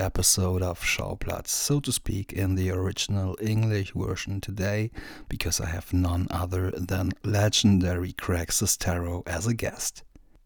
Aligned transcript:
episode 0.00 0.62
of 0.62 0.80
Schauplatz, 0.80 1.48
so 1.48 1.78
to 1.80 1.92
speak, 1.92 2.32
in 2.32 2.54
the 2.54 2.70
original 2.70 3.36
English 3.40 3.92
version 3.94 4.40
today, 4.40 4.90
because 5.28 5.60
I 5.60 5.66
have 5.66 5.92
none 5.92 6.26
other 6.30 6.70
than 6.72 7.12
legendary 7.22 8.12
Greg 8.12 8.48
Sestero 8.48 9.22
as 9.26 9.46
a 9.46 9.54
guest. 9.54 10.02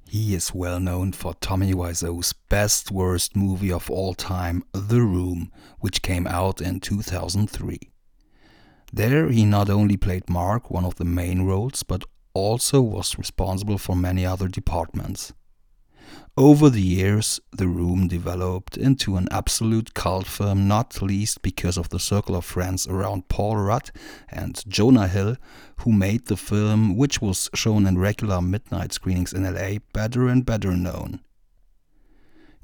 He 0.08 0.34
is 0.34 0.54
well 0.54 0.80
known 0.80 1.12
for 1.12 1.34
Tommy 1.34 1.72
Wiseau's 1.72 2.34
best 2.48 2.90
worst 2.90 3.34
movie 3.34 3.72
of 3.72 3.90
all 3.90 4.14
time, 4.14 4.62
The 4.72 5.00
Room, 5.00 5.50
which 5.80 6.02
came 6.02 6.26
out 6.26 6.60
in 6.60 6.80
2003. 6.80 7.78
There 8.92 9.28
he 9.30 9.44
not 9.44 9.70
only 9.70 9.96
played 9.96 10.28
Mark, 10.28 10.70
one 10.70 10.84
of 10.84 10.96
the 10.96 11.04
main 11.04 11.42
roles, 11.42 11.82
but 11.82 12.04
also 12.34 12.80
was 12.80 13.18
responsible 13.18 13.78
for 13.78 13.96
many 13.96 14.26
other 14.26 14.48
departments. 14.48 15.32
Over 16.36 16.68
the 16.68 16.82
years, 16.82 17.38
The 17.52 17.68
Room 17.68 18.08
developed 18.08 18.76
into 18.76 19.16
an 19.16 19.28
absolute 19.30 19.94
cult 19.94 20.26
film, 20.26 20.66
not 20.66 21.00
least 21.00 21.42
because 21.42 21.78
of 21.78 21.90
the 21.90 22.00
circle 22.00 22.34
of 22.34 22.44
friends 22.44 22.88
around 22.88 23.28
Paul 23.28 23.58
Rudd 23.58 23.92
and 24.28 24.60
Jonah 24.66 25.06
Hill, 25.06 25.36
who 25.82 25.92
made 25.92 26.26
the 26.26 26.36
film, 26.36 26.96
which 26.96 27.22
was 27.22 27.50
shown 27.54 27.86
in 27.86 27.98
regular 27.98 28.42
midnight 28.42 28.92
screenings 28.92 29.32
in 29.32 29.44
LA, 29.44 29.78
better 29.92 30.26
and 30.26 30.44
better 30.44 30.72
known. 30.72 31.20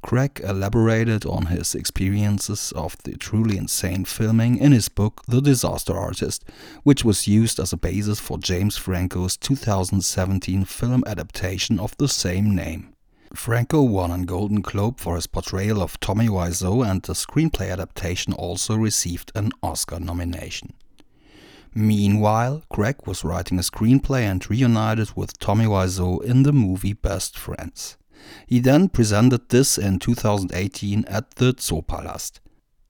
Greg 0.03 0.41
elaborated 0.43 1.25
on 1.25 1.47
his 1.47 1.77
experiences 1.77 2.73
of 2.75 2.97
the 3.05 3.17
truly 3.17 3.57
insane 3.57 4.05
filming 4.05 4.59
in 4.59 4.73
his 4.73 4.89
book 4.89 5.23
The 5.29 5.41
Disaster 5.41 5.97
Artist, 5.97 6.45
which 6.83 7.05
was 7.05 7.29
used 7.29 7.61
as 7.61 7.73
a 7.73 7.77
basis 7.77 8.19
for 8.19 8.37
James 8.37 8.77
Franco's 8.77 9.37
2017 9.37 10.65
film 10.65 11.05
adaptation 11.07 11.79
of 11.79 11.97
the 11.99 12.09
same 12.09 12.53
name. 12.57 12.97
Franco 13.35 13.81
won 13.83 14.11
a 14.11 14.25
Golden 14.25 14.61
Globe 14.61 14.99
for 14.99 15.15
his 15.15 15.29
portrayal 15.29 15.83
of 15.83 16.01
Tommy 16.01 16.29
Wiseau, 16.29 16.85
and 16.85 17.01
the 17.03 17.13
screenplay 17.13 17.71
adaptation 17.71 18.33
also 18.33 18.75
received 18.77 19.31
an 19.37 19.53
Oscar 19.63 20.01
nomination. 20.01 20.75
Meanwhile, 21.73 22.65
Greg 22.69 22.97
was 23.07 23.23
writing 23.23 23.59
a 23.59 23.63
screenplay 23.63 24.23
and 24.23 24.49
reunited 24.51 25.13
with 25.15 25.39
Tommy 25.39 25.67
Wiseau 25.67 26.23
in 26.25 26.43
the 26.43 26.53
movie 26.53 26.93
Best 26.93 27.39
Friends. 27.39 27.97
He 28.47 28.59
then 28.59 28.89
presented 28.89 29.49
this 29.49 29.79
in 29.79 30.01
2018 30.01 31.05
at 31.07 31.31
the 31.37 31.55
Zoopalast. 31.55 32.41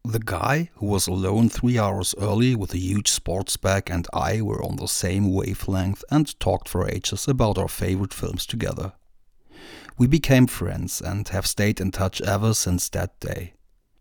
The 0.03 0.19
guy, 0.19 0.71
who 0.77 0.87
was 0.87 1.07
alone 1.07 1.51
three 1.51 1.79
hours 1.79 2.15
early 2.19 2.57
with 2.57 2.73
a 2.73 2.79
huge 2.79 3.11
sports 3.11 3.59
bag, 3.59 3.91
and 3.91 4.09
I 4.15 4.41
were 4.41 4.65
on 4.65 4.77
the 4.77 4.89
same 4.89 5.31
wavelength 5.31 6.03
and 6.11 6.41
talked 6.41 6.71
for 6.71 6.89
ages 6.89 7.29
about 7.29 7.59
our 7.59 7.69
favorite 7.69 8.15
films 8.15 8.47
together. 8.47 8.95
We 10.01 10.07
became 10.07 10.47
friends 10.47 11.03
and 11.03 11.29
have 11.29 11.47
stayed 11.47 11.79
in 11.79 11.91
touch 11.91 12.23
ever 12.23 12.55
since 12.55 12.89
that 12.89 13.21
day. 13.21 13.53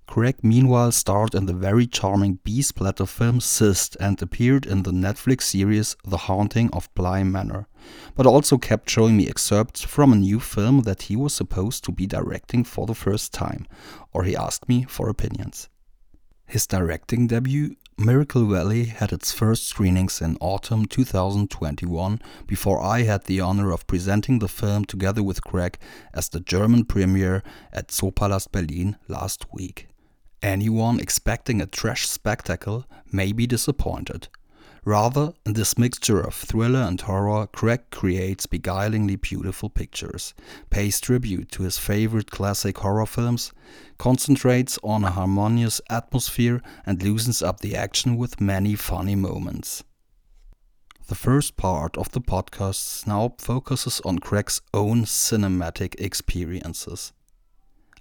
Greg 0.07 0.37
meanwhile 0.41 0.93
starred 0.93 1.35
in 1.35 1.45
the 1.45 1.51
very 1.53 1.85
charming 1.85 2.39
B-splatter 2.45 3.05
film 3.05 3.41
Cyst 3.41 3.97
and 3.99 4.21
appeared 4.21 4.65
in 4.65 4.83
the 4.83 4.93
Netflix 4.93 5.41
series 5.41 5.97
The 6.05 6.15
Haunting 6.15 6.69
of 6.71 6.87
Bly 6.95 7.23
Manor, 7.23 7.67
but 8.15 8.25
also 8.25 8.57
kept 8.57 8.89
showing 8.89 9.17
me 9.17 9.27
excerpts 9.27 9.81
from 9.81 10.13
a 10.13 10.15
new 10.15 10.39
film 10.39 10.83
that 10.83 11.01
he 11.01 11.17
was 11.17 11.33
supposed 11.33 11.83
to 11.83 11.91
be 11.91 12.07
directing 12.07 12.63
for 12.63 12.85
the 12.85 12.95
first 12.95 13.33
time, 13.33 13.67
or 14.13 14.23
he 14.23 14.37
asked 14.37 14.69
me 14.69 14.85
for 14.87 15.09
opinions. 15.09 15.67
His 16.45 16.65
directing 16.65 17.27
debut 17.27 17.75
Miracle 17.99 18.45
Valley 18.45 18.85
had 18.85 19.11
its 19.11 19.33
first 19.33 19.67
screenings 19.67 20.21
in 20.21 20.37
autumn 20.39 20.85
2021 20.85 22.21
before 22.47 22.81
I 22.81 23.01
had 23.01 23.25
the 23.25 23.41
honor 23.41 23.73
of 23.73 23.85
presenting 23.87 24.39
the 24.39 24.47
film 24.47 24.85
together 24.85 25.21
with 25.21 25.43
Greg 25.43 25.77
as 26.13 26.29
the 26.29 26.39
German 26.39 26.85
premiere 26.85 27.43
at 27.73 27.89
Zoopalast 27.89 28.53
Berlin 28.53 28.95
last 29.09 29.47
week. 29.51 29.89
Anyone 30.41 31.01
expecting 31.01 31.59
a 31.59 31.65
trash 31.65 32.07
spectacle 32.07 32.85
may 33.11 33.33
be 33.33 33.45
disappointed. 33.45 34.29
Rather, 34.89 35.33
in 35.45 35.53
this 35.53 35.77
mixture 35.77 36.19
of 36.19 36.33
thriller 36.33 36.79
and 36.79 36.99
horror, 36.99 37.47
Greg 37.51 37.91
creates 37.91 38.47
beguilingly 38.47 39.21
beautiful 39.21 39.69
pictures, 39.69 40.33
pays 40.71 40.99
tribute 40.99 41.51
to 41.51 41.61
his 41.61 41.77
favorite 41.77 42.31
classic 42.31 42.79
horror 42.79 43.05
films, 43.05 43.51
concentrates 43.99 44.79
on 44.83 45.03
a 45.03 45.11
harmonious 45.11 45.79
atmosphere, 45.91 46.63
and 46.87 47.03
loosens 47.03 47.43
up 47.43 47.59
the 47.59 47.75
action 47.75 48.17
with 48.17 48.41
many 48.41 48.73
funny 48.73 49.13
moments. 49.13 49.83
The 51.05 51.13
first 51.13 51.55
part 51.55 51.95
of 51.95 52.09
the 52.09 52.21
podcast 52.21 53.05
now 53.05 53.35
focuses 53.37 54.01
on 54.03 54.15
Greg's 54.15 54.59
own 54.73 55.03
cinematic 55.03 56.01
experiences. 56.01 57.13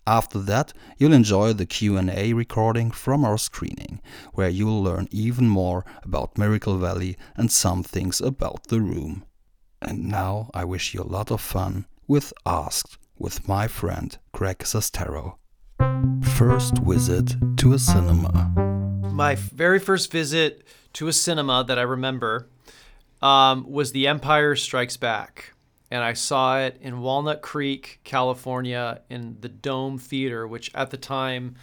After 0.08 0.38
that, 0.38 0.72
you'll 0.96 1.12
enjoy 1.12 1.52
the 1.52 1.66
Q&A 1.66 2.32
recording 2.32 2.90
from 2.90 3.26
our 3.26 3.36
screening, 3.36 4.00
where 4.32 4.48
you'll 4.48 4.82
learn 4.82 5.06
even 5.10 5.50
more 5.50 5.84
about 6.02 6.38
Miracle 6.38 6.78
Valley 6.78 7.18
and 7.36 7.52
some 7.52 7.82
things 7.82 8.18
about 8.18 8.68
the 8.68 8.80
room. 8.80 9.26
And 9.82 10.08
now 10.08 10.50
I 10.54 10.64
wish 10.64 10.94
you 10.94 11.02
a 11.02 11.12
lot 11.16 11.30
of 11.30 11.42
fun 11.42 11.84
with 12.06 12.32
Asked 12.46 12.96
with 13.18 13.46
my 13.46 13.68
friend 13.68 14.16
Greg 14.32 14.60
Sestero. 14.60 15.36
First 16.38 16.78
visit 16.78 17.36
to 17.58 17.74
a 17.74 17.78
cinema. 17.78 18.48
My 19.12 19.34
very 19.34 19.78
first 19.78 20.10
visit 20.10 20.66
to 20.94 21.08
a 21.08 21.12
cinema 21.12 21.64
that 21.68 21.78
I 21.78 21.82
remember 21.82 22.48
um, 23.20 23.70
was 23.70 23.92
The 23.92 24.06
Empire 24.06 24.56
Strikes 24.56 24.96
Back 24.96 25.52
and 25.90 26.02
I 26.02 26.12
saw 26.12 26.58
it 26.60 26.78
in 26.80 27.00
Walnut 27.00 27.40
Creek, 27.42 28.00
California, 28.04 29.00
in 29.08 29.38
the 29.40 29.48
Dome 29.48 29.98
Theater, 29.98 30.46
which 30.46 30.70
at 30.74 30.90
the 30.90 30.96
time 30.96 31.56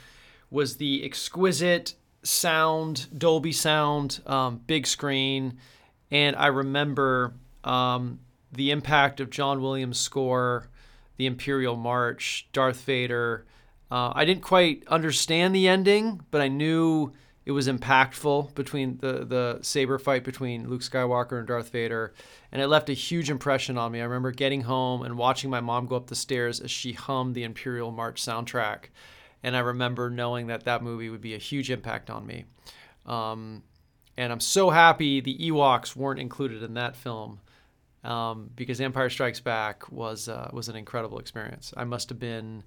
was 0.50 0.78
the 0.78 1.04
exquisite 1.06 1.96
sound, 2.24 3.08
Dolby 3.18 3.52
sound, 3.52 4.22
um, 4.26 4.62
big 4.66 4.88
screen. 4.88 5.58
And 6.10 6.36
I 6.36 6.48
remember 6.48 7.34
um, 7.64 8.20
the 8.52 8.72
impact 8.72 9.20
of 9.20 9.30
John 9.30 9.62
Williams' 9.62 10.00
score, 10.00 10.70
the 11.18 11.28
Imperial 11.28 11.76
March, 11.76 12.48
Darth 12.52 12.82
Vader. 12.82 13.46
Uh, 13.92 14.12
I 14.16 14.26
didn't 14.26 14.44
quite 14.44 14.84
understand 14.88 15.54
the 15.56 15.68
ending, 15.68 16.22
but 16.32 16.42
I 16.42 16.48
knew 16.48 17.14
it 17.46 17.52
was 17.52 17.68
impactful 17.68 18.56
between 18.56 18.98
the 18.98 19.26
the 19.26 19.60
saber 19.62 20.00
fight 20.00 20.24
between 20.24 20.68
Luke 20.68 20.82
Skywalker 20.82 21.38
and 21.38 21.48
Darth 21.48 21.70
Vader, 21.70 22.14
and 22.52 22.62
it 22.62 22.68
left 22.68 22.90
a 22.90 22.94
huge 22.94 23.30
impression 23.30 23.78
on 23.78 23.92
me. 23.92 24.02
I 24.02 24.06
remember 24.06 24.32
getting 24.32 24.62
home 24.62 25.04
and 25.04 25.18
watching 25.18 25.50
my 25.50 25.62
mom 25.62 25.86
go 25.86 25.96
up 25.96 26.08
the 26.08 26.16
stairs 26.16 26.60
as 26.60 26.72
she 26.72 26.94
hummed 26.94 27.36
the 27.36 27.44
Imperial 27.44 27.92
March 27.92 28.22
soundtrack, 28.22 28.86
and 29.44 29.56
I 29.56 29.60
remember 29.60 30.10
knowing 30.10 30.48
that 30.48 30.66
that 30.66 30.82
movie 30.82 31.10
would 31.10 31.22
be 31.22 31.36
a 31.36 31.40
huge 31.40 31.70
impact 31.70 32.10
on 32.10 32.26
me. 32.26 32.46
Um, 33.06 33.64
and 34.18 34.32
I'm 34.32 34.40
so 34.40 34.72
happy 34.72 35.20
the 35.20 35.38
Ewoks 35.38 35.96
weren't 35.96 36.20
included 36.20 36.64
in 36.64 36.74
that 36.76 36.96
film. 36.96 37.40
Um, 38.04 38.52
because 38.56 38.80
Empire 38.80 39.10
Strikes 39.10 39.40
Back 39.40 39.92
was 39.92 40.30
uh, 40.30 40.52
was 40.54 40.70
an 40.70 40.76
incredible 40.76 41.18
experience. 41.18 41.74
I 41.76 41.86
must 41.86 42.10
have 42.10 42.20
been 42.20 42.64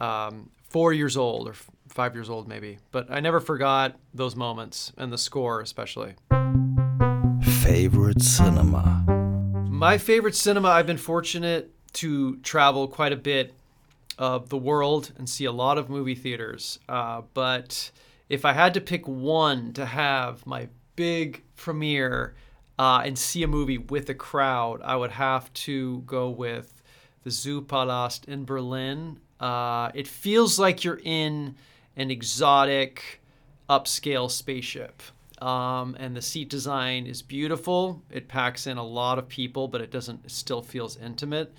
um, 0.00 0.50
four 0.74 0.92
years 0.92 1.16
old 1.16 1.46
or 1.48 1.52
f- 1.52 1.70
five 1.88 2.14
years 2.14 2.28
old 2.28 2.48
maybe 2.48 2.78
but 2.90 3.06
i 3.10 3.20
never 3.20 3.38
forgot 3.38 3.96
those 4.12 4.34
moments 4.34 4.92
and 4.96 5.12
the 5.12 5.18
score 5.18 5.60
especially 5.60 6.14
Favorite 7.62 8.20
cinema. 8.20 9.04
my 9.68 9.96
favorite 9.98 10.34
cinema 10.34 10.68
i've 10.68 10.86
been 10.86 10.96
fortunate 10.98 11.70
to 11.92 12.36
travel 12.38 12.88
quite 12.88 13.12
a 13.12 13.16
bit 13.16 13.54
of 14.18 14.48
the 14.48 14.56
world 14.56 15.12
and 15.16 15.28
see 15.28 15.44
a 15.44 15.52
lot 15.52 15.78
of 15.78 15.88
movie 15.88 16.14
theaters 16.14 16.78
uh, 16.88 17.22
but 17.34 17.90
if 18.28 18.44
i 18.44 18.52
had 18.52 18.74
to 18.74 18.80
pick 18.80 19.06
one 19.06 19.72
to 19.72 19.86
have 19.86 20.44
my 20.46 20.68
big 20.96 21.42
premiere 21.56 22.34
uh, 22.78 23.02
and 23.04 23.16
see 23.16 23.44
a 23.44 23.48
movie 23.48 23.78
with 23.78 24.08
a 24.10 24.14
crowd 24.14 24.80
i 24.82 24.96
would 24.96 25.12
have 25.12 25.52
to 25.52 26.00
go 26.00 26.28
with 26.28 26.82
the 27.22 27.30
Zoo 27.30 27.62
Palast 27.62 28.26
in 28.28 28.44
berlin 28.44 29.20
uh, 29.44 29.90
it 29.92 30.08
feels 30.08 30.58
like 30.58 30.84
you're 30.84 31.00
in 31.04 31.54
an 31.96 32.10
exotic, 32.10 33.20
upscale 33.68 34.30
spaceship. 34.30 35.02
Um, 35.42 35.94
and 36.00 36.16
the 36.16 36.22
seat 36.22 36.48
design 36.48 37.06
is 37.06 37.20
beautiful. 37.20 38.02
It 38.10 38.26
packs 38.26 38.66
in 38.66 38.78
a 38.78 38.82
lot 38.82 39.18
of 39.18 39.28
people, 39.28 39.68
but 39.68 39.82
it 39.82 39.90
doesn't. 39.90 40.24
It 40.24 40.30
still 40.30 40.62
feels 40.62 40.96
intimate. 40.96 41.52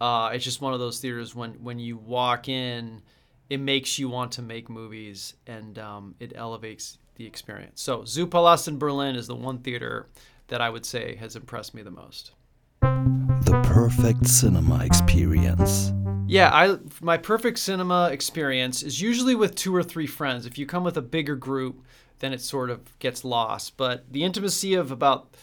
Uh, 0.00 0.30
it's 0.32 0.42
just 0.42 0.60
one 0.60 0.74
of 0.74 0.80
those 0.80 0.98
theaters 0.98 1.32
when 1.32 1.52
when 1.62 1.78
you 1.78 1.96
walk 1.96 2.48
in, 2.48 3.02
it 3.48 3.60
makes 3.60 4.00
you 4.00 4.08
want 4.08 4.32
to 4.32 4.42
make 4.42 4.68
movies, 4.68 5.34
and 5.46 5.78
um, 5.78 6.16
it 6.18 6.32
elevates 6.34 6.98
the 7.14 7.24
experience. 7.24 7.80
So 7.80 7.98
Zoopalast 7.98 8.66
in 8.66 8.78
Berlin 8.78 9.14
is 9.14 9.28
the 9.28 9.36
one 9.36 9.58
theater 9.58 10.08
that 10.48 10.60
I 10.60 10.70
would 10.70 10.84
say 10.84 11.14
has 11.16 11.36
impressed 11.36 11.72
me 11.72 11.82
the 11.82 11.92
most. 11.92 12.32
The 12.80 13.60
perfect 13.64 14.26
cinema 14.26 14.84
experience. 14.84 15.92
Yeah, 16.32 16.50
I 16.52 16.78
my 17.00 17.18
perfect 17.18 17.58
cinema 17.58 18.10
experience 18.10 18.82
is 18.82 19.00
usually 19.00 19.34
with 19.34 19.54
two 19.54 19.74
or 19.74 19.82
three 19.82 20.06
friends. 20.06 20.46
If 20.46 20.58
you 20.58 20.66
come 20.66 20.84
with 20.84 20.96
a 20.96 21.02
bigger 21.02 21.36
group, 21.36 21.82
then 22.20 22.32
it 22.32 22.40
sort 22.40 22.70
of 22.70 22.98
gets 22.98 23.24
lost. 23.24 23.76
But 23.76 24.10
the 24.10 24.24
intimacy 24.24 24.74
of 24.74 24.90
about 24.90 25.34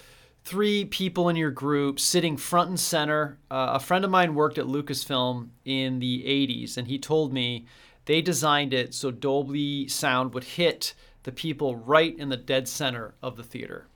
three 0.44 0.86
people 0.86 1.30
in 1.30 1.36
your 1.36 1.52
group 1.52 2.00
sitting 2.00 2.38
front 2.38 2.70
and 2.70 2.80
center. 2.80 3.38
Uh, 3.52 3.72
a 3.74 3.80
friend 3.80 4.04
of 4.04 4.12
mine 4.12 4.34
worked 4.34 4.58
at 4.58 4.66
Lucasfilm 4.66 5.50
in 5.66 6.00
the 6.00 6.24
80s, 6.24 6.78
and 6.78 6.88
he 6.88 6.98
told 6.98 7.32
me 7.34 7.66
they 8.06 8.22
designed 8.22 8.74
it 8.74 8.94
so 8.94 9.12
Dolby 9.12 9.88
sound 9.88 10.34
would 10.34 10.44
hit 10.44 10.96
the 11.24 11.32
people 11.32 11.76
right 11.76 12.18
in 12.18 12.30
the 12.30 12.38
dead 12.38 12.68
center 12.68 13.14
of 13.22 13.36
the 13.36 13.44
theater. 13.44 13.88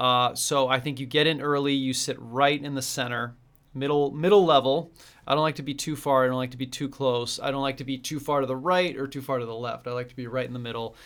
Uh, 0.00 0.34
so 0.34 0.68
I 0.68 0.78
think 0.80 1.00
you 1.00 1.06
get 1.06 1.26
in 1.26 1.40
early, 1.40 1.74
you 1.74 1.92
sit 1.92 2.16
right 2.20 2.62
in 2.62 2.74
the 2.74 2.82
center, 2.82 3.34
middle 3.78 4.10
middle 4.10 4.44
level. 4.44 4.92
I 5.26 5.34
don't 5.34 5.42
like 5.42 5.56
to 5.56 5.62
be 5.62 5.74
too 5.74 5.96
far. 5.96 6.24
I 6.24 6.28
don't 6.28 6.36
like 6.36 6.52
to 6.52 6.56
be 6.56 6.66
too 6.66 6.88
close. 6.88 7.38
I 7.38 7.50
don't 7.50 7.62
like 7.62 7.76
to 7.78 7.84
be 7.84 7.98
too 7.98 8.18
far 8.18 8.40
to 8.40 8.46
the 8.46 8.56
right 8.56 8.96
or 8.96 9.06
too 9.06 9.20
far 9.20 9.38
to 9.38 9.46
the 9.46 9.54
left. 9.54 9.86
I 9.86 9.92
like 9.92 10.08
to 10.08 10.16
be 10.16 10.26
right 10.26 10.46
in 10.46 10.54
the 10.54 10.58
middle. 10.58 10.96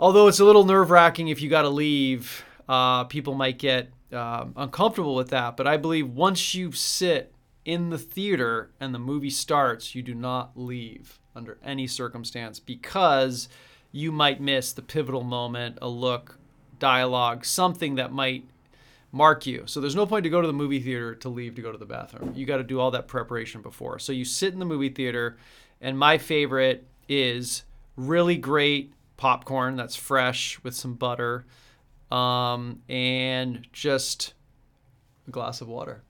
Although 0.00 0.28
it's 0.28 0.40
a 0.40 0.44
little 0.44 0.64
nerve 0.64 0.90
wracking 0.90 1.28
if 1.28 1.40
you 1.40 1.50
got 1.50 1.62
to 1.62 1.68
leave, 1.68 2.44
uh, 2.68 3.04
people 3.04 3.34
might 3.34 3.58
get 3.58 3.90
um, 4.12 4.54
uncomfortable 4.56 5.14
with 5.14 5.30
that. 5.30 5.56
But 5.56 5.66
I 5.66 5.76
believe 5.76 6.08
once 6.08 6.54
you 6.54 6.72
sit 6.72 7.32
in 7.64 7.90
the 7.90 7.98
theater 7.98 8.70
and 8.80 8.94
the 8.94 8.98
movie 8.98 9.30
starts, 9.30 9.94
you 9.94 10.02
do 10.02 10.14
not 10.14 10.52
leave 10.56 11.18
under 11.36 11.58
any 11.64 11.86
circumstance 11.86 12.60
because 12.60 13.48
you 13.92 14.10
might 14.10 14.40
miss 14.40 14.72
the 14.72 14.82
pivotal 14.82 15.22
moment, 15.22 15.78
a 15.80 15.88
look, 15.88 16.38
dialogue, 16.78 17.44
something 17.44 17.94
that 17.94 18.12
might 18.12 18.44
mark 19.14 19.46
you. 19.46 19.62
So 19.66 19.80
there's 19.80 19.94
no 19.94 20.06
point 20.06 20.24
to 20.24 20.30
go 20.30 20.40
to 20.40 20.46
the 20.46 20.52
movie 20.52 20.80
theater 20.80 21.14
to 21.14 21.28
leave 21.28 21.54
to 21.54 21.62
go 21.62 21.70
to 21.70 21.78
the 21.78 21.86
bathroom. 21.86 22.32
You 22.34 22.44
got 22.46 22.56
to 22.56 22.64
do 22.64 22.80
all 22.80 22.90
that 22.90 23.06
preparation 23.06 23.62
before. 23.62 24.00
So 24.00 24.12
you 24.12 24.24
sit 24.24 24.52
in 24.52 24.58
the 24.58 24.64
movie 24.64 24.88
theater, 24.88 25.38
and 25.80 25.96
my 25.96 26.18
favorite 26.18 26.84
is 27.08 27.62
really 27.96 28.36
great 28.36 28.92
popcorn 29.16 29.76
that's 29.76 29.94
fresh 29.94 30.58
with 30.64 30.74
some 30.74 30.94
butter 30.94 31.46
um, 32.10 32.82
and 32.88 33.66
just 33.72 34.34
a 35.28 35.30
glass 35.30 35.60
of 35.60 35.68
water. 35.68 36.02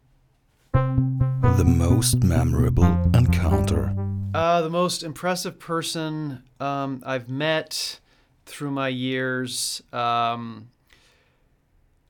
The 0.73 1.65
most 1.67 2.25
memorable 2.25 2.85
encounter. 3.15 3.95
Uh, 4.33 4.63
the 4.63 4.71
most 4.71 5.03
impressive 5.03 5.59
person 5.59 6.43
um, 6.59 7.03
I've 7.05 7.29
met 7.29 8.01
through 8.47 8.71
my 8.71 8.89
years, 8.89 9.83
um, 9.93 10.71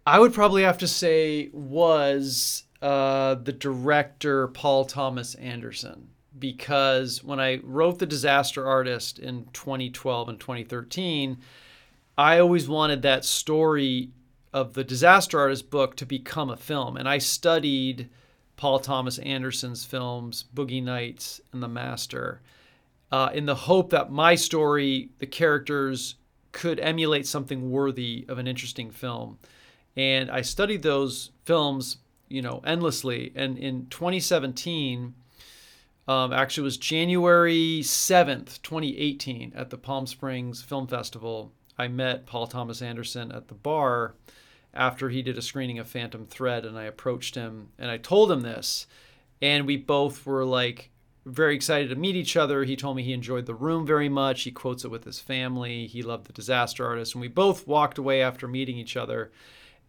I 0.06 0.19
would 0.19 0.35
probably 0.35 0.62
have 0.65 0.79
to 0.79 0.89
say 0.89 1.49
was 1.53 2.65
uh, 2.83 3.37
the 3.37 3.53
director 3.53 4.49
Paul 4.49 4.85
Thomas 4.85 5.35
Anderson. 5.37 6.09
Because 6.39 7.23
when 7.23 7.41
I 7.41 7.61
wrote 7.62 8.01
The 8.01 8.06
Disaster 8.06 8.67
Artist 8.67 9.19
in 9.19 9.47
2012 9.53 10.29
and 10.29 10.41
2013, 10.41 11.39
I 12.19 12.39
always 12.39 12.69
wanted 12.69 13.03
that 13.03 13.25
story 13.25 14.11
of 14.53 14.75
the 14.75 14.85
Disaster 14.85 15.39
Artist 15.39 15.71
book 15.71 15.97
to 15.97 16.07
become 16.07 16.50
a 16.50 16.57
film. 16.57 16.97
And 16.97 17.09
I 17.09 17.19
studied 17.19 18.11
Paul 18.57 18.81
Thomas 18.81 19.19
Anderson's 19.19 19.85
films, 19.85 20.45
Boogie 20.55 20.83
Nights 20.83 21.41
and 21.53 21.62
The 21.62 21.69
Master, 21.69 22.43
uh, 23.11 23.31
in 23.33 23.47
the 23.47 23.55
hope 23.55 23.91
that 23.91 24.12
my 24.12 24.35
story, 24.35 25.11
the 25.19 25.27
characters, 25.27 26.17
could 26.53 26.79
emulate 26.81 27.27
something 27.27 27.71
worthy 27.71 28.25
of 28.29 28.39
an 28.39 28.47
interesting 28.47 28.91
film. 28.91 29.39
And 29.96 30.31
I 30.31 30.43
studied 30.43 30.82
those 30.82 31.31
films, 31.44 31.99
you 32.29 32.43
know, 32.43 32.61
endlessly. 32.64 33.32
And 33.35 33.56
in 33.58 33.87
2017, 33.91 35.14
um, 36.06 36.32
actually, 36.32 36.62
it 36.62 36.64
was 36.64 36.76
January 36.76 37.81
7th, 37.82 38.61
2018, 38.62 39.52
at 39.55 39.70
the 39.70 39.79
Palm 39.79 40.06
Springs 40.06 40.62
Film 40.62 40.87
Festival. 40.87 41.52
I 41.79 41.88
met 41.88 42.26
Paul 42.26 42.46
Thomas 42.46 42.82
Anderson 42.82 43.32
at 43.32 43.49
the 43.49 43.55
bar 43.55 44.14
after 44.75 45.08
he 45.08 45.23
did 45.23 45.38
a 45.38 45.43
screening 45.43 45.79
of 45.79 45.88
Phantom 45.88 46.26
Thread, 46.26 46.64
and 46.64 46.76
I 46.76 46.85
approached 46.85 47.35
him 47.35 47.69
and 47.79 47.90
I 47.90 47.97
told 47.97 48.31
him 48.31 48.40
this, 48.40 48.87
and 49.40 49.67
we 49.67 49.76
both 49.76 50.26
were 50.26 50.44
like 50.44 50.90
very 51.25 51.55
excited 51.55 51.88
to 51.88 51.97
meet 51.97 52.17
each 52.17 52.37
other. 52.37 52.64
He 52.64 52.76
told 52.76 52.97
me 52.97 53.02
he 53.02 53.12
enjoyed 53.12 53.47
the 53.47 53.55
room 53.55 53.87
very 53.87 54.08
much. 54.08 54.43
He 54.43 54.50
quotes 54.50 54.85
it 54.85 54.90
with 54.90 55.05
his 55.05 55.20
family. 55.20 55.87
He 55.87 56.02
loved 56.02 56.26
the 56.26 56.32
disaster 56.32 56.87
artist, 56.87 57.14
and 57.14 57.23
we 57.23 57.29
both 57.29 57.67
walked 57.67 57.99
away 57.99 58.20
after 58.20 58.47
meeting 58.47 58.76
each 58.76 58.97
other 58.97 59.32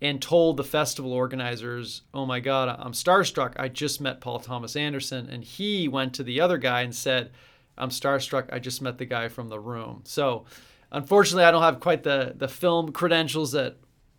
and 0.01 0.21
told 0.21 0.57
the 0.57 0.63
festival 0.63 1.13
organizers, 1.13 2.01
"Oh 2.13 2.25
my 2.25 2.39
God, 2.39 2.75
I'm 2.79 2.93
starstruck. 2.93 3.53
I 3.57 3.69
just 3.69 4.01
met 4.01 4.21
Paul 4.21 4.39
Thomas 4.39 4.75
Anderson," 4.75 5.29
and 5.29 5.43
he 5.43 5.87
went 5.87 6.13
to 6.15 6.23
the 6.23 6.41
other 6.41 6.57
guy 6.57 6.81
and 6.81 6.93
said, 6.93 7.31
"I'm 7.77 7.89
starstruck. 7.89 8.49
I 8.51 8.59
just 8.59 8.81
met 8.81 8.97
the 8.97 9.05
guy 9.05 9.27
from 9.27 9.49
the 9.49 9.59
room." 9.59 10.01
So. 10.05 10.45
Unfortunately, 10.91 11.43
I 11.43 11.51
don't 11.51 11.63
have 11.63 11.81
quite 11.81 12.03
the, 12.03 12.35
the 12.37 12.47
film 12.47 12.93
credentials 12.93 13.51
that 13.51 13.75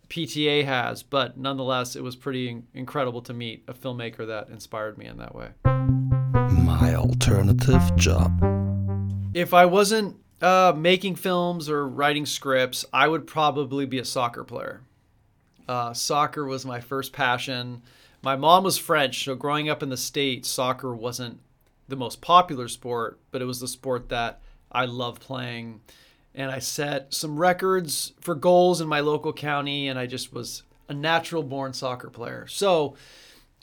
PTA 0.09 0.63
has, 0.65 1.03
but 1.03 1.37
nonetheless, 1.37 1.95
it 1.95 2.03
was 2.03 2.15
pretty 2.15 2.61
incredible 2.73 3.21
to 3.23 3.33
meet 3.33 3.63
a 3.67 3.73
filmmaker 3.73 4.27
that 4.27 4.49
inspired 4.49 4.97
me 4.97 5.05
in 5.05 5.17
that 5.17 5.35
way. 5.35 5.49
My 5.63 6.95
alternative 6.95 7.95
job. 7.95 8.31
If 9.33 9.53
I 9.53 9.65
wasn't 9.65 10.17
uh, 10.41 10.73
making 10.75 11.15
films 11.15 11.69
or 11.69 11.87
writing 11.87 12.25
scripts, 12.25 12.85
I 12.93 13.07
would 13.07 13.27
probably 13.27 13.85
be 13.85 13.99
a 13.99 14.05
soccer 14.05 14.43
player. 14.43 14.81
Uh, 15.67 15.93
soccer 15.93 16.45
was 16.45 16.65
my 16.65 16.79
first 16.79 17.13
passion. 17.13 17.81
My 18.21 18.35
mom 18.35 18.63
was 18.63 18.77
French, 18.77 19.25
so 19.25 19.35
growing 19.35 19.69
up 19.69 19.83
in 19.83 19.89
the 19.89 19.97
States, 19.97 20.49
soccer 20.49 20.95
wasn't 20.95 21.39
the 21.87 21.95
most 21.95 22.21
popular 22.21 22.67
sport, 22.67 23.19
but 23.31 23.41
it 23.41 23.45
was 23.45 23.59
the 23.59 23.67
sport 23.67 24.09
that 24.09 24.41
I 24.71 24.85
loved 24.85 25.21
playing 25.21 25.81
and 26.37 26.51
I 26.51 26.59
set 26.59 27.13
some 27.13 27.37
records 27.37 28.13
for 28.21 28.35
goals 28.35 28.79
in 28.79 28.87
my 28.87 28.99
local 28.99 29.33
county, 29.33 29.87
and 29.87 29.97
I 29.97 30.05
just 30.05 30.31
was 30.31 30.61
a 30.87 30.93
natural 30.93 31.41
born 31.41 31.73
soccer 31.73 32.11
player. 32.11 32.45
So 32.47 32.95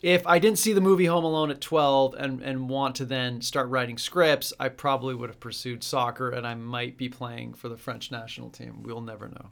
if 0.03 0.27
I 0.27 0.41
didn't 0.41 0.59
see 0.59 0.73
the 0.73 0.81
movie 0.81 1.07
Home 1.07 1.25
Alone 1.25 1.53
at 1.53 1.61
12 1.61 2.15
and, 2.19 2.43
and 2.43 2.69
want 2.69 2.97
to 2.97 3.05
then 3.05 3.41
start 3.41 3.69
writing 3.69 3.97
scripts, 3.97 4.53
I 4.59 4.69
probably 4.69 5.15
would 5.15 5.31
have 5.31 5.41
pursued 5.41 5.85
soccer 5.85 6.31
and 6.31 6.45
I 6.45 6.55
might 6.57 6.99
be 6.99 7.09
playing 7.09 7.55
for 7.55 7.69
the 7.69 7.77
French 7.77 8.11
national 8.11 8.51
team. 8.51 8.83
We'll 8.83 9.01
never 9.01 9.29
know. 9.29 9.47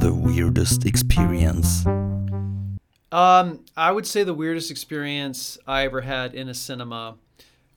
The 0.00 0.12
weirdest 0.14 0.86
experience. 0.86 1.86
Um, 1.86 3.64
I 3.76 3.92
would 3.92 4.06
say 4.06 4.24
the 4.24 4.34
weirdest 4.34 4.70
experience 4.70 5.58
I 5.66 5.84
ever 5.84 6.00
had 6.00 6.34
in 6.34 6.48
a 6.48 6.54
cinema 6.54 7.16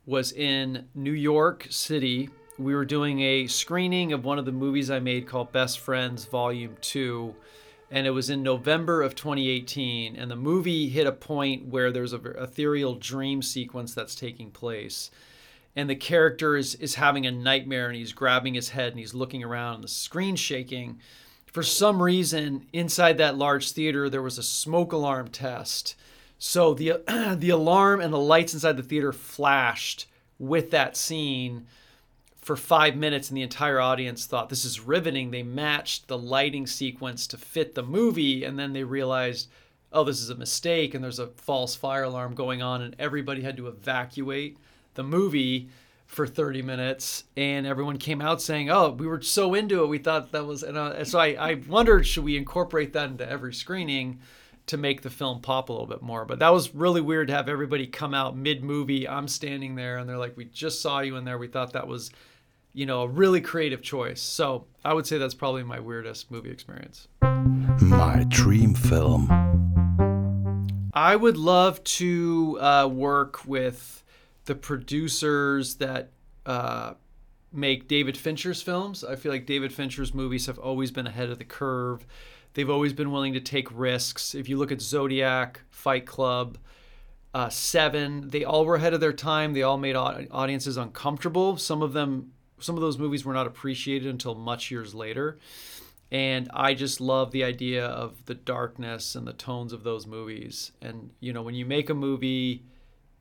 was 0.06 0.32
in 0.32 0.86
New 0.94 1.12
York 1.12 1.66
City 1.70 2.30
we 2.58 2.74
were 2.74 2.84
doing 2.84 3.20
a 3.20 3.46
screening 3.46 4.12
of 4.12 4.24
one 4.24 4.38
of 4.38 4.44
the 4.44 4.52
movies 4.52 4.90
I 4.90 4.98
made 4.98 5.26
called 5.26 5.52
Best 5.52 5.78
Friends 5.78 6.24
Volume 6.24 6.76
2 6.80 7.34
and 7.90 8.06
it 8.06 8.10
was 8.10 8.30
in 8.30 8.42
November 8.42 9.02
of 9.02 9.14
2018 9.14 10.16
and 10.16 10.30
the 10.30 10.36
movie 10.36 10.88
hit 10.88 11.06
a 11.06 11.12
point 11.12 11.66
where 11.66 11.92
there's 11.92 12.12
a 12.12 12.20
ethereal 12.42 12.94
dream 12.94 13.42
sequence 13.42 13.94
that's 13.94 14.14
taking 14.14 14.50
place 14.50 15.10
and 15.74 15.90
the 15.90 15.96
character 15.96 16.56
is 16.56 16.74
is 16.76 16.94
having 16.94 17.26
a 17.26 17.30
nightmare 17.30 17.88
and 17.88 17.96
he's 17.96 18.12
grabbing 18.12 18.54
his 18.54 18.70
head 18.70 18.92
and 18.92 18.98
he's 18.98 19.14
looking 19.14 19.44
around 19.44 19.76
and 19.76 19.84
the 19.84 19.88
screen's 19.88 20.40
shaking 20.40 20.98
for 21.56 21.62
some 21.62 22.02
reason 22.02 22.66
inside 22.74 23.16
that 23.16 23.38
large 23.38 23.72
theater 23.72 24.10
there 24.10 24.20
was 24.20 24.36
a 24.36 24.42
smoke 24.42 24.92
alarm 24.92 25.26
test 25.26 25.96
so 26.38 26.74
the 26.74 27.02
the 27.38 27.48
alarm 27.48 27.98
and 27.98 28.12
the 28.12 28.18
lights 28.18 28.52
inside 28.52 28.76
the 28.76 28.82
theater 28.82 29.10
flashed 29.10 30.06
with 30.38 30.70
that 30.70 30.98
scene 30.98 31.66
for 32.36 32.56
five 32.56 32.94
minutes 32.94 33.30
and 33.30 33.38
the 33.38 33.42
entire 33.42 33.80
audience 33.80 34.26
thought 34.26 34.50
this 34.50 34.66
is 34.66 34.80
riveting. 34.80 35.30
They 35.30 35.42
matched 35.42 36.08
the 36.08 36.18
lighting 36.18 36.66
sequence 36.66 37.26
to 37.28 37.38
fit 37.38 37.74
the 37.74 37.82
movie, 37.82 38.44
and 38.44 38.58
then 38.58 38.74
they 38.74 38.84
realized, 38.84 39.48
oh, 39.92 40.04
this 40.04 40.20
is 40.20 40.28
a 40.28 40.34
mistake, 40.34 40.94
and 40.94 41.02
there's 41.02 41.18
a 41.18 41.28
false 41.28 41.74
fire 41.74 42.04
alarm 42.04 42.34
going 42.34 42.60
on, 42.60 42.82
and 42.82 42.94
everybody 42.98 43.40
had 43.40 43.56
to 43.56 43.66
evacuate 43.66 44.58
the 44.92 45.02
movie 45.02 45.70
for 46.06 46.26
30 46.26 46.62
minutes 46.62 47.24
and 47.36 47.66
everyone 47.66 47.98
came 47.98 48.22
out 48.22 48.40
saying 48.40 48.70
oh 48.70 48.90
we 48.90 49.06
were 49.06 49.20
so 49.20 49.54
into 49.54 49.82
it 49.82 49.88
we 49.88 49.98
thought 49.98 50.32
that 50.32 50.46
was 50.46 50.62
and 50.62 50.78
uh, 50.78 51.04
so 51.04 51.18
I, 51.18 51.50
I 51.50 51.54
wondered 51.68 52.06
should 52.06 52.24
we 52.24 52.36
incorporate 52.36 52.92
that 52.92 53.10
into 53.10 53.28
every 53.28 53.52
screening 53.52 54.20
to 54.66 54.76
make 54.76 55.02
the 55.02 55.10
film 55.10 55.40
pop 55.40 55.68
a 55.68 55.72
little 55.72 55.86
bit 55.86 56.02
more 56.02 56.24
but 56.24 56.38
that 56.38 56.52
was 56.52 56.74
really 56.74 57.00
weird 57.00 57.28
to 57.28 57.34
have 57.34 57.48
everybody 57.48 57.86
come 57.86 58.14
out 58.14 58.36
mid 58.36 58.62
movie 58.62 59.08
i'm 59.08 59.26
standing 59.26 59.74
there 59.74 59.98
and 59.98 60.08
they're 60.08 60.16
like 60.16 60.36
we 60.36 60.44
just 60.44 60.80
saw 60.80 61.00
you 61.00 61.16
in 61.16 61.24
there 61.24 61.38
we 61.38 61.48
thought 61.48 61.72
that 61.72 61.88
was 61.88 62.10
you 62.76 62.84
know, 62.84 63.00
a 63.00 63.08
really 63.08 63.40
creative 63.40 63.80
choice. 63.80 64.20
So 64.20 64.66
I 64.84 64.92
would 64.92 65.06
say 65.06 65.16
that's 65.16 65.32
probably 65.32 65.62
my 65.62 65.80
weirdest 65.80 66.30
movie 66.30 66.50
experience. 66.50 67.08
My 67.80 68.26
dream 68.28 68.74
film. 68.74 69.30
I 70.92 71.16
would 71.16 71.38
love 71.38 71.82
to 71.84 72.58
uh, 72.60 72.86
work 72.92 73.46
with 73.46 74.04
the 74.46 74.54
producers 74.54 75.76
that 75.76 76.10
uh, 76.46 76.94
make 77.52 77.88
David 77.88 78.16
Fincher's 78.16 78.62
films. 78.62 79.04
I 79.04 79.16
feel 79.16 79.32
like 79.32 79.46
David 79.46 79.72
Fincher's 79.72 80.14
movies 80.14 80.46
have 80.46 80.58
always 80.58 80.90
been 80.90 81.06
ahead 81.06 81.30
of 81.30 81.38
the 81.38 81.44
curve. 81.44 82.06
They've 82.54 82.70
always 82.70 82.92
been 82.92 83.12
willing 83.12 83.34
to 83.34 83.40
take 83.40 83.68
risks. 83.76 84.34
If 84.34 84.48
you 84.48 84.56
look 84.56 84.72
at 84.72 84.80
Zodiac, 84.80 85.60
Fight 85.70 86.06
Club, 86.06 86.58
uh, 87.34 87.50
Seven, 87.50 88.28
they 88.30 88.44
all 88.44 88.64
were 88.64 88.76
ahead 88.76 88.94
of 88.94 89.00
their 89.00 89.12
time. 89.12 89.52
They 89.52 89.62
all 89.62 89.76
made 89.76 89.94
audiences 89.94 90.78
uncomfortable. 90.78 91.58
Some 91.58 91.82
of 91.82 91.92
them 91.92 92.32
some 92.58 92.74
of 92.74 92.80
those 92.80 92.96
movies 92.96 93.22
were 93.22 93.34
not 93.34 93.46
appreciated 93.46 94.08
until 94.08 94.34
much 94.34 94.70
years 94.70 94.94
later. 94.94 95.38
and 96.10 96.48
I 96.54 96.74
just 96.74 97.00
love 97.00 97.32
the 97.32 97.44
idea 97.44 97.84
of 97.84 98.24
the 98.26 98.34
darkness 98.34 99.14
and 99.14 99.26
the 99.26 99.32
tones 99.32 99.72
of 99.72 99.82
those 99.82 100.06
movies. 100.06 100.72
And 100.80 101.10
you 101.20 101.32
know, 101.32 101.42
when 101.42 101.54
you 101.54 101.66
make 101.66 101.90
a 101.90 101.94
movie, 101.94 102.64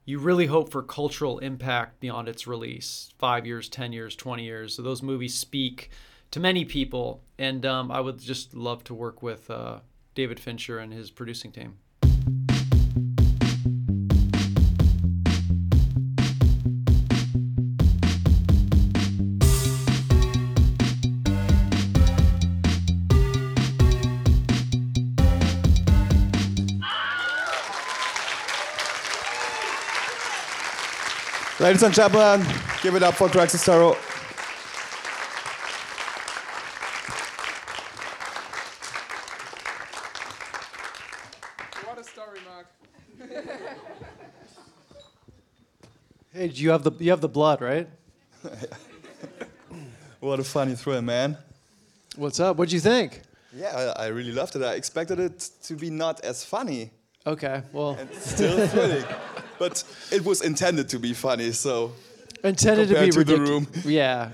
you 0.06 0.20
really 0.20 0.46
hope 0.46 0.72
for 0.72 0.84
cultural 0.84 1.40
impact 1.40 2.00
beyond 2.00 2.30
its 2.30 2.48
release, 2.48 3.12
five 3.18 3.46
years, 3.46 3.68
ten 3.68 3.92
years, 3.92 4.16
twenty 4.16 4.44
years. 4.44 4.76
So 4.76 4.82
those 4.82 5.02
movies 5.02 5.34
speak 5.34 5.90
to 6.32 6.40
many 6.40 6.64
people, 6.66 7.24
and 7.38 7.66
um, 7.66 7.92
I 7.92 8.02
would 8.02 8.20
just 8.20 8.54
love 8.54 8.84
to 8.86 8.94
work 8.94 9.24
with 9.24 9.50
uh, 9.50 9.80
David 10.14 10.40
Fincher 10.40 10.80
and 10.80 10.94
his 10.94 11.12
producing 11.12 11.52
team. 11.52 11.78
Ladies 31.66 31.82
and 31.82 31.96
gentlemen, 31.96 32.46
give 32.84 32.94
it 32.94 33.02
up 33.02 33.16
for 33.16 33.28
Greg 33.28 33.50
Sestero. 33.50 33.96
What 41.84 41.98
a 41.98 42.04
story, 42.04 42.40
Mark. 42.48 42.68
Hey, 46.32 46.50
you 46.50 46.70
have 46.70 46.84
the 46.84 46.92
you 47.00 47.10
have 47.10 47.22
the 47.22 47.28
blood, 47.28 47.62
right? 47.62 47.90
What 50.20 50.40
a 50.40 50.44
funny 50.44 50.76
thrill, 50.76 51.02
man. 51.02 51.36
What's 52.16 52.40
up? 52.40 52.58
What'd 52.58 52.74
you 52.74 52.80
think? 52.80 53.24
Yeah, 53.52 53.94
I, 53.98 54.04
I 54.04 54.08
really 54.10 54.34
loved 54.34 54.56
it. 54.56 54.62
I 54.62 54.74
expected 54.74 55.20
it 55.20 55.50
to 55.64 55.74
be 55.74 55.90
not 55.90 56.24
as 56.24 56.46
funny 56.46 56.92
Okay, 57.28 57.64
well, 57.74 57.98
and 58.00 58.14
still 58.14 58.68
thrilling. 58.68 59.04
But 59.58 59.84
it 60.12 60.26
was 60.26 60.42
intended 60.42 60.90
to 60.90 61.00
be 61.00 61.14
funny, 61.14 61.52
so 61.52 61.94
intended 62.44 62.90
to 62.90 62.96
be 62.96 63.10
compared 63.12 63.28
to 63.28 63.36
the 63.36 63.42
room. 63.42 63.68
Yeah. 63.86 64.30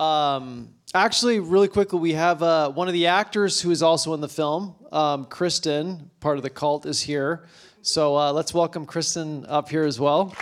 Um, 0.00 0.70
actually, 0.94 1.40
really 1.40 1.68
quickly, 1.68 1.98
we 1.98 2.12
have 2.12 2.42
uh, 2.42 2.70
one 2.70 2.88
of 2.88 2.94
the 2.94 3.08
actors 3.08 3.60
who 3.60 3.70
is 3.70 3.82
also 3.82 4.14
in 4.14 4.20
the 4.20 4.28
film, 4.28 4.74
um, 4.92 5.24
Kristen, 5.26 6.10
part 6.20 6.36
of 6.36 6.42
the 6.42 6.50
cult, 6.50 6.86
is 6.86 7.02
here. 7.02 7.46
So 7.82 8.16
uh, 8.16 8.32
let's 8.32 8.54
welcome 8.54 8.86
Kristen 8.86 9.44
up 9.46 9.68
here 9.68 9.84
as 9.84 9.98
well. 9.98 10.34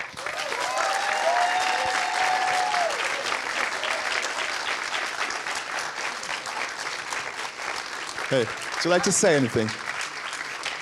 hey, 8.29 8.39
would 8.41 8.85
you 8.85 8.91
like 8.91 9.03
to 9.05 9.13
say 9.13 9.37
anything? 9.37 9.69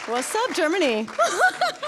What's 0.07 0.35
up, 0.35 0.55
Germany? 0.55 1.09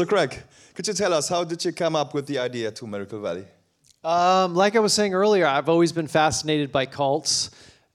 So, 0.00 0.06
Greg, 0.06 0.34
could 0.72 0.88
you 0.88 0.94
tell 0.94 1.12
us 1.12 1.28
how 1.28 1.44
did 1.44 1.62
you 1.62 1.72
come 1.72 1.94
up 1.94 2.14
with 2.14 2.26
the 2.26 2.38
idea 2.38 2.70
to 2.70 2.86
Miracle 2.86 3.20
Valley? 3.20 3.44
Um, 4.02 4.54
like 4.54 4.74
I 4.74 4.78
was 4.78 4.94
saying 4.94 5.12
earlier, 5.12 5.44
I've 5.44 5.68
always 5.68 5.92
been 5.92 6.06
fascinated 6.06 6.72
by 6.72 6.86
cults. 6.86 7.50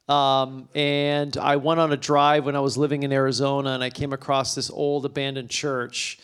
Um, 0.07 0.69
and 0.75 1.35
I 1.35 1.55
went 1.55 1.79
on 1.79 1.91
a 1.91 1.97
drive 1.97 2.45
when 2.45 2.55
I 2.55 2.59
was 2.59 2.77
living 2.77 3.01
in 3.01 3.11
Arizona 3.11 3.71
and 3.71 3.83
I 3.83 3.89
came 3.89 4.13
across 4.13 4.53
this 4.53 4.69
old 4.69 5.03
abandoned 5.03 5.49
church. 5.49 6.19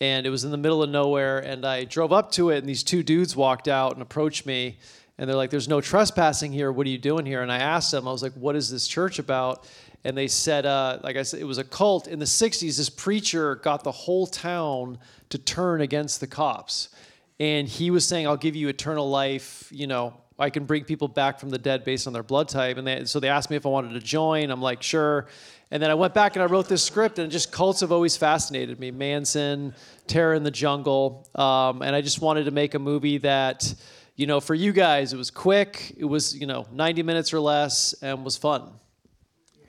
And 0.00 0.26
it 0.26 0.30
was 0.30 0.44
in 0.44 0.52
the 0.52 0.56
middle 0.56 0.82
of 0.82 0.88
nowhere. 0.88 1.40
And 1.40 1.66
I 1.66 1.84
drove 1.84 2.14
up 2.14 2.32
to 2.32 2.48
it, 2.48 2.60
and 2.60 2.66
these 2.66 2.82
two 2.82 3.02
dudes 3.02 3.36
walked 3.36 3.68
out 3.68 3.92
and 3.92 4.00
approached 4.00 4.46
me. 4.46 4.78
And 5.18 5.28
they're 5.28 5.36
like, 5.36 5.50
There's 5.50 5.68
no 5.68 5.80
trespassing 5.80 6.52
here. 6.52 6.70
What 6.72 6.86
are 6.86 6.90
you 6.90 6.98
doing 6.98 7.26
here? 7.26 7.42
And 7.42 7.50
I 7.50 7.58
asked 7.58 7.90
them, 7.92 8.06
I 8.06 8.12
was 8.12 8.22
like, 8.22 8.34
What 8.34 8.56
is 8.56 8.70
this 8.70 8.86
church 8.86 9.18
about? 9.18 9.68
And 10.04 10.16
they 10.16 10.28
said, 10.28 10.66
uh, 10.66 11.00
like 11.02 11.16
I 11.16 11.24
said, 11.24 11.40
it 11.40 11.44
was 11.44 11.58
a 11.58 11.64
cult. 11.64 12.06
In 12.06 12.20
the 12.20 12.26
60s, 12.26 12.76
this 12.76 12.88
preacher 12.88 13.56
got 13.56 13.82
the 13.82 13.90
whole 13.90 14.28
town 14.28 14.98
to 15.30 15.38
turn 15.38 15.80
against 15.80 16.20
the 16.20 16.28
cops 16.28 16.90
and 17.38 17.68
he 17.68 17.90
was 17.90 18.06
saying, 18.06 18.26
"I'll 18.26 18.36
give 18.36 18.56
you 18.56 18.68
eternal 18.68 19.08
life." 19.08 19.68
You 19.70 19.86
know, 19.86 20.14
I 20.38 20.50
can 20.50 20.64
bring 20.64 20.84
people 20.84 21.08
back 21.08 21.38
from 21.38 21.50
the 21.50 21.58
dead 21.58 21.84
based 21.84 22.06
on 22.06 22.12
their 22.12 22.22
blood 22.22 22.48
type. 22.48 22.76
And 22.76 22.86
they, 22.86 23.04
so 23.04 23.20
they 23.20 23.28
asked 23.28 23.50
me 23.50 23.56
if 23.56 23.64
I 23.64 23.68
wanted 23.70 23.92
to 23.94 24.00
join. 24.00 24.50
I'm 24.50 24.60
like, 24.60 24.82
sure. 24.82 25.28
And 25.70 25.82
then 25.82 25.90
I 25.90 25.94
went 25.94 26.14
back 26.14 26.36
and 26.36 26.42
I 26.42 26.46
wrote 26.46 26.68
this 26.68 26.84
script, 26.84 27.18
and 27.18 27.30
just 27.30 27.50
cults 27.50 27.80
have 27.80 27.90
always 27.90 28.16
fascinated 28.16 28.78
me. 28.78 28.90
Manson, 28.90 29.74
Terror 30.06 30.34
in 30.34 30.44
the 30.44 30.50
Jungle, 30.50 31.28
um, 31.34 31.82
and 31.82 31.96
I 31.96 32.02
just 32.02 32.20
wanted 32.20 32.44
to 32.44 32.52
make 32.52 32.74
a 32.74 32.78
movie 32.78 33.18
that, 33.18 33.74
you 34.16 34.26
know, 34.26 34.40
for 34.40 34.54
you 34.54 34.72
guys, 34.72 35.12
it 35.12 35.16
was 35.16 35.30
quick, 35.30 35.94
it 35.96 36.06
was 36.06 36.34
you 36.34 36.46
know 36.46 36.66
90 36.72 37.02
minutes 37.02 37.32
or 37.32 37.40
less, 37.40 37.94
and 38.02 38.24
was 38.24 38.36
fun. 38.36 38.72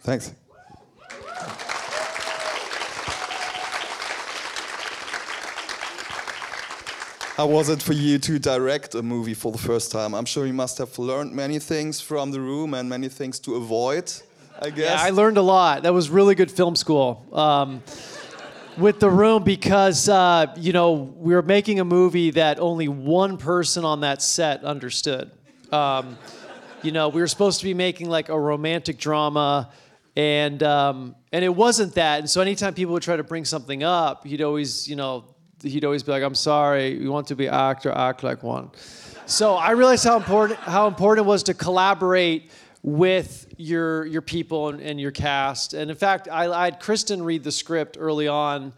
Thanks. 0.01 0.33
How 7.35 7.45
was 7.45 7.69
it 7.69 7.83
for 7.83 7.93
you 7.93 8.17
to 8.17 8.39
direct 8.39 8.95
a 8.95 9.03
movie 9.03 9.35
for 9.35 9.51
the 9.51 9.59
first 9.59 9.91
time? 9.91 10.15
I'm 10.15 10.25
sure 10.25 10.47
you 10.47 10.53
must 10.53 10.79
have 10.79 10.97
learned 10.97 11.33
many 11.33 11.59
things 11.59 12.01
from 12.01 12.31
the 12.31 12.41
room 12.41 12.73
and 12.73 12.89
many 12.89 13.09
things 13.09 13.37
to 13.41 13.55
avoid, 13.55 14.11
I 14.59 14.71
guess. 14.71 14.99
Yeah, 14.99 15.05
I 15.05 15.11
learned 15.11 15.37
a 15.37 15.43
lot. 15.43 15.83
That 15.83 15.93
was 15.93 16.09
really 16.09 16.33
good 16.33 16.49
film 16.49 16.75
school. 16.75 17.23
Um, 17.31 17.83
with 18.77 18.99
the 18.99 19.09
room 19.09 19.43
because 19.43 20.07
uh, 20.07 20.53
you 20.57 20.73
know 20.73 20.93
we 20.93 21.33
were 21.33 21.41
making 21.41 21.79
a 21.79 21.85
movie 21.85 22.31
that 22.31 22.59
only 22.59 22.87
one 22.87 23.37
person 23.37 23.83
on 23.83 24.01
that 24.01 24.21
set 24.21 24.63
understood. 24.63 25.31
Um, 25.71 26.17
you 26.83 26.91
know, 26.91 27.09
we 27.09 27.21
were 27.21 27.27
supposed 27.27 27.59
to 27.59 27.65
be 27.65 27.73
making 27.73 28.09
like 28.09 28.29
a 28.29 28.39
romantic 28.39 28.97
drama, 28.97 29.71
and 30.15 30.61
um, 30.63 31.15
and 31.31 31.43
it 31.43 31.53
wasn't 31.53 31.95
that. 31.95 32.19
And 32.19 32.29
so 32.29 32.41
anytime 32.41 32.73
people 32.73 32.93
would 32.93 33.03
try 33.03 33.17
to 33.17 33.23
bring 33.23 33.45
something 33.45 33.83
up, 33.83 34.25
he'd 34.25 34.41
always 34.41 34.87
you 34.87 34.95
know 34.95 35.25
he'd 35.63 35.83
always 35.83 36.03
be 36.03 36.11
like, 36.11 36.23
"I'm 36.23 36.35
sorry, 36.35 37.01
you 37.01 37.11
want 37.11 37.27
to 37.27 37.35
be 37.35 37.47
actor, 37.47 37.91
act 37.91 38.23
like 38.23 38.43
one." 38.43 38.71
So 39.25 39.55
I 39.55 39.71
realized 39.71 40.05
how 40.05 40.17
important 40.17 40.59
how 40.59 40.87
important 40.87 41.25
it 41.25 41.27
was 41.27 41.43
to 41.43 41.53
collaborate 41.53 42.51
with 42.87 43.53
your 43.57 44.05
your 44.05 44.21
people 44.21 44.69
and, 44.69 44.79
and 44.79 44.97
your 44.97 45.11
cast. 45.11 45.73
And 45.73 45.91
in 45.91 45.97
fact, 45.97 46.29
I, 46.31 46.49
I 46.49 46.63
had 46.63 46.79
Kristen 46.79 47.21
read 47.21 47.43
the 47.43 47.51
script 47.51 47.97
early 47.99 48.29
on, 48.29 48.71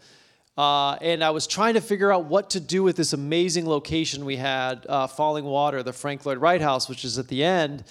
uh, 0.58 0.94
and 0.94 1.22
I 1.22 1.30
was 1.30 1.46
trying 1.46 1.74
to 1.74 1.80
figure 1.80 2.12
out 2.12 2.24
what 2.24 2.50
to 2.50 2.60
do 2.60 2.82
with 2.82 2.96
this 2.96 3.12
amazing 3.12 3.68
location 3.68 4.24
we 4.24 4.34
had, 4.34 4.84
uh, 4.88 5.06
Falling 5.06 5.44
Water, 5.44 5.84
the 5.84 5.92
Frank 5.92 6.26
Lloyd 6.26 6.38
Wright 6.38 6.60
House, 6.60 6.88
which 6.88 7.04
is 7.04 7.20
at 7.20 7.28
the 7.28 7.44
end. 7.44 7.84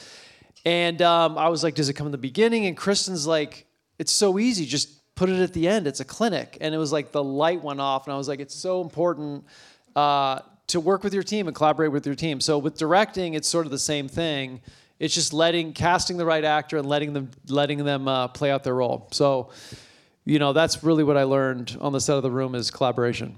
And 0.66 1.02
um, 1.02 1.38
I 1.38 1.48
was 1.48 1.64
like, 1.64 1.76
"Does 1.76 1.88
it 1.88 1.94
come 1.94 2.06
in 2.06 2.12
the 2.12 2.18
beginning?" 2.18 2.66
And 2.66 2.76
Kristen's 2.76 3.26
like, 3.26 3.66
"It's 3.98 4.12
so 4.12 4.38
easy, 4.38 4.66
just." 4.66 4.96
Put 5.16 5.28
it 5.28 5.42
at 5.42 5.52
the 5.52 5.68
end. 5.68 5.86
It's 5.86 6.00
a 6.00 6.06
clinic, 6.06 6.58
and 6.62 6.74
it 6.74 6.78
was 6.78 6.94
like 6.94 7.12
the 7.12 7.22
light 7.22 7.62
went 7.62 7.82
off, 7.82 8.08
and 8.08 8.14
I 8.14 8.18
was 8.18 8.30
like, 8.30 8.40
"It's 8.40 8.56
so 8.56 8.80
important 8.80 9.44
uh, 9.94 10.40
to 10.68 10.80
work 10.80 11.04
with 11.04 11.14
your 11.14 11.24
team 11.24 11.48
and 11.48 11.54
collaborate 11.54 11.92
with 11.92 12.06
your 12.06 12.16
team." 12.16 12.40
So 12.40 12.58
with 12.58 12.78
directing, 12.78 13.34
it's 13.34 13.50
sort 13.50 13.66
of 13.66 13.72
the 13.72 13.80
same 13.80 14.08
thing 14.08 14.62
it's 15.00 15.14
just 15.14 15.34
letting 15.34 15.74
casting 15.74 16.18
the 16.18 16.26
right 16.26 16.44
actor 16.44 16.78
and 16.78 16.88
letting 16.88 17.14
them 17.14 17.32
letting 17.48 17.84
them 17.84 18.08
uh, 18.08 18.28
play 18.28 18.52
out 18.52 18.64
their 18.64 18.76
role 18.76 19.08
so 19.12 19.50
you 20.26 20.40
know 20.40 20.54
that's 20.54 20.84
really 20.84 21.04
what 21.04 21.18
i 21.18 21.24
learned 21.24 21.78
on 21.82 21.92
the 21.92 22.02
set 22.02 22.16
of 22.16 22.24
the 22.24 22.32
room 22.32 22.56
is 22.56 22.70
collaboration 22.72 23.36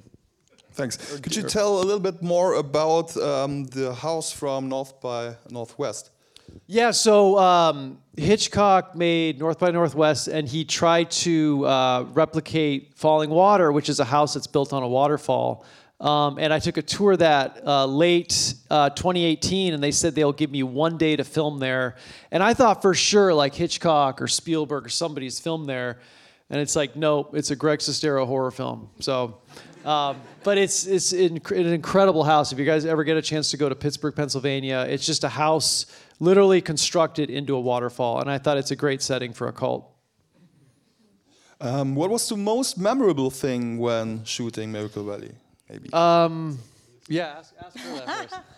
Thanks. 0.74 1.20
Could 1.20 1.36
you 1.36 1.44
tell 1.44 1.80
a 1.80 1.84
little 1.84 2.00
bit 2.00 2.22
more 2.22 2.54
about 2.54 3.16
um, 3.18 3.66
the 3.66 3.94
house 3.94 4.32
from 4.32 4.70
North 4.70 5.02
by 5.02 5.36
Northwest? 5.50 6.12
yeah 6.68 6.92
so 6.92 7.38
um, 7.38 7.98
hitchcock 8.18 8.96
made 8.96 9.40
north 9.40 9.60
by 9.60 9.72
northwest 9.72 10.28
and 10.28 10.48
he 10.48 10.66
tried 10.66 11.10
to 11.10 11.66
uh, 11.66 12.06
replicate 12.14 12.94
falling 12.96 13.30
water 13.30 13.72
which 13.72 13.90
is 13.90 14.00
a 14.00 14.06
house 14.06 14.34
that's 14.34 14.48
built 14.48 14.74
on 14.74 14.84
a 14.84 14.88
waterfall 14.88 15.66
um, 16.02 16.40
and 16.40 16.52
I 16.52 16.58
took 16.58 16.78
a 16.78 16.82
tour 16.82 17.16
that 17.16 17.62
uh, 17.64 17.86
late 17.86 18.56
uh, 18.72 18.90
2018, 18.90 19.76
and 19.76 19.84
they 19.84 19.92
said 19.92 20.16
they'll 20.16 20.34
give 20.34 20.50
me 20.50 20.64
one 20.64 20.98
day 20.98 21.16
to 21.16 21.24
film 21.24 21.60
there. 21.60 21.96
And 22.32 22.42
I 22.42 22.56
thought 22.56 22.82
for 22.82 22.96
sure, 22.96 23.32
like 23.36 23.54
Hitchcock 23.54 24.20
or 24.20 24.28
Spielberg 24.28 24.88
or 24.88 24.90
somebody's 24.90 25.40
filmed 25.40 25.70
there. 25.70 26.00
And 26.50 26.60
it's 26.60 26.76
like, 26.76 26.96
nope, 26.96 27.36
it's 27.36 27.52
a 27.52 27.56
Greg 27.56 27.80
Sestero 27.80 28.26
horror 28.26 28.50
film. 28.50 28.90
So, 29.00 29.38
um, 29.86 30.20
but 30.44 30.58
it's 30.58 30.88
it's 30.88 31.14
an 31.14 31.40
incredible 31.52 32.24
house. 32.24 32.52
If 32.52 32.58
you 32.58 32.66
guys 32.66 32.84
ever 32.84 33.04
get 33.04 33.16
a 33.16 33.22
chance 33.22 33.52
to 33.52 33.58
go 33.58 33.70
to 33.70 33.76
Pittsburgh, 33.76 34.16
Pennsylvania, 34.16 34.88
it's 34.90 35.06
just 35.06 35.24
a 35.24 35.30
house 35.30 35.86
literally 36.20 36.62
constructed 36.62 37.30
into 37.30 37.56
a 37.56 37.62
waterfall. 37.62 38.22
And 38.22 38.30
I 38.30 38.40
thought 38.40 38.58
it's 38.58 38.72
a 38.72 38.76
great 38.76 39.04
setting 39.04 39.34
for 39.34 39.48
a 39.48 39.54
cult. 39.54 39.88
Um, 41.62 41.94
what 41.94 42.10
was 42.10 42.28
the 42.28 42.38
most 42.38 42.80
memorable 42.80 43.30
thing 43.30 43.78
when 43.78 44.26
shooting 44.26 44.72
Miracle 44.72 45.04
Valley? 45.04 45.36
Maybe. 45.72 45.90
Yeah, 47.08 47.36
ask, 47.38 47.54
ask 47.60 47.78
her 47.78 47.96
that 48.06 48.30
first. 48.30 48.42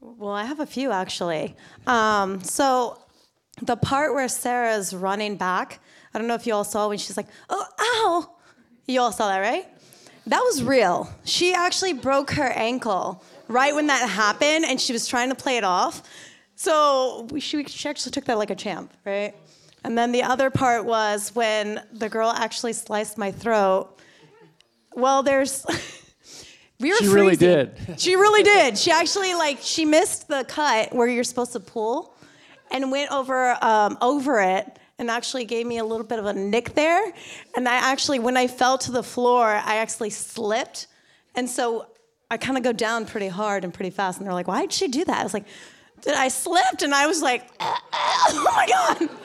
Well, 0.00 0.32
I 0.32 0.44
have 0.44 0.60
a 0.60 0.66
few 0.66 0.90
actually. 0.90 1.56
Um, 1.86 2.42
so, 2.42 2.98
the 3.62 3.74
part 3.74 4.12
where 4.12 4.28
Sarah's 4.28 4.92
running 4.92 5.36
back, 5.36 5.80
I 6.12 6.18
don't 6.18 6.28
know 6.28 6.34
if 6.34 6.46
you 6.46 6.52
all 6.52 6.64
saw 6.64 6.88
when 6.88 6.98
she's 6.98 7.16
like, 7.16 7.28
oh, 7.48 7.64
ow. 7.80 8.36
You 8.86 9.00
all 9.00 9.12
saw 9.12 9.28
that, 9.28 9.38
right? 9.38 9.66
That 10.26 10.40
was 10.40 10.62
real. 10.62 11.10
She 11.24 11.54
actually 11.54 11.94
broke 11.94 12.32
her 12.32 12.48
ankle 12.48 13.24
right 13.48 13.74
when 13.74 13.86
that 13.86 14.06
happened, 14.10 14.66
and 14.66 14.78
she 14.78 14.92
was 14.92 15.08
trying 15.08 15.30
to 15.30 15.34
play 15.34 15.56
it 15.56 15.64
off. 15.64 16.02
So 16.54 17.26
we, 17.30 17.40
she, 17.40 17.64
she 17.64 17.88
actually 17.88 18.12
took 18.12 18.26
that 18.26 18.36
like 18.36 18.50
a 18.50 18.54
champ, 18.54 18.92
right? 19.06 19.34
And 19.84 19.96
then 19.96 20.12
the 20.12 20.22
other 20.22 20.50
part 20.50 20.84
was 20.84 21.34
when 21.34 21.82
the 21.92 22.10
girl 22.10 22.28
actually 22.28 22.74
sliced 22.74 23.16
my 23.16 23.32
throat. 23.32 23.98
Well, 24.94 25.22
there's. 25.22 25.64
we 26.80 26.90
were 26.90 26.96
She 26.96 27.08
really 27.08 27.36
did. 27.36 27.76
She 27.96 28.16
really 28.16 28.42
did. 28.42 28.76
She 28.76 28.90
actually 28.90 29.34
like 29.34 29.58
she 29.60 29.84
missed 29.84 30.28
the 30.28 30.44
cut 30.48 30.92
where 30.94 31.06
you're 31.06 31.24
supposed 31.24 31.52
to 31.52 31.60
pull, 31.60 32.14
and 32.70 32.90
went 32.90 33.10
over 33.12 33.56
um, 33.62 33.96
over 34.00 34.40
it, 34.40 34.78
and 34.98 35.10
actually 35.10 35.44
gave 35.44 35.66
me 35.66 35.78
a 35.78 35.84
little 35.84 36.06
bit 36.06 36.18
of 36.18 36.26
a 36.26 36.32
nick 36.32 36.74
there. 36.74 37.12
And 37.56 37.68
I 37.68 37.74
actually, 37.76 38.18
when 38.18 38.36
I 38.36 38.46
fell 38.46 38.78
to 38.78 38.92
the 38.92 39.02
floor, 39.02 39.46
I 39.46 39.76
actually 39.76 40.10
slipped, 40.10 40.88
and 41.34 41.48
so 41.48 41.86
I 42.30 42.36
kind 42.36 42.56
of 42.58 42.64
go 42.64 42.72
down 42.72 43.06
pretty 43.06 43.28
hard 43.28 43.64
and 43.64 43.72
pretty 43.72 43.90
fast. 43.90 44.18
And 44.18 44.26
they're 44.26 44.34
like, 44.34 44.48
"Why 44.48 44.62
did 44.62 44.72
she 44.72 44.88
do 44.88 45.04
that?" 45.04 45.20
I 45.20 45.22
was 45.22 45.34
like, 45.34 45.46
"Did 46.02 46.14
I 46.14 46.28
slipped?" 46.28 46.82
And 46.82 46.94
I 46.94 47.06
was 47.06 47.22
like, 47.22 47.48
"Oh 47.60 48.52
my 48.54 48.66
god!" 48.68 49.08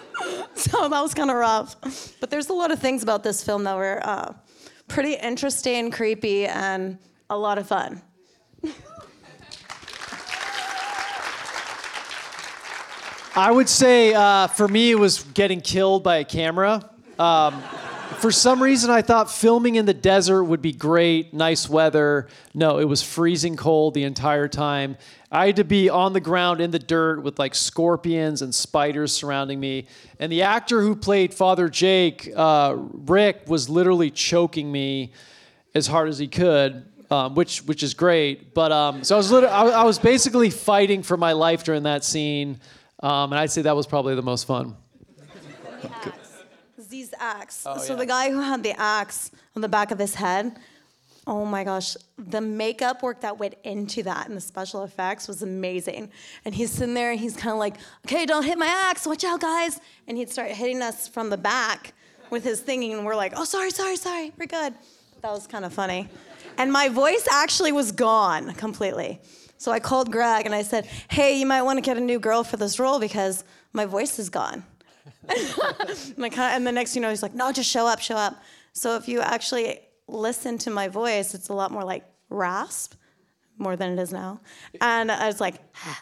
So 0.54 0.90
that 0.90 1.02
was 1.02 1.14
kind 1.14 1.32
of 1.32 1.38
rough. 1.38 1.78
But 2.20 2.30
there's 2.30 2.50
a 2.50 2.54
lot 2.54 2.72
of 2.72 2.80
things 2.80 3.04
about 3.04 3.24
this 3.24 3.42
film 3.42 3.64
that 3.64 3.78
were 3.78 4.02
uh, 4.04 4.34
pretty 4.90 5.14
interesting, 5.14 5.92
creepy, 5.92 6.46
and 6.46 6.98
a 7.30 7.38
lot 7.38 7.58
of 7.58 7.68
fun. 7.68 8.02
I 13.36 13.52
would 13.52 13.70
say 13.70 14.14
uh, 14.14 14.48
for 14.48 14.68
me, 14.68 14.92
it 14.92 15.00
was 15.00 15.24
getting 15.24 15.62
killed 15.62 16.04
by 16.04 16.18
a 16.18 16.26
camera. 16.26 16.90
Um, 17.18 17.62
for 18.18 18.32
some 18.32 18.62
reason, 18.62 18.90
I 18.90 19.02
thought 19.02 19.32
filming 19.32 19.76
in 19.76 19.86
the 19.86 19.94
desert 19.94 20.44
would 20.44 20.62
be 20.62 20.74
great, 20.74 21.34
nice 21.34 21.70
weather. 21.70 22.28
No, 22.54 22.80
it 22.80 22.84
was 22.84 23.02
freezing 23.02 23.56
cold 23.56 23.94
the 23.94 24.04
entire 24.04 24.50
time. 24.50 24.98
I 25.32 25.46
had 25.46 25.56
to 25.58 25.64
be 25.64 25.90
on 25.90 26.12
the 26.12 26.20
ground 26.20 26.60
in 26.60 26.72
the 26.72 26.80
dirt 26.80 27.22
with 27.22 27.40
like 27.40 27.56
scorpions 27.56 28.42
and 28.42 28.54
spiders 28.54 29.14
surrounding 29.14 29.60
me. 29.60 29.88
And 30.20 30.32
the 30.32 30.42
actor 30.42 30.82
who 30.82 30.96
played 30.96 31.34
Father 31.34 31.70
Jake, 31.70 32.30
uh, 32.36 32.76
Rick, 32.78 33.44
was 33.48 33.70
literally 33.70 34.12
choking 34.12 34.70
me 34.70 35.14
as 35.74 35.88
hard 35.88 36.10
as 36.10 36.18
he 36.18 36.28
could. 36.28 36.89
Um, 37.12 37.34
which 37.34 37.64
which 37.64 37.82
is 37.82 37.96
great, 37.96 38.54
but 38.54 38.72
um, 38.72 39.04
so 39.04 39.16
I 39.16 39.18
was 39.18 39.32
literally, 39.32 39.56
I, 39.56 39.82
I 39.82 39.84
was 39.84 39.98
basically 39.98 40.52
fighting 40.52 41.02
for 41.02 41.18
my 41.18 41.32
life 41.32 41.64
during 41.64 41.82
that 41.84 42.04
scene, 42.04 42.60
um, 43.02 43.32
and 43.34 43.40
I'd 43.40 43.50
say 43.50 43.64
that 43.64 43.76
was 43.76 43.88
probably 43.88 44.14
the 44.14 44.22
most 44.22 44.46
fun. 44.46 44.78
Z's 46.80 47.12
axe. 47.20 47.64
Oh, 47.66 47.80
so 47.80 47.94
yeah. 47.94 48.00
the 48.00 48.06
guy 48.06 48.30
who 48.30 48.40
had 48.42 48.62
the 48.62 48.80
axe 48.80 49.32
on 49.56 49.64
the 49.64 49.68
back 49.68 49.90
of 49.90 49.98
his 49.98 50.14
head, 50.14 50.56
oh 51.26 51.46
my 51.46 51.64
gosh, 51.64 51.96
the 52.18 52.42
makeup 52.42 53.02
work 53.02 53.22
that 53.22 53.40
went 53.40 53.56
into 53.64 54.04
that 54.04 54.28
and 54.28 54.38
the 54.38 54.42
special 54.42 54.84
effects 54.84 55.28
was 55.28 55.42
amazing. 55.42 56.12
And 56.46 56.54
he's 56.54 56.72
sitting 56.72 56.94
there 56.94 57.12
and 57.12 57.20
he's 57.20 57.36
kind 57.36 57.54
of 57.54 57.60
like, 57.60 57.78
okay, 58.06 58.26
don't 58.26 58.44
hit 58.44 58.58
my 58.58 58.68
axe, 58.68 59.06
watch 59.06 59.24
out, 59.24 59.40
guys. 59.40 59.80
And 60.08 60.18
he'd 60.18 60.30
start 60.30 60.52
hitting 60.52 60.82
us 60.82 61.08
from 61.08 61.30
the 61.30 61.38
back 61.38 61.94
with 62.30 62.44
his 62.44 62.60
thinking, 62.60 62.94
and 62.94 63.06
we're 63.06 63.16
like, 63.16 63.34
oh, 63.36 63.46
sorry, 63.46 63.72
sorry, 63.72 63.96
sorry, 63.96 64.32
we're 64.38 64.46
good. 64.46 64.74
That 65.22 65.32
was 65.32 65.48
kind 65.48 65.66
of 65.66 65.74
funny. 65.74 66.08
And 66.60 66.74
my 66.74 66.90
voice 66.90 67.26
actually 67.32 67.72
was 67.72 67.94
gone 67.94 68.54
completely. 68.54 69.22
So 69.58 69.72
I 69.72 69.80
called 69.80 70.12
Greg 70.12 70.46
and 70.46 70.54
I 70.54 70.62
said, 70.62 70.86
hey, 71.10 71.40
you 71.40 71.46
might 71.46 71.62
want 71.62 71.78
to 71.78 71.82
get 71.82 71.96
a 71.96 72.02
new 72.02 72.20
girl 72.20 72.44
for 72.44 72.58
this 72.58 72.80
role 72.80 73.00
because 73.00 73.46
my 73.72 73.86
voice 73.86 74.20
is 74.20 74.30
gone. 74.30 74.64
And, 76.18 76.68
the 76.68 76.72
next, 76.72 76.96
you 76.96 77.02
know, 77.02 77.10
he's 77.10 77.24
like, 77.24 77.34
no, 77.34 77.52
just 77.52 77.70
show 77.70 77.88
up, 77.88 78.00
show 78.00 78.18
up. 78.18 78.42
So 78.74 78.96
if 78.98 79.08
you 79.08 79.22
actually 79.22 79.80
listen 80.08 80.58
to 80.60 80.70
my 80.70 80.90
voice, 80.90 81.34
it's 81.34 81.50
a 81.50 81.54
lot 81.54 81.72
more 81.72 81.84
like 81.84 82.04
rasp, 82.30 82.96
more 83.58 83.76
than 83.76 83.98
it 83.98 84.02
is 84.02 84.12
now. 84.12 84.42
And 84.82 85.12
I 85.12 85.28
was 85.28 85.40
like, 85.40 85.56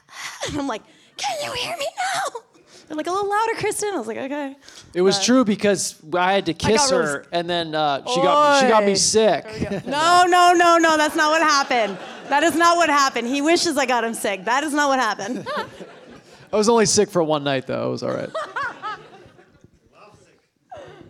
I'm 0.53 0.67
like, 0.67 0.81
can 1.17 1.37
you 1.43 1.51
hear 1.53 1.77
me 1.77 1.87
now? 2.15 2.41
They're 2.87 2.95
like, 2.95 3.07
a 3.07 3.11
little 3.11 3.29
louder, 3.29 3.53
Kristen. 3.55 3.89
I 3.93 3.97
was 3.97 4.07
like, 4.07 4.17
okay. 4.17 4.55
It 4.93 5.01
was 5.01 5.17
But- 5.17 5.25
true 5.25 5.43
because 5.43 5.95
I 6.13 6.33
had 6.33 6.45
to 6.45 6.53
kiss 6.53 6.89
her, 6.89 7.01
really- 7.17 7.25
and 7.33 7.49
then 7.49 7.75
uh, 7.75 8.05
she 8.07 8.21
got 8.21 8.61
she 8.61 8.67
got 8.69 8.83
me 8.85 8.91
Oi. 8.91 8.95
sick. 8.95 9.45
No, 9.85 10.23
no, 10.27 10.53
no, 10.55 10.77
no, 10.77 10.95
that's 10.95 11.15
not 11.15 11.29
what 11.31 11.41
happened. 11.41 11.97
That 12.29 12.43
is 12.43 12.55
not 12.55 12.77
what 12.77 12.89
happened. 12.89 13.27
He 13.27 13.41
wishes 13.41 13.77
I 13.77 13.85
got 13.85 14.03
him 14.05 14.13
sick. 14.13 14.45
That 14.45 14.63
is 14.63 14.73
not 14.73 14.87
what 14.87 14.99
happened. 14.99 15.45
I 16.53 16.55
was 16.55 16.69
only 16.69 16.85
sick 16.85 17.09
for 17.09 17.21
one 17.23 17.43
night 17.43 17.67
though. 17.67 17.87
It 17.89 17.91
was 17.91 18.03
all 18.03 18.13
right. 18.13 18.29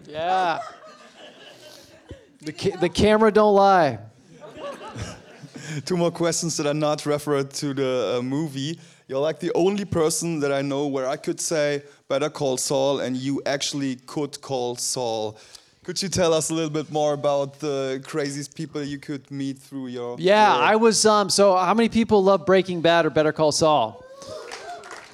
Yeah. 0.10 0.60
The 2.42 2.54
ca- 2.54 2.78
the 2.78 2.90
camera 2.90 3.32
don't 3.32 3.54
lie. 3.54 4.00
Two 5.86 5.98
more 5.98 6.12
questions 6.12 6.56
that 6.58 6.66
are 6.66 6.74
not 6.74 7.06
referred 7.06 7.52
to 7.52 7.74
the 7.74 8.16
uh, 8.18 8.22
movie. 8.22 8.80
You're 9.08 9.20
like 9.20 9.40
the 9.40 9.54
only 9.54 9.86
person 9.86 10.42
that 10.42 10.52
I 10.52 10.62
know 10.62 10.88
where 10.88 11.08
I 11.08 11.16
could 11.16 11.40
say, 11.40 11.82
better 12.10 12.30
call 12.30 12.58
Saul, 12.58 13.00
and 13.00 13.16
you 13.16 13.42
actually 13.46 13.96
could 14.06 14.42
call 14.42 14.76
Saul. 14.76 15.38
Could 15.86 16.02
you 16.02 16.10
tell 16.10 16.34
us 16.34 16.50
a 16.50 16.54
little 16.54 16.70
bit 16.70 16.92
more 16.92 17.14
about 17.14 17.62
the 17.62 18.04
craziest 18.06 18.54
people 18.54 18.84
you 18.84 18.98
could 18.98 19.32
meet 19.32 19.60
through 19.60 19.88
your. 19.88 20.18
Yeah, 20.20 20.54
work? 20.54 20.62
I 20.62 20.76
was. 20.76 21.06
Um, 21.06 21.30
so, 21.30 21.56
how 21.56 21.74
many 21.74 21.88
people 21.88 22.22
love 22.22 22.46
Breaking 22.46 22.82
Bad 22.82 23.06
or 23.06 23.10
Better 23.10 23.32
Call 23.32 23.54
Saul? 23.54 24.04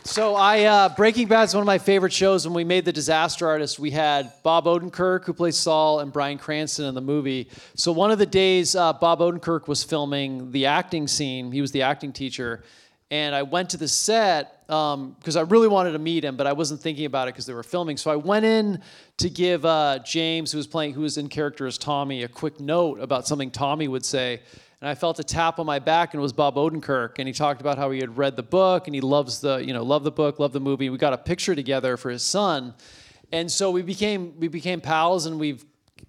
So, 0.06 0.36
I 0.36 0.64
uh, 0.64 0.90
Breaking 0.90 1.28
Bad 1.28 1.44
is 1.44 1.54
one 1.54 1.62
of 1.62 1.68
my 1.68 1.78
favorite 1.78 2.14
shows. 2.14 2.48
When 2.48 2.56
we 2.56 2.64
made 2.64 2.86
The 2.86 2.92
Disaster 2.92 3.48
Artist, 3.48 3.78
we 3.78 3.92
had 3.92 4.34
Bob 4.42 4.66
Odenkirk, 4.66 5.26
who 5.26 5.34
plays 5.34 5.56
Saul, 5.56 6.00
and 6.00 6.12
Bryan 6.12 6.40
Cranston 6.40 6.86
in 6.86 6.96
the 6.96 7.02
movie. 7.02 7.48
So, 7.76 7.92
one 7.92 8.10
of 8.10 8.18
the 8.18 8.26
days, 8.26 8.76
uh, 8.76 8.94
Bob 8.94 9.20
Odenkirk 9.20 9.68
was 9.68 9.84
filming 9.84 10.52
the 10.52 10.66
acting 10.66 11.08
scene. 11.08 11.52
He 11.52 11.62
was 11.62 11.72
the 11.72 11.84
acting 11.84 12.12
teacher. 12.12 12.64
And 13.12 13.36
I 13.36 13.44
went 13.44 13.70
to 13.72 13.78
the 13.78 13.88
set 13.88 14.66
because 14.68 15.36
I 15.36 15.42
really 15.42 15.68
wanted 15.68 15.92
to 15.92 16.00
meet 16.00 16.26
him, 16.26 16.36
but 16.36 16.48
I 16.48 16.54
wasn't 16.54 16.82
thinking 16.82 17.06
about 17.06 17.28
it 17.28 17.34
because 17.34 17.46
they 17.46 17.54
were 17.54 17.64
filming. 17.64 17.98
So 17.98 18.10
I 18.10 18.16
went 18.16 18.46
in 18.46 18.82
to 19.18 19.30
give 19.30 19.66
uh, 19.66 20.00
James, 20.00 20.52
who 20.52 20.58
was 20.58 20.68
playing, 20.68 20.94
who 20.94 21.02
was 21.02 21.18
in 21.18 21.30
character 21.30 21.68
as 21.68 21.78
Tommy, 21.78 22.24
a 22.24 22.28
quick 22.28 22.60
note 22.60 23.00
about 23.00 23.28
something 23.28 23.52
Tommy 23.52 23.88
would 23.88 24.06
say. 24.06 24.42
And 24.82 24.90
I 24.90 24.96
felt 24.96 25.20
a 25.20 25.24
tap 25.24 25.60
on 25.60 25.66
my 25.66 25.80
back, 25.80 26.14
and 26.14 26.20
it 26.20 26.24
was 26.24 26.34
Bob 26.34 26.56
Odenkirk. 26.56 27.20
And 27.20 27.28
he 27.28 27.34
talked 27.34 27.62
about 27.62 27.78
how 27.78 27.92
he 27.92 28.00
had 28.00 28.18
read 28.18 28.36
the 28.36 28.44
book, 28.44 28.88
and 28.88 28.96
he 28.96 29.00
loves 29.00 29.40
the, 29.40 29.58
you 29.58 29.74
know, 29.74 29.84
loved 29.84 30.06
the 30.06 30.12
book, 30.12 30.40
loved 30.40 30.54
the 30.54 30.60
movie. 30.60 30.90
We 30.90 30.98
got 30.98 31.14
a 31.14 31.18
picture 31.18 31.56
together 31.56 31.96
for 31.98 32.10
his 32.10 32.24
son, 32.24 32.74
and 33.32 33.50
so 33.50 33.72
we 33.72 33.82
became 33.82 34.34
we 34.40 34.48
became 34.48 34.82
pals, 34.82 35.26
and 35.26 35.40
we've 35.40 35.64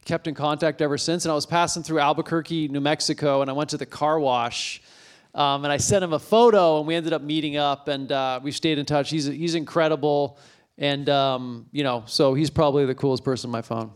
kept 0.04 0.26
in 0.26 0.34
contact 0.34 0.82
ever 0.82 0.98
since. 0.98 1.24
And 1.24 1.32
I 1.32 1.34
was 1.34 1.46
passing 1.46 1.82
through 1.82 2.00
Albuquerque, 2.00 2.68
New 2.68 2.80
Mexico, 2.80 3.42
and 3.42 3.50
I 3.50 3.52
went 3.52 3.70
to 3.70 3.76
the 3.76 3.86
car 3.86 4.18
wash. 4.18 4.82
Um, 5.34 5.64
and 5.64 5.72
I 5.72 5.78
sent 5.78 6.04
him 6.04 6.12
a 6.12 6.18
photo, 6.18 6.78
and 6.78 6.86
we 6.86 6.94
ended 6.94 7.12
up 7.12 7.22
meeting 7.22 7.56
up, 7.56 7.88
and 7.88 8.10
uh, 8.12 8.40
we 8.42 8.52
stayed 8.52 8.78
in 8.78 8.86
touch. 8.86 9.10
He's 9.10 9.26
he's 9.26 9.54
incredible, 9.56 10.38
and 10.78 11.08
um, 11.08 11.66
you 11.72 11.82
know, 11.82 12.04
so 12.06 12.34
he's 12.34 12.50
probably 12.50 12.86
the 12.86 12.94
coolest 12.94 13.24
person 13.24 13.48
on 13.48 13.52
my 13.52 13.62
phone. 13.62 13.90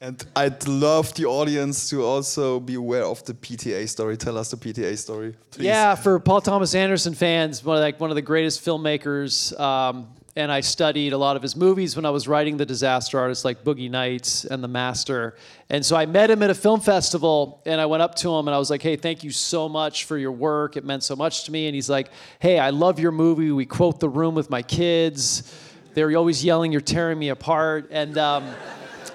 And 0.00 0.24
I'd 0.34 0.66
love 0.66 1.14
the 1.14 1.26
audience 1.26 1.88
to 1.90 2.04
also 2.04 2.58
be 2.58 2.74
aware 2.74 3.04
of 3.04 3.24
the 3.24 3.34
PTA 3.34 3.88
story. 3.88 4.16
Tell 4.16 4.36
us 4.36 4.50
the 4.50 4.56
PTA 4.56 4.98
story, 4.98 5.36
please. 5.52 5.66
Yeah, 5.66 5.94
for 5.94 6.18
Paul 6.18 6.40
Thomas 6.40 6.74
Anderson 6.74 7.14
fans, 7.14 7.64
one 7.64 7.76
of 7.76 7.82
like 7.82 8.00
one 8.00 8.10
of 8.10 8.16
the 8.16 8.22
greatest 8.22 8.64
filmmakers. 8.64 9.58
Um, 9.60 10.08
and 10.34 10.50
I 10.50 10.60
studied 10.60 11.12
a 11.12 11.18
lot 11.18 11.36
of 11.36 11.42
his 11.42 11.54
movies 11.54 11.94
when 11.94 12.06
I 12.06 12.10
was 12.10 12.26
writing 12.26 12.56
The 12.56 12.64
Disaster 12.64 13.18
Artist, 13.18 13.44
like 13.44 13.64
Boogie 13.64 13.90
Nights 13.90 14.46
and 14.46 14.64
The 14.64 14.68
Master. 14.68 15.36
And 15.68 15.84
so 15.84 15.94
I 15.94 16.06
met 16.06 16.30
him 16.30 16.42
at 16.42 16.48
a 16.48 16.54
film 16.54 16.80
festival, 16.80 17.60
and 17.66 17.80
I 17.80 17.86
went 17.86 18.02
up 18.02 18.14
to 18.16 18.34
him 18.34 18.48
and 18.48 18.54
I 18.54 18.58
was 18.58 18.70
like, 18.70 18.82
"Hey, 18.82 18.96
thank 18.96 19.22
you 19.24 19.30
so 19.30 19.68
much 19.68 20.04
for 20.04 20.16
your 20.16 20.32
work. 20.32 20.76
It 20.76 20.84
meant 20.84 21.02
so 21.02 21.14
much 21.14 21.44
to 21.44 21.52
me." 21.52 21.66
And 21.66 21.74
he's 21.74 21.90
like, 21.90 22.08
"Hey, 22.38 22.58
I 22.58 22.70
love 22.70 22.98
your 22.98 23.12
movie. 23.12 23.50
We 23.50 23.66
quote 23.66 24.00
The 24.00 24.08
Room 24.08 24.34
with 24.34 24.48
my 24.48 24.62
kids. 24.62 25.54
They're 25.94 26.16
always 26.16 26.42
yelling, 26.42 26.72
"You're 26.72 26.80
tearing 26.80 27.18
me 27.18 27.28
apart." 27.28 27.88
And 27.90 28.16
um, 28.16 28.44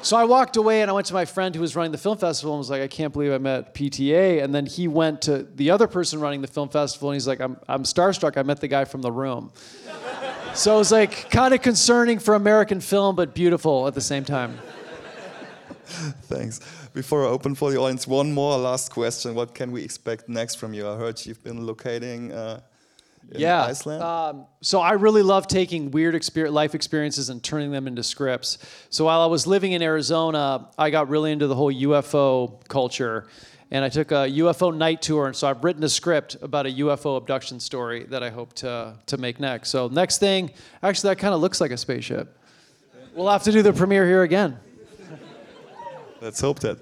so 0.03 0.15
I 0.15 0.25
walked 0.25 0.55
away 0.55 0.81
and 0.81 0.91
I 0.91 0.93
went 0.93 1.07
to 1.07 1.13
my 1.13 1.25
friend 1.25 1.53
who 1.53 1.59
was 1.59 1.75
running 1.75 1.91
the 1.91 1.97
film 1.97 2.17
festival 2.17 2.53
and 2.53 2.59
was 2.59 2.69
like, 2.69 2.81
I 2.81 2.87
can't 2.87 3.11
believe 3.11 3.33
I 3.33 3.39
met 3.39 3.73
PTA. 3.73 4.41
And 4.41 4.53
then 4.55 4.65
he 4.65 4.87
went 4.87 5.23
to 5.23 5.43
the 5.55 5.71
other 5.71 5.87
person 5.87 6.19
running 6.21 6.41
the 6.41 6.47
film 6.47 6.69
festival 6.69 7.09
and 7.09 7.15
he's 7.15 7.27
like, 7.27 7.41
I'm, 7.41 7.57
I'm 7.67 7.83
starstruck. 7.83 8.37
I 8.37 8.43
met 8.43 8.61
the 8.61 8.69
guy 8.69 8.85
from 8.85 9.01
the 9.01 9.11
room. 9.11 9.51
So 10.57 10.75
it 10.75 10.77
was 10.79 10.91
like 10.91 11.29
kind 11.29 11.53
of 11.53 11.61
concerning 11.61 12.17
for 12.17 12.33
American 12.33 12.81
film, 12.81 13.15
but 13.15 13.35
beautiful 13.35 13.87
at 13.87 13.93
the 13.93 14.01
same 14.01 14.25
time. 14.25 14.57
Thanks. 15.85 16.59
Before 16.93 17.25
I 17.25 17.29
open 17.29 17.53
for 17.53 17.71
the 17.71 17.77
audience, 17.77 18.07
one 18.07 18.33
more 18.33 18.57
last 18.57 18.91
question. 18.91 19.35
What 19.35 19.53
can 19.53 19.71
we 19.71 19.83
expect 19.83 20.27
next 20.27 20.55
from 20.55 20.73
you? 20.73 20.89
I 20.89 20.97
heard 20.97 21.23
you've 21.25 21.43
been 21.43 21.65
locating 21.65 22.31
uh, 22.31 22.61
in 23.31 23.41
yeah. 23.41 23.65
Iceland. 23.65 24.01
Um, 24.01 24.47
so 24.61 24.81
I 24.81 24.93
really 24.93 25.21
love 25.21 25.47
taking 25.47 25.91
weird 25.91 26.15
exper- 26.15 26.51
life 26.51 26.73
experiences 26.73 27.29
and 27.29 27.43
turning 27.43 27.71
them 27.71 27.87
into 27.87 28.01
scripts. 28.01 28.57
So 28.89 29.05
while 29.05 29.21
I 29.21 29.27
was 29.27 29.45
living 29.45 29.73
in 29.73 29.83
Arizona, 29.83 30.69
I 30.77 30.89
got 30.89 31.07
really 31.07 31.31
into 31.31 31.45
the 31.45 31.55
whole 31.55 31.71
UFO 31.71 32.67
culture. 32.67 33.27
And 33.69 33.83
I 33.83 33.89
took 33.89 34.11
a 34.11 34.29
UFO 34.29 34.75
night 34.75 35.01
tour, 35.01 35.27
and 35.27 35.35
so 35.35 35.47
I've 35.47 35.61
written 35.63 35.83
a 35.83 35.89
script 35.89 36.37
about 36.41 36.65
a 36.65 36.69
UFO 36.69 37.17
abduction 37.17 37.59
story 37.59 38.05
that 38.05 38.23
I 38.23 38.29
hope 38.29 38.53
to, 38.53 38.95
to 39.07 39.17
make 39.17 39.41
next. 39.41 39.69
So 39.69 39.89
next 39.89 40.19
thing, 40.19 40.51
actually, 40.81 41.09
that 41.09 41.17
kind 41.17 41.33
of 41.33 41.41
looks 41.41 41.59
like 41.59 41.71
a 41.71 41.77
spaceship. 41.77 42.37
We'll 43.13 43.29
have 43.29 43.43
to 43.43 43.51
do 43.51 43.61
the 43.61 43.73
premiere 43.73 44.05
here 44.05 44.23
again. 44.23 44.57
Let's 46.21 46.39
hope 46.39 46.59
that. 46.59 46.79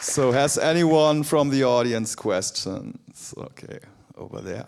So, 0.00 0.30
has 0.30 0.58
anyone 0.58 1.24
from 1.24 1.50
the 1.50 1.64
audience 1.64 2.14
questions? 2.14 3.34
Okay, 3.36 3.80
over 4.16 4.40
there. 4.40 4.66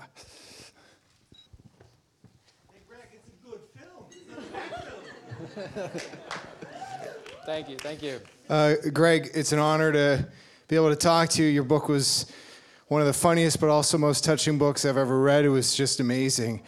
Thank 7.46 7.70
you. 7.70 7.76
Thank 7.78 8.02
you. 8.02 8.20
Uh, 8.48 8.74
Greg, 8.92 9.30
it's 9.32 9.52
an 9.52 9.58
honor 9.58 9.90
to 9.90 10.28
be 10.68 10.76
able 10.76 10.90
to 10.90 10.96
talk 10.96 11.30
to 11.30 11.42
you. 11.42 11.48
Your 11.48 11.64
book 11.64 11.88
was 11.88 12.26
one 12.88 13.00
of 13.00 13.06
the 13.06 13.14
funniest 13.14 13.58
but 13.58 13.70
also 13.70 13.96
most 13.96 14.22
touching 14.22 14.58
books 14.58 14.84
I've 14.84 14.98
ever 14.98 15.18
read. 15.18 15.46
It 15.46 15.48
was 15.48 15.74
just 15.74 15.98
amazing. 16.00 16.62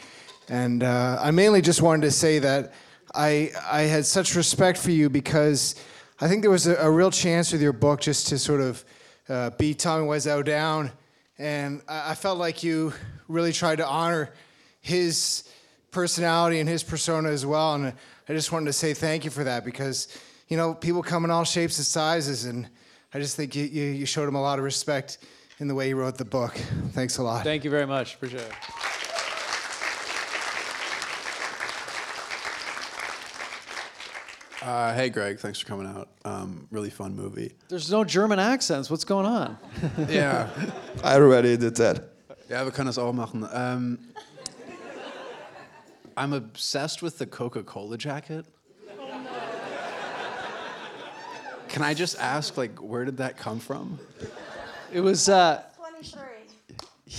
And 0.48 0.82
uh, 0.82 1.18
I 1.20 1.30
mainly 1.32 1.60
just 1.60 1.82
wanted 1.82 2.02
to 2.02 2.10
say 2.10 2.38
that 2.38 2.72
I, 3.14 3.50
I 3.70 3.82
had 3.82 4.06
such 4.06 4.34
respect 4.34 4.78
for 4.78 4.90
you 4.90 5.10
because 5.10 5.74
I 6.18 6.26
think 6.26 6.40
there 6.40 6.50
was 6.50 6.66
a, 6.66 6.76
a 6.76 6.90
real 6.90 7.10
chance 7.10 7.52
with 7.52 7.60
your 7.60 7.74
book 7.74 8.00
just 8.00 8.28
to 8.28 8.38
sort 8.38 8.62
of 8.62 8.84
uh, 9.28 9.50
beat 9.50 9.80
Tommy 9.80 10.06
Wiseau 10.06 10.42
down. 10.42 10.92
And 11.38 11.82
I, 11.88 12.12
I 12.12 12.14
felt 12.14 12.38
like 12.38 12.62
you 12.62 12.94
really 13.28 13.52
tried 13.52 13.76
to 13.76 13.86
honor 13.86 14.32
his 14.80 15.44
personality 15.90 16.60
and 16.60 16.68
his 16.68 16.82
persona 16.82 17.28
as 17.28 17.44
well. 17.44 17.74
And 17.74 17.92
I 18.28 18.34
just 18.34 18.52
wanted 18.52 18.66
to 18.66 18.72
say 18.74 18.92
thank 18.92 19.24
you 19.24 19.30
for 19.30 19.44
that 19.44 19.64
because, 19.64 20.08
you 20.48 20.56
know, 20.58 20.74
people 20.74 21.02
come 21.02 21.24
in 21.24 21.30
all 21.30 21.44
shapes 21.44 21.78
and 21.78 21.86
sizes. 21.86 22.44
And 22.44 22.68
I 23.14 23.20
just 23.20 23.36
think 23.36 23.54
you, 23.56 23.64
you, 23.64 23.84
you 23.84 24.06
showed 24.06 24.26
them 24.26 24.34
a 24.34 24.42
lot 24.42 24.58
of 24.58 24.64
respect 24.64 25.18
in 25.60 25.66
the 25.68 25.74
way 25.74 25.88
you 25.88 25.96
wrote 25.96 26.18
the 26.18 26.26
book. 26.26 26.54
Thanks 26.92 27.16
a 27.16 27.22
lot. 27.22 27.42
Thank 27.42 27.64
you 27.64 27.70
very 27.70 27.86
much. 27.86 28.16
Appreciate 28.16 28.42
it. 28.42 28.52
Uh, 34.60 34.92
hey, 34.92 35.08
Greg, 35.08 35.38
thanks 35.38 35.60
for 35.60 35.66
coming 35.66 35.86
out. 35.86 36.08
Um, 36.24 36.66
really 36.70 36.90
fun 36.90 37.14
movie. 37.16 37.54
There's 37.68 37.90
no 37.90 38.04
German 38.04 38.38
accents. 38.38 38.90
What's 38.90 39.04
going 39.04 39.24
on? 39.24 39.56
yeah. 40.08 40.48
I 41.04 41.14
already 41.14 41.56
did 41.56 41.76
that. 41.76 42.02
ja, 42.50 42.64
wir 42.64 42.72
können 42.72 42.86
das 42.86 42.98
auch 42.98 43.12
machen. 43.12 43.44
Um, 43.44 43.98
I'm 46.18 46.32
obsessed 46.32 47.00
with 47.00 47.18
the 47.18 47.26
Coca-Cola 47.26 47.96
jacket. 47.96 48.44
Can 51.68 51.82
I 51.82 51.94
just 51.94 52.18
ask, 52.18 52.56
like, 52.56 52.82
where 52.82 53.04
did 53.04 53.18
that 53.18 53.36
come 53.36 53.60
from? 53.60 54.00
It 54.92 55.00
was. 55.00 55.28
Uh, 55.28 55.62
23. 55.76 56.22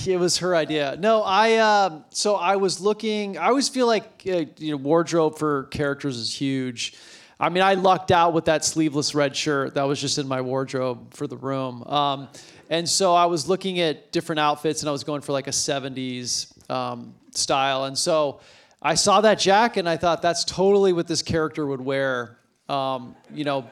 It 0.05 0.17
was 0.17 0.39
her 0.39 0.53
idea. 0.53 0.97
No, 0.99 1.23
I. 1.23 1.57
Um, 1.57 2.03
so 2.09 2.35
I 2.35 2.57
was 2.57 2.81
looking. 2.81 3.37
I 3.37 3.47
always 3.47 3.69
feel 3.69 3.87
like 3.87 4.23
uh, 4.27 4.43
you 4.57 4.71
know 4.71 4.77
wardrobe 4.77 5.37
for 5.37 5.63
characters 5.65 6.17
is 6.17 6.33
huge. 6.33 6.95
I 7.39 7.47
mean, 7.47 7.63
I 7.63 7.75
lucked 7.75 8.11
out 8.11 8.33
with 8.33 8.45
that 8.45 8.65
sleeveless 8.65 9.15
red 9.15 9.33
shirt 9.33 9.75
that 9.75 9.83
was 9.83 10.01
just 10.01 10.17
in 10.17 10.27
my 10.27 10.41
wardrobe 10.41 11.13
for 11.13 11.25
the 11.25 11.37
room. 11.37 11.83
Um, 11.83 12.27
and 12.69 12.87
so 12.87 13.15
I 13.15 13.27
was 13.27 13.47
looking 13.47 13.79
at 13.79 14.11
different 14.11 14.39
outfits, 14.39 14.81
and 14.81 14.89
I 14.89 14.91
was 14.91 15.05
going 15.05 15.21
for 15.21 15.31
like 15.31 15.47
a 15.47 15.51
'70s 15.51 16.69
um, 16.69 17.15
style. 17.31 17.85
And 17.85 17.97
so 17.97 18.41
I 18.81 18.95
saw 18.95 19.21
that 19.21 19.39
jacket, 19.39 19.81
and 19.81 19.89
I 19.89 19.97
thought 19.97 20.21
that's 20.21 20.45
totally 20.45 20.93
what 20.93 21.07
this 21.07 21.21
character 21.21 21.65
would 21.65 21.81
wear. 21.81 22.37
Um, 22.67 23.15
you 23.33 23.43
know 23.43 23.69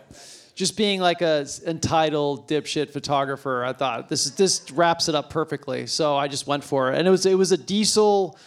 just 0.57 0.75
being 0.75 0.99
like 0.99 1.21
a 1.21 1.45
entitled 1.67 2.49
dipshit 2.49 2.89
photographer, 2.89 3.63
I 3.63 3.73
thought 3.73 4.09
this 4.09 4.25
is 4.25 4.33
this 4.33 4.71
wraps 4.71 5.07
it 5.07 5.13
up 5.13 5.29
perfectly. 5.29 5.85
So 5.85 6.17
I 6.17 6.27
just 6.27 6.47
went 6.47 6.63
for 6.63 6.91
it, 6.91 6.97
and 6.97 7.07
it 7.07 7.11
was 7.11 7.27
it 7.27 7.37
was 7.37 7.51
a 7.51 7.57
Diesel 7.57 8.37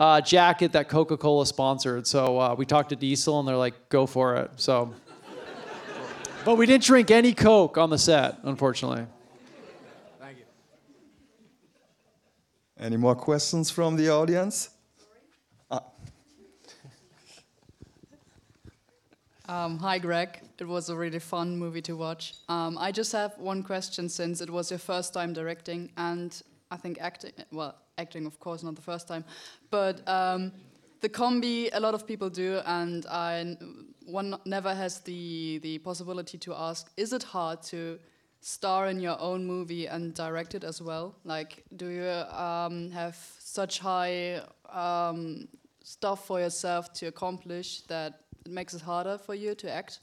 uh, 0.00 0.20
jacket 0.20 0.72
that 0.72 0.88
Coca 0.88 1.16
Cola 1.16 1.46
sponsored. 1.46 2.08
So 2.08 2.38
uh, 2.38 2.54
we 2.58 2.66
talked 2.66 2.88
to 2.88 2.96
Diesel, 2.96 3.38
and 3.38 3.48
they're 3.48 3.56
like, 3.56 3.88
"Go 3.88 4.04
for 4.04 4.36
it." 4.36 4.50
So, 4.56 4.92
but 6.44 6.56
we 6.56 6.66
didn't 6.66 6.82
drink 6.82 7.12
any 7.12 7.32
Coke 7.32 7.78
on 7.78 7.88
the 7.88 7.98
set, 7.98 8.38
unfortunately. 8.42 9.06
Thank 10.18 10.38
you. 10.38 10.44
Any 12.80 12.96
more 12.96 13.14
questions 13.14 13.70
from 13.70 13.94
the 13.94 14.08
audience? 14.08 14.70
Um, 19.50 19.78
hi, 19.78 19.98
Greg. 19.98 20.42
It 20.60 20.68
was 20.68 20.90
a 20.90 20.96
really 20.96 21.18
fun 21.18 21.56
movie 21.56 21.82
to 21.82 21.96
watch. 21.96 22.34
Um, 22.48 22.78
I 22.78 22.92
just 22.92 23.10
have 23.10 23.36
one 23.36 23.64
question 23.64 24.08
since 24.08 24.40
it 24.40 24.48
was 24.48 24.70
your 24.70 24.78
first 24.78 25.12
time 25.12 25.32
directing 25.32 25.90
and 25.96 26.40
I 26.70 26.76
think 26.76 26.98
acting, 27.00 27.32
well, 27.50 27.74
acting, 27.98 28.26
of 28.26 28.38
course, 28.38 28.62
not 28.62 28.76
the 28.76 28.82
first 28.82 29.08
time, 29.08 29.24
but 29.68 30.08
um, 30.08 30.52
the 31.00 31.08
combi, 31.08 31.68
a 31.72 31.80
lot 31.80 31.94
of 31.94 32.06
people 32.06 32.30
do, 32.30 32.60
and 32.64 33.04
I, 33.06 33.56
one 34.06 34.36
never 34.44 34.72
has 34.72 35.00
the, 35.00 35.58
the 35.64 35.78
possibility 35.78 36.38
to 36.38 36.54
ask 36.54 36.88
is 36.96 37.12
it 37.12 37.24
hard 37.24 37.60
to 37.64 37.98
star 38.40 38.86
in 38.86 39.00
your 39.00 39.20
own 39.20 39.44
movie 39.44 39.86
and 39.86 40.14
direct 40.14 40.54
it 40.54 40.62
as 40.62 40.80
well? 40.80 41.16
Like, 41.24 41.64
do 41.74 41.88
you 41.88 42.08
um, 42.38 42.92
have 42.92 43.16
such 43.40 43.80
high 43.80 44.42
um, 44.72 45.48
stuff 45.82 46.24
for 46.24 46.38
yourself 46.38 46.92
to 46.92 47.06
accomplish 47.06 47.80
that 47.88 48.20
it 48.44 48.52
makes 48.52 48.74
it 48.74 48.80
harder 48.80 49.18
for 49.18 49.34
you 49.34 49.54
to 49.56 49.70
act? 49.70 50.00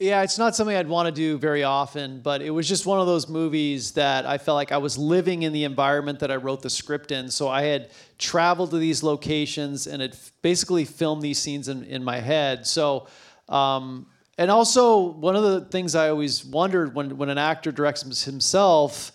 Yeah, 0.00 0.22
it's 0.22 0.38
not 0.38 0.56
something 0.56 0.76
I'd 0.76 0.88
want 0.88 1.06
to 1.06 1.12
do 1.12 1.38
very 1.38 1.62
often, 1.62 2.20
but 2.20 2.42
it 2.42 2.50
was 2.50 2.68
just 2.68 2.84
one 2.84 2.98
of 2.98 3.06
those 3.06 3.28
movies 3.28 3.92
that 3.92 4.26
I 4.26 4.38
felt 4.38 4.56
like 4.56 4.72
I 4.72 4.78
was 4.78 4.98
living 4.98 5.44
in 5.44 5.52
the 5.52 5.62
environment 5.62 6.18
that 6.18 6.32
I 6.32 6.36
wrote 6.36 6.62
the 6.62 6.70
script 6.70 7.12
in. 7.12 7.30
So 7.30 7.48
I 7.48 7.62
had 7.62 7.90
traveled 8.18 8.72
to 8.72 8.78
these 8.78 9.04
locations 9.04 9.86
and 9.86 10.02
had 10.02 10.16
basically 10.42 10.84
filmed 10.84 11.22
these 11.22 11.38
scenes 11.38 11.68
in, 11.68 11.84
in 11.84 12.02
my 12.02 12.18
head. 12.18 12.66
So, 12.66 13.06
um, 13.48 14.06
and 14.36 14.50
also 14.50 14.98
one 14.98 15.36
of 15.36 15.44
the 15.44 15.60
things 15.60 15.94
I 15.94 16.08
always 16.08 16.44
wondered 16.44 16.92
when, 16.92 17.16
when 17.16 17.28
an 17.28 17.38
actor 17.38 17.70
directs 17.70 18.02
him- 18.02 18.32
himself, 18.32 19.12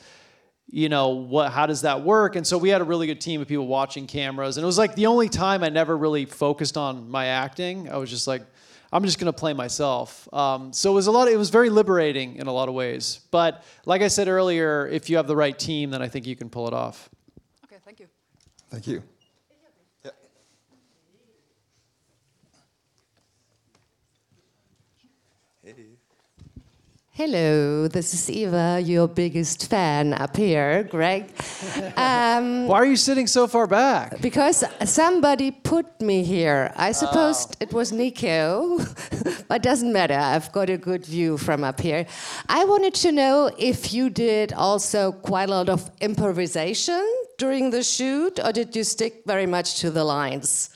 you 0.71 0.87
know 0.87 1.09
what 1.09 1.51
how 1.51 1.65
does 1.65 1.81
that 1.81 2.03
work? 2.03 2.35
And 2.35 2.45
so 2.45 2.57
we 2.57 2.69
had 2.69 2.81
a 2.81 2.83
really 2.83 3.07
good 3.07 3.21
team 3.21 3.41
of 3.41 3.47
people 3.47 3.67
watching 3.67 4.07
cameras. 4.07 4.57
And 4.57 4.63
it 4.63 4.67
was 4.67 4.77
like 4.77 4.95
the 4.95 5.07
only 5.07 5.29
time 5.29 5.63
i 5.63 5.69
never 5.69 5.97
really 5.97 6.25
focused 6.25 6.77
on 6.77 7.09
my 7.09 7.27
acting. 7.27 7.89
I 7.89 7.97
was 7.97 8.09
just 8.09 8.27
like 8.27 8.43
i'm 8.91 9.03
just 9.03 9.19
going 9.19 9.31
to 9.31 9.37
play 9.37 9.53
myself. 9.53 10.31
Um, 10.33 10.71
so 10.73 10.91
it 10.91 10.95
was 10.95 11.07
a 11.07 11.11
lot 11.11 11.27
it 11.27 11.37
was 11.37 11.49
very 11.49 11.69
liberating 11.69 12.35
in 12.35 12.47
a 12.47 12.53
lot 12.53 12.69
of 12.69 12.75
ways. 12.75 13.21
But 13.31 13.63
like 13.85 14.01
i 14.01 14.07
said 14.07 14.27
earlier 14.27 14.87
if 14.87 15.09
you 15.09 15.17
have 15.17 15.27
the 15.27 15.35
right 15.35 15.57
team 15.57 15.89
then 15.89 16.01
i 16.01 16.07
think 16.07 16.27
you 16.27 16.35
can 16.35 16.49
pull 16.49 16.67
it 16.67 16.73
off. 16.73 17.09
Okay, 17.65 17.77
thank 17.83 17.99
you. 17.99 18.07
Thank 18.69 18.87
you. 18.87 19.01
Yeah. 20.05 20.11
Hello, 27.19 27.89
this 27.89 28.13
is 28.13 28.29
Eva, 28.29 28.79
your 28.81 29.05
biggest 29.05 29.69
fan 29.69 30.13
up 30.13 30.37
here, 30.37 30.83
Greg. 30.85 31.25
Um, 31.97 32.67
why 32.67 32.77
are 32.77 32.85
you 32.85 32.95
sitting 32.95 33.27
so 33.27 33.45
far 33.45 33.67
back 33.67 34.21
because 34.21 34.63
somebody 34.85 35.51
put 35.51 35.99
me 35.99 36.23
here. 36.23 36.71
I 36.77 36.93
suppose 36.93 37.47
it 37.59 37.73
was 37.73 37.91
Nico, 37.91 38.79
but 39.49 39.61
doesn't 39.61 39.91
matter. 39.91 40.13
I've 40.13 40.49
got 40.53 40.69
a 40.69 40.77
good 40.77 41.05
view 41.05 41.37
from 41.37 41.65
up 41.65 41.81
here. 41.81 42.05
I 42.47 42.63
wanted 42.63 42.93
to 43.05 43.11
know 43.11 43.51
if 43.57 43.91
you 43.91 44.09
did 44.09 44.53
also 44.53 45.11
quite 45.11 45.49
a 45.49 45.51
lot 45.51 45.67
of 45.67 45.91
improvisation 45.99 47.05
during 47.37 47.71
the 47.71 47.83
shoot, 47.83 48.39
or 48.39 48.53
did 48.53 48.73
you 48.77 48.85
stick 48.85 49.23
very 49.25 49.45
much 49.45 49.81
to 49.81 49.91
the 49.91 50.05
lines? 50.05 50.69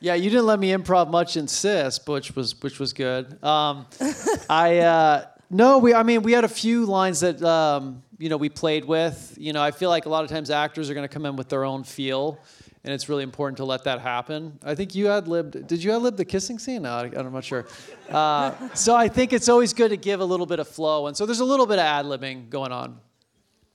Yeah, 0.00 0.14
you 0.14 0.30
didn't 0.30 0.46
let 0.46 0.60
me 0.60 0.72
improv 0.72 1.10
much 1.10 1.36
in 1.36 1.46
Sis, 1.46 2.00
which 2.06 2.34
was 2.34 2.58
which 2.62 2.80
was 2.80 2.94
good. 2.94 3.42
Um, 3.44 3.86
I 4.48 4.78
uh, 4.78 5.26
no, 5.50 5.78
we 5.78 5.92
I 5.92 6.04
mean 6.04 6.22
we 6.22 6.32
had 6.32 6.44
a 6.44 6.48
few 6.48 6.86
lines 6.86 7.20
that 7.20 7.42
um, 7.42 8.02
you 8.18 8.28
know 8.28 8.36
we 8.36 8.48
played 8.48 8.84
with. 8.84 9.34
You 9.38 9.52
know, 9.52 9.60
I 9.60 9.72
feel 9.72 9.90
like 9.90 10.06
a 10.06 10.08
lot 10.08 10.22
of 10.22 10.30
times 10.30 10.48
actors 10.50 10.88
are 10.88 10.94
going 10.94 11.06
to 11.06 11.12
come 11.12 11.26
in 11.26 11.34
with 11.34 11.48
their 11.48 11.64
own 11.64 11.82
feel, 11.82 12.38
and 12.84 12.94
it's 12.94 13.08
really 13.08 13.24
important 13.24 13.56
to 13.56 13.64
let 13.64 13.82
that 13.84 14.00
happen. 14.00 14.58
I 14.62 14.76
think 14.76 14.94
you 14.94 15.08
ad 15.08 15.26
libbed. 15.26 15.66
Did 15.66 15.82
you 15.82 15.92
ad 15.92 16.02
lib 16.02 16.16
the 16.16 16.24
kissing 16.24 16.60
scene? 16.60 16.82
No, 16.82 16.92
I, 16.92 17.10
I'm 17.16 17.32
not 17.32 17.44
sure. 17.44 17.66
Uh, 18.08 18.52
so 18.74 18.94
I 18.94 19.08
think 19.08 19.32
it's 19.32 19.48
always 19.48 19.72
good 19.72 19.88
to 19.88 19.96
give 19.96 20.20
a 20.20 20.24
little 20.24 20.46
bit 20.46 20.60
of 20.60 20.68
flow, 20.68 21.08
and 21.08 21.16
so 21.16 21.26
there's 21.26 21.40
a 21.40 21.44
little 21.44 21.66
bit 21.66 21.80
of 21.80 21.84
ad 21.84 22.06
libbing 22.06 22.48
going 22.48 22.70
on. 22.70 23.00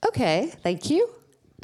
Okay, 0.06 0.52
thank 0.62 0.88
you. 0.88 1.10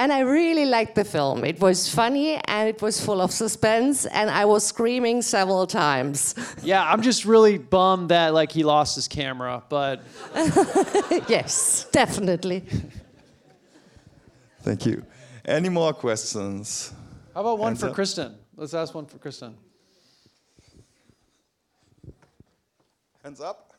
And 0.03 0.13
I 0.13 0.23
really 0.23 0.67
liked 0.67 0.97
the 0.97 1.05
film. 1.05 1.45
It 1.45 1.61
was 1.61 1.89
funny 1.89 2.35
and 2.49 2.69
it 2.69 2.83
was 2.83 3.01
full 3.01 3.21
of 3.21 3.31
suspense, 3.31 4.05
and 4.05 4.29
I 4.29 4.45
was 4.47 4.67
screaming 4.67 5.23
several 5.23 5.65
times. 5.65 6.35
Yeah, 6.65 6.83
I'm 6.83 7.03
just 7.03 7.25
really 7.25 7.57
bummed 7.57 8.09
that 8.09 8.35
like 8.35 8.51
he 8.51 8.65
lost 8.65 8.97
his 8.97 9.07
camera, 9.07 9.63
but 9.69 10.01
yes, 11.29 11.87
definitely. 11.93 12.65
Thank 14.63 14.87
you. 14.87 15.05
Any 15.45 15.69
more 15.69 15.93
questions? 15.93 16.93
how 17.33 17.43
about 17.43 17.59
one 17.59 17.69
Hands 17.69 17.81
for 17.81 17.89
up. 17.89 17.95
Kristen? 17.95 18.35
Let's 18.57 18.75
ask 18.75 18.93
one 18.95 19.07
for 19.07 19.19
Kristen. 19.19 19.55
Hands 23.23 23.41
up. 23.41 23.73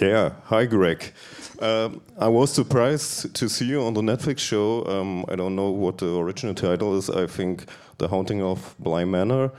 Yeah, 0.00 0.30
hi 0.44 0.64
Greg. 0.64 1.12
Um, 1.58 2.02
I 2.16 2.28
was 2.28 2.52
surprised 2.52 3.34
to 3.34 3.48
see 3.48 3.64
you 3.64 3.82
on 3.82 3.94
the 3.94 4.00
Netflix 4.00 4.38
show. 4.38 4.86
Um, 4.86 5.24
I 5.28 5.34
don't 5.34 5.56
know 5.56 5.70
what 5.70 5.98
the 5.98 6.16
original 6.16 6.54
title 6.54 6.96
is. 6.96 7.10
I 7.10 7.26
think 7.26 7.64
The 7.98 8.06
Haunting 8.06 8.40
of 8.40 8.76
Bly 8.78 9.04
Manor. 9.04 9.50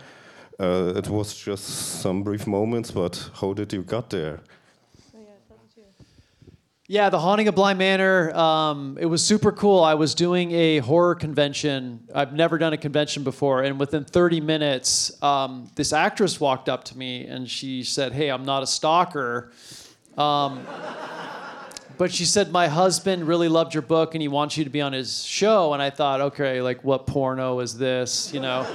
Uh, 0.57 0.93
it 0.95 1.09
was 1.09 1.37
just 1.37 1.65
some 2.01 2.23
brief 2.23 2.47
moments, 2.47 2.89
but 2.89 3.29
how 3.41 3.51
did 3.51 3.73
you 3.73 3.83
get 3.83 4.11
there? 4.11 4.39
Yeah, 6.87 7.09
The 7.09 7.19
Haunting 7.19 7.49
of 7.49 7.55
Bly 7.55 7.73
Manor. 7.73 8.33
Um, 8.33 8.97
it 8.99 9.07
was 9.07 9.21
super 9.23 9.51
cool. 9.51 9.83
I 9.83 9.95
was 9.95 10.15
doing 10.15 10.53
a 10.53 10.77
horror 10.77 11.15
convention. 11.15 12.07
I've 12.15 12.31
never 12.31 12.57
done 12.57 12.71
a 12.71 12.77
convention 12.77 13.25
before, 13.25 13.63
and 13.63 13.77
within 13.77 14.05
30 14.05 14.39
minutes, 14.39 15.21
um, 15.21 15.69
this 15.75 15.91
actress 15.91 16.39
walked 16.39 16.69
up 16.69 16.85
to 16.85 16.97
me 16.97 17.27
and 17.27 17.49
she 17.49 17.83
said, 17.83 18.13
"Hey, 18.13 18.29
I'm 18.29 18.45
not 18.45 18.63
a 18.63 18.67
stalker." 18.67 19.51
Um, 20.19 20.67
but 21.97 22.11
she 22.11 22.25
said 22.25 22.51
my 22.51 22.67
husband 22.67 23.25
really 23.25 23.47
loved 23.47 23.73
your 23.73 23.81
book 23.81 24.15
and 24.15 24.21
he 24.21 24.27
wants 24.27 24.57
you 24.57 24.65
to 24.65 24.69
be 24.69 24.81
on 24.81 24.93
his 24.93 25.23
show. 25.23 25.73
And 25.73 25.81
i 25.81 25.89
thought 25.89 26.21
okay 26.21 26.61
like 26.61 26.83
what 26.83 27.07
porno 27.07 27.59
is 27.59 27.77
this? 27.77 28.33
You 28.33 28.41
know? 28.41 28.67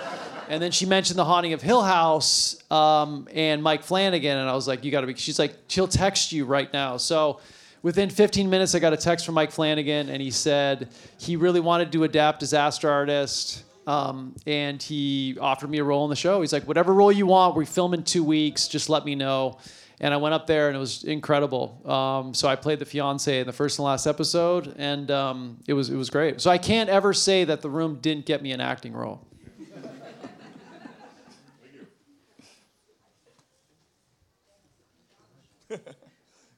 And 0.48 0.62
then 0.62 0.72
she 0.72 0.84
mentioned 0.84 1.18
the 1.18 1.24
haunting 1.24 1.54
of 1.54 1.62
hill 1.62 1.82
house 1.82 2.56
um, 2.70 3.28
and 3.32 3.62
mike 3.62 3.82
flanagan. 3.82 4.38
And 4.38 4.48
i 4.48 4.54
was 4.54 4.66
like 4.66 4.84
you 4.84 4.90
gotta 4.90 5.06
be 5.06 5.14
she's 5.14 5.38
like 5.38 5.54
she'll 5.68 5.88
text 5.88 6.32
you 6.32 6.46
right 6.46 6.72
now. 6.72 6.96
So 6.96 7.40
within 7.82 8.08
15 8.08 8.48
minutes 8.48 8.74
i 8.74 8.78
got 8.78 8.94
a 8.94 8.96
text 8.96 9.26
from 9.26 9.34
mike 9.34 9.50
flanagan 9.50 10.08
and 10.08 10.22
he 10.22 10.30
said 10.30 10.88
he 11.18 11.36
really 11.36 11.60
wanted 11.60 11.92
to 11.92 12.04
adapt 12.04 12.40
disaster 12.40 12.88
artist 12.88 13.64
um, 13.86 14.34
and 14.46 14.82
he 14.82 15.36
offered 15.38 15.68
me 15.68 15.76
a 15.76 15.84
role 15.84 16.04
in 16.04 16.10
the 16.10 16.16
show. 16.16 16.40
He's 16.40 16.54
like 16.54 16.66
whatever 16.66 16.94
role 16.94 17.12
you 17.12 17.26
want 17.26 17.54
we 17.54 17.66
film 17.66 17.92
in 17.92 18.02
two 18.02 18.24
weeks 18.24 18.66
just 18.66 18.88
let 18.88 19.04
me 19.04 19.14
know 19.14 19.58
and 20.00 20.12
I 20.12 20.16
went 20.16 20.34
up 20.34 20.46
there 20.46 20.68
and 20.68 20.76
it 20.76 20.80
was 20.80 21.04
incredible. 21.04 21.80
Um, 21.90 22.34
so 22.34 22.48
I 22.48 22.56
played 22.56 22.78
the 22.78 22.84
fiance 22.84 23.40
in 23.40 23.46
the 23.46 23.52
first 23.52 23.78
and 23.78 23.86
last 23.86 24.06
episode, 24.06 24.74
and 24.76 25.10
um, 25.10 25.58
it 25.66 25.74
was 25.74 25.90
it 25.90 25.96
was 25.96 26.10
great. 26.10 26.40
So 26.40 26.50
I 26.50 26.58
can't 26.58 26.90
ever 26.90 27.12
say 27.12 27.44
that 27.44 27.62
the 27.62 27.70
room 27.70 27.98
didn't 28.00 28.26
get 28.26 28.42
me 28.42 28.52
an 28.52 28.60
acting 28.60 28.92
role. 28.92 29.26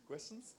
Questions? 0.07 0.55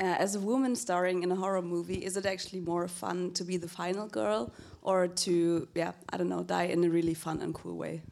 Uh, 0.00 0.02
as 0.18 0.34
a 0.34 0.40
woman 0.40 0.74
starring 0.74 1.22
in 1.22 1.30
a 1.30 1.36
horror 1.36 1.62
movie, 1.62 2.04
is 2.04 2.16
it 2.16 2.26
actually 2.26 2.58
more 2.58 2.88
fun 2.88 3.30
to 3.30 3.44
be 3.44 3.56
the 3.56 3.68
final 3.68 4.08
girl 4.08 4.52
or 4.82 5.06
to, 5.06 5.68
yeah, 5.74 5.92
I 6.12 6.16
don't 6.16 6.28
know, 6.28 6.42
die 6.42 6.64
in 6.64 6.82
a 6.82 6.90
really 6.90 7.14
fun 7.14 7.40
and 7.40 7.54
cool 7.54 7.76
way? 7.76 8.02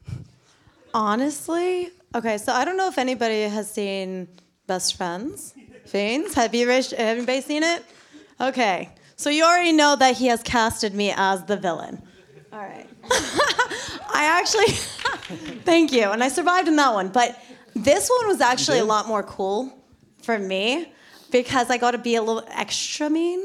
Honestly, 0.93 1.89
okay, 2.15 2.37
so 2.37 2.53
I 2.53 2.63
don't 2.63 2.77
know 2.77 2.87
if 2.87 2.97
anybody 2.97 3.41
has 3.41 3.69
seen 3.69 4.29
Best 4.65 4.95
Friends. 4.95 5.53
Fiends, 5.85 6.33
have 6.35 6.55
you 6.55 6.69
have 6.69 6.93
anybody 6.93 7.41
seen 7.41 7.63
it? 7.63 7.83
Okay, 8.39 8.89
so 9.17 9.29
you 9.29 9.43
already 9.43 9.73
know 9.73 9.97
that 9.97 10.15
he 10.15 10.27
has 10.27 10.41
casted 10.41 10.93
me 10.93 11.13
as 11.17 11.43
the 11.43 11.57
villain. 11.57 12.01
All 12.53 12.59
right. 12.59 12.87
I 13.11 14.23
actually, 14.39 14.67
thank 15.65 15.91
you, 15.91 16.11
and 16.11 16.23
I 16.23 16.29
survived 16.29 16.69
in 16.69 16.77
that 16.77 16.93
one. 16.93 17.09
But 17.09 17.37
this 17.75 18.09
one 18.09 18.29
was 18.29 18.39
actually 18.39 18.79
a 18.79 18.85
lot 18.85 19.05
more 19.05 19.23
cool 19.23 19.77
for 20.21 20.39
me 20.39 20.93
because 21.33 21.71
I 21.71 21.77
got 21.77 21.91
to 21.91 21.97
be 21.97 22.15
a 22.15 22.21
little 22.21 22.47
extra 22.51 23.09
mean. 23.09 23.43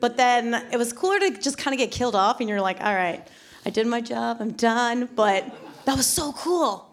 But 0.00 0.16
then 0.16 0.54
it 0.72 0.76
was 0.76 0.92
cooler 0.92 1.18
to 1.20 1.30
just 1.30 1.56
kind 1.56 1.72
of 1.72 1.78
get 1.78 1.90
killed 1.90 2.14
off, 2.14 2.40
and 2.40 2.48
you're 2.48 2.60
like, 2.60 2.80
all 2.80 2.94
right, 2.94 3.26
I 3.64 3.70
did 3.70 3.86
my 3.86 4.00
job, 4.00 4.38
I'm 4.40 4.52
done. 4.52 5.08
But 5.16 5.44
that 5.86 5.96
was 5.96 6.06
so 6.06 6.32
cool. 6.32 6.84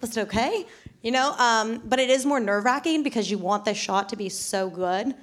Was 0.00 0.16
it 0.16 0.20
okay? 0.22 0.64
You 1.02 1.10
know, 1.10 1.32
um, 1.32 1.82
but 1.84 1.98
it 1.98 2.10
is 2.10 2.24
more 2.24 2.40
nerve 2.40 2.64
wracking 2.64 3.02
because 3.02 3.30
you 3.30 3.38
want 3.38 3.64
the 3.64 3.74
shot 3.74 4.08
to 4.10 4.16
be 4.16 4.28
so 4.28 4.70
good. 4.70 5.14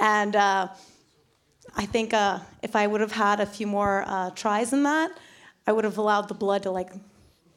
And 0.00 0.34
uh, 0.34 0.68
I 1.76 1.86
think 1.86 2.14
uh, 2.14 2.38
if 2.62 2.74
I 2.74 2.86
would 2.86 3.02
have 3.02 3.12
had 3.12 3.40
a 3.40 3.46
few 3.46 3.66
more 3.66 4.04
uh, 4.06 4.30
tries 4.30 4.72
in 4.72 4.82
that, 4.84 5.10
I 5.66 5.72
would 5.72 5.84
have 5.84 5.98
allowed 5.98 6.28
the 6.28 6.34
blood 6.34 6.62
to 6.62 6.70
like 6.70 6.90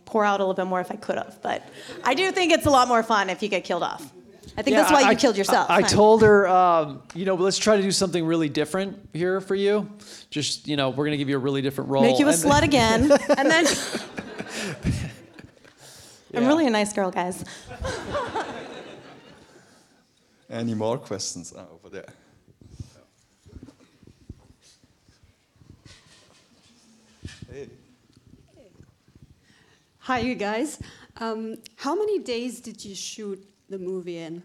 pour 0.03 0.25
out 0.25 0.41
a 0.41 0.43
little 0.43 0.53
bit 0.53 0.67
more 0.67 0.81
if 0.81 0.91
I 0.91 0.95
could 0.97 1.17
have. 1.17 1.41
But 1.41 1.63
I 2.03 2.13
do 2.13 2.29
think 2.31 2.51
it's 2.51 2.65
a 2.65 2.69
lot 2.69 2.89
more 2.89 3.03
fun 3.03 3.29
if 3.29 3.41
you 3.41 3.47
get 3.47 3.63
killed 3.63 3.83
off. 3.83 4.11
I 4.57 4.61
think 4.61 4.75
Yeah, 4.75 4.81
that's 4.83 4.91
why 4.93 5.03
I- 5.03 5.11
you 5.11 5.17
killed 5.17 5.37
yourself. 5.37 5.69
I, 5.69 5.77
I 5.77 5.81
told 5.81 6.21
her, 6.21 6.47
um, 6.47 7.03
you 7.13 7.25
know, 7.25 7.35
let's 7.35 7.57
try 7.57 7.75
to 7.75 7.81
do 7.81 7.91
something 7.91 8.25
really 8.25 8.47
different 8.47 8.97
here 9.13 9.41
for 9.41 9.55
you. 9.55 9.89
Just, 10.29 10.67
you 10.67 10.77
know, 10.77 10.89
we're 10.91 11.03
gonna 11.05 11.17
give 11.17 11.27
you 11.29 11.35
a 11.35 11.39
really 11.39 11.61
different 11.61 11.89
role. 11.89 12.03
Make 12.03 12.19
you 12.19 12.27
a 12.27 12.29
And- 12.31 12.37
slut 12.39 12.61
again, 12.63 13.11
and 13.37 13.51
then. 13.51 13.65
I'm 16.33 16.47
really 16.47 16.67
a 16.67 16.69
nice 16.69 16.93
girl, 16.93 17.11
guys. 17.11 17.43
Any 20.49 20.73
more 20.73 20.97
questions? 20.97 21.53
Ah, 21.57 21.65
over 21.73 21.89
there. 21.89 22.05
Hey. 27.51 27.69
Hi, 29.99 30.19
you 30.19 30.35
guys. 30.35 30.79
Um, 31.17 31.55
how 31.77 31.95
many 31.95 32.19
days 32.19 32.59
did 32.59 32.83
you 32.83 32.93
shoot 32.95 33.43
the 33.69 33.79
movie 33.79 34.17
in? 34.17 34.43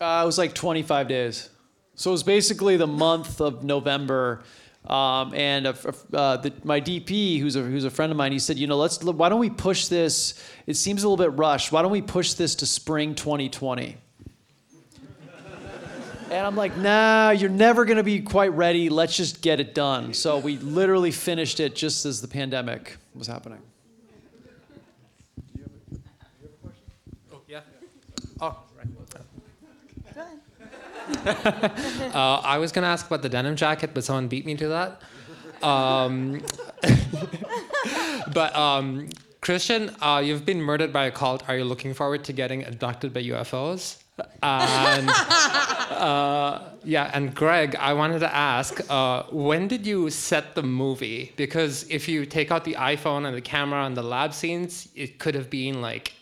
Uh, 0.00 0.20
it 0.22 0.26
was 0.26 0.38
like 0.38 0.54
25 0.54 1.08
days. 1.08 1.50
So 1.94 2.10
it 2.10 2.12
was 2.12 2.22
basically 2.22 2.76
the 2.76 2.86
month 2.86 3.40
of 3.40 3.64
November. 3.64 4.42
Um, 4.86 5.34
and 5.34 5.66
a, 5.66 5.76
uh, 6.14 6.38
the, 6.38 6.52
my 6.64 6.80
DP, 6.80 7.38
who's 7.38 7.56
a, 7.56 7.62
who's 7.62 7.84
a 7.84 7.90
friend 7.90 8.10
of 8.10 8.16
mine, 8.16 8.32
he 8.32 8.38
said, 8.38 8.58
you 8.58 8.66
know, 8.66 8.78
let's 8.78 9.02
why 9.04 9.28
don't 9.28 9.40
we 9.40 9.50
push 9.50 9.88
this? 9.88 10.42
It 10.66 10.74
seems 10.74 11.02
a 11.02 11.08
little 11.08 11.22
bit 11.22 11.36
rushed. 11.38 11.70
Why 11.70 11.82
don't 11.82 11.90
we 11.90 12.00
push 12.00 12.32
this 12.32 12.54
to 12.56 12.66
spring 12.66 13.14
2020? 13.14 13.96
And 16.30 16.46
I'm 16.46 16.54
like, 16.54 16.76
nah, 16.76 17.30
you're 17.30 17.50
never 17.50 17.84
gonna 17.84 18.04
be 18.04 18.20
quite 18.20 18.52
ready. 18.52 18.88
Let's 18.88 19.16
just 19.16 19.42
get 19.42 19.58
it 19.58 19.74
done. 19.74 20.14
So 20.14 20.38
we 20.38 20.58
literally 20.58 21.10
finished 21.10 21.58
it 21.58 21.74
just 21.74 22.06
as 22.06 22.20
the 22.20 22.28
pandemic 22.28 22.96
was 23.16 23.26
happening. 23.26 23.58
Oh, 28.40 28.56
uh, 32.14 32.40
I 32.44 32.58
was 32.58 32.72
gonna 32.72 32.86
ask 32.86 33.06
about 33.06 33.22
the 33.22 33.28
denim 33.28 33.56
jacket, 33.56 33.90
but 33.92 34.04
someone 34.04 34.28
beat 34.28 34.46
me 34.46 34.54
to 34.56 34.68
that. 34.68 35.02
Um, 35.62 36.42
but 38.32 38.54
um, 38.56 39.08
Kristen, 39.40 39.94
uh, 40.00 40.22
you've 40.24 40.46
been 40.46 40.62
murdered 40.62 40.92
by 40.92 41.06
a 41.06 41.10
cult. 41.10 41.48
Are 41.48 41.56
you 41.56 41.64
looking 41.64 41.94
forward 41.94 42.24
to 42.24 42.32
getting 42.32 42.64
abducted 42.64 43.12
by 43.12 43.22
UFOs? 43.24 44.02
And 44.42 45.08
uh, 45.10 46.60
yeah, 46.84 47.10
and 47.14 47.34
Greg, 47.34 47.74
I 47.76 47.94
wanted 47.94 48.20
to 48.20 48.34
ask, 48.34 48.80
uh, 48.90 49.24
when 49.30 49.68
did 49.68 49.86
you 49.86 50.10
set 50.10 50.54
the 50.54 50.62
movie? 50.62 51.32
Because 51.36 51.86
if 51.88 52.08
you 52.08 52.26
take 52.26 52.50
out 52.50 52.64
the 52.64 52.74
iPhone 52.74 53.26
and 53.26 53.36
the 53.36 53.40
camera 53.40 53.84
and 53.84 53.96
the 53.96 54.02
lab 54.02 54.34
scenes, 54.34 54.88
it 54.94 55.18
could 55.18 55.34
have 55.34 55.50
been 55.50 55.80
like 55.80 56.12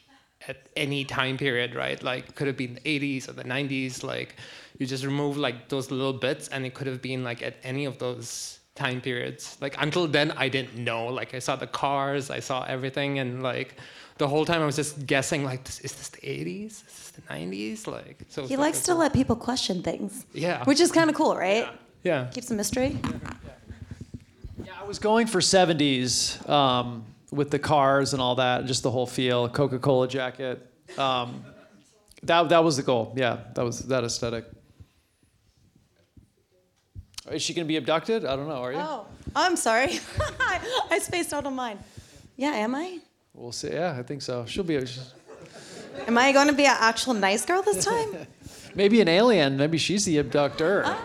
at 0.49 0.57
any 0.77 1.05
time 1.05 1.37
period, 1.37 1.75
right? 1.75 2.03
Like 2.03 2.35
could 2.35 2.47
have 2.47 2.57
been 2.57 2.75
the 2.75 2.81
80s 2.81 3.29
or 3.29 3.33
the 3.33 3.45
90s. 3.45 4.03
Like 4.03 4.37
you 4.79 4.87
just 4.87 5.05
remove 5.05 5.37
like 5.37 5.69
those 5.69 5.91
little 5.91 6.13
bits, 6.13 6.49
and 6.49 6.65
it 6.67 6.75
could 6.75 6.87
have 6.87 7.03
been 7.03 7.23
like 7.23 7.43
at 7.43 7.57
any 7.63 7.85
of 7.85 7.99
those 7.99 8.59
time 8.75 9.01
periods. 9.01 9.59
Like 9.61 9.75
until 9.79 10.07
then, 10.07 10.33
I 10.33 10.49
didn't 10.49 10.77
know. 10.77 11.07
Like 11.07 11.35
I 11.35 11.39
saw 11.39 11.57
the 11.57 11.67
cars, 11.67 12.31
I 12.31 12.41
saw 12.41 12.65
everything, 12.65 13.19
and 13.19 13.43
like 13.43 13.77
the 14.19 14.27
whole 14.27 14.45
time 14.45 14.63
I 14.63 14.67
was 14.67 14.77
just 14.77 15.07
guessing. 15.07 15.45
Like, 15.45 15.65
this, 15.65 15.81
is 15.81 15.93
this 15.93 16.09
the 16.09 16.21
80s? 16.21 16.67
Is 16.67 16.83
this 16.83 17.11
the 17.11 17.23
90s? 17.23 17.87
Like 17.87 18.19
so. 18.29 18.47
He 18.47 18.57
likes 18.57 18.83
to 18.83 18.95
let 18.95 19.13
people 19.13 19.37
question 19.37 19.83
things. 19.83 20.27
Yeah. 20.33 20.65
Which 20.65 20.81
is 20.81 20.91
kind 20.93 21.11
of 21.11 21.17
cool, 21.17 21.37
right? 21.37 21.69
Yeah. 22.03 22.27
Keeps 22.27 22.51
a 22.51 22.55
mystery. 22.55 22.99
Yeah, 24.65 24.73
I 24.81 24.85
was 24.85 24.99
going 24.99 25.27
for 25.27 25.41
70s 25.41 26.49
um, 26.49 27.05
with 27.31 27.51
the 27.51 27.59
cars 27.59 28.13
and 28.13 28.23
all 28.23 28.37
that, 28.37 28.67
just 28.67 28.83
the 28.83 28.91
whole 28.91 29.07
feel, 29.07 29.49
Coca 29.49 29.79
Cola 29.79 30.09
jacket. 30.09 30.67
Um, 30.97 31.45
that, 32.23 32.49
that 32.49 32.65
was 32.65 32.77
the 32.77 32.83
goal. 32.83 33.13
Yeah, 33.17 33.39
that 33.55 33.65
was 33.65 33.81
that 33.81 34.05
aesthetic. 34.05 34.45
Is 37.31 37.43
she 37.43 37.53
going 37.53 37.67
to 37.67 37.69
be 37.69 37.77
abducted? 37.77 38.25
I 38.25 38.37
don't 38.37 38.49
know. 38.49 38.63
Are 38.63 38.73
you? 38.73 38.79
Oh, 38.81 39.07
I'm 39.37 39.57
sorry. 39.57 40.01
I 40.91 40.99
spaced 40.99 41.35
out 41.35 41.45
on 41.45 41.55
mine. 41.55 41.79
Yeah, 42.37 42.53
am 42.53 42.75
I? 42.75 43.01
We'll 43.35 43.53
see. 43.53 43.71
Yeah, 43.71 43.95
I 43.99 44.03
think 44.03 44.23
so. 44.23 44.47
She'll 44.47 44.65
be 44.65 44.77
A, 44.77 44.87
she's- 44.87 45.13
Am 46.07 46.17
I 46.17 46.33
going 46.33 46.47
to 46.47 46.55
be 46.55 46.65
an 46.65 46.77
actual 46.79 47.13
nice 47.13 47.45
girl 47.45 47.61
this 47.63 47.85
time? 47.85 48.27
maybe 48.75 49.01
an 49.01 49.09
alien. 49.09 49.57
Maybe 49.57 49.77
she's 49.77 50.05
the 50.05 50.19
abductor. 50.19 50.97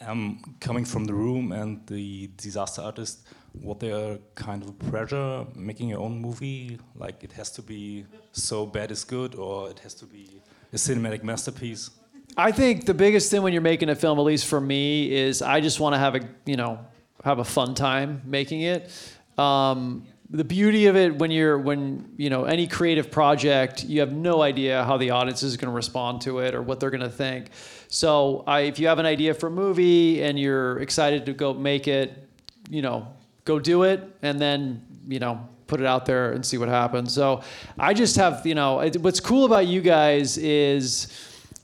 I'm 0.00 0.38
coming 0.60 0.84
from 0.84 1.04
the 1.06 1.14
room 1.14 1.50
and 1.50 1.84
the 1.86 2.30
disaster 2.36 2.82
artist, 2.82 3.26
what 3.62 3.80
their 3.80 4.18
kind 4.34 4.62
of 4.62 4.78
pressure 4.90 5.46
making 5.54 5.88
your 5.88 6.00
own 6.00 6.20
movie? 6.20 6.78
Like 6.94 7.22
it 7.24 7.32
has 7.32 7.50
to 7.52 7.62
be 7.62 8.06
so 8.32 8.66
bad 8.66 8.90
is 8.90 9.04
good, 9.04 9.34
or 9.34 9.70
it 9.70 9.78
has 9.80 9.94
to 9.94 10.06
be 10.06 10.40
a 10.72 10.76
cinematic 10.76 11.22
masterpiece. 11.22 11.90
I 12.36 12.52
think 12.52 12.86
the 12.86 12.94
biggest 12.94 13.30
thing 13.30 13.42
when 13.42 13.52
you're 13.52 13.62
making 13.62 13.88
a 13.88 13.94
film, 13.94 14.18
at 14.18 14.22
least 14.22 14.46
for 14.46 14.60
me, 14.60 15.12
is 15.12 15.42
I 15.42 15.60
just 15.60 15.80
want 15.80 15.94
to 15.94 15.98
have 15.98 16.14
a 16.14 16.20
you 16.44 16.56
know 16.56 16.80
have 17.24 17.38
a 17.38 17.44
fun 17.44 17.74
time 17.74 18.22
making 18.24 18.62
it. 18.62 18.90
Um, 19.38 20.06
the 20.30 20.44
beauty 20.44 20.86
of 20.86 20.96
it 20.96 21.16
when 21.16 21.30
you're 21.30 21.58
when 21.58 22.12
you 22.16 22.30
know 22.30 22.44
any 22.44 22.66
creative 22.66 23.10
project 23.10 23.84
you 23.84 24.00
have 24.00 24.12
no 24.12 24.42
idea 24.42 24.84
how 24.84 24.96
the 24.96 25.10
audience 25.10 25.42
is 25.42 25.56
going 25.56 25.70
to 25.70 25.74
respond 25.74 26.20
to 26.20 26.40
it 26.40 26.54
or 26.54 26.62
what 26.62 26.80
they're 26.80 26.90
going 26.90 27.00
to 27.00 27.08
think 27.08 27.50
so 27.88 28.42
I, 28.46 28.60
if 28.62 28.78
you 28.78 28.88
have 28.88 28.98
an 28.98 29.06
idea 29.06 29.34
for 29.34 29.46
a 29.46 29.50
movie 29.50 30.22
and 30.22 30.38
you're 30.38 30.78
excited 30.80 31.26
to 31.26 31.32
go 31.32 31.54
make 31.54 31.86
it 31.86 32.28
you 32.68 32.82
know 32.82 33.06
go 33.46 33.58
do 33.58 33.84
it 33.84 34.02
and 34.20 34.38
then 34.38 34.84
you 35.08 35.18
know 35.18 35.48
put 35.66 35.80
it 35.80 35.86
out 35.86 36.04
there 36.04 36.32
and 36.32 36.44
see 36.44 36.58
what 36.58 36.68
happens. 36.68 37.14
So 37.14 37.42
i 37.78 37.94
just 37.94 38.16
have 38.16 38.46
you 38.46 38.54
know 38.54 38.86
what's 39.00 39.20
cool 39.20 39.46
about 39.46 39.66
you 39.66 39.80
guys 39.80 40.36
is 40.36 41.08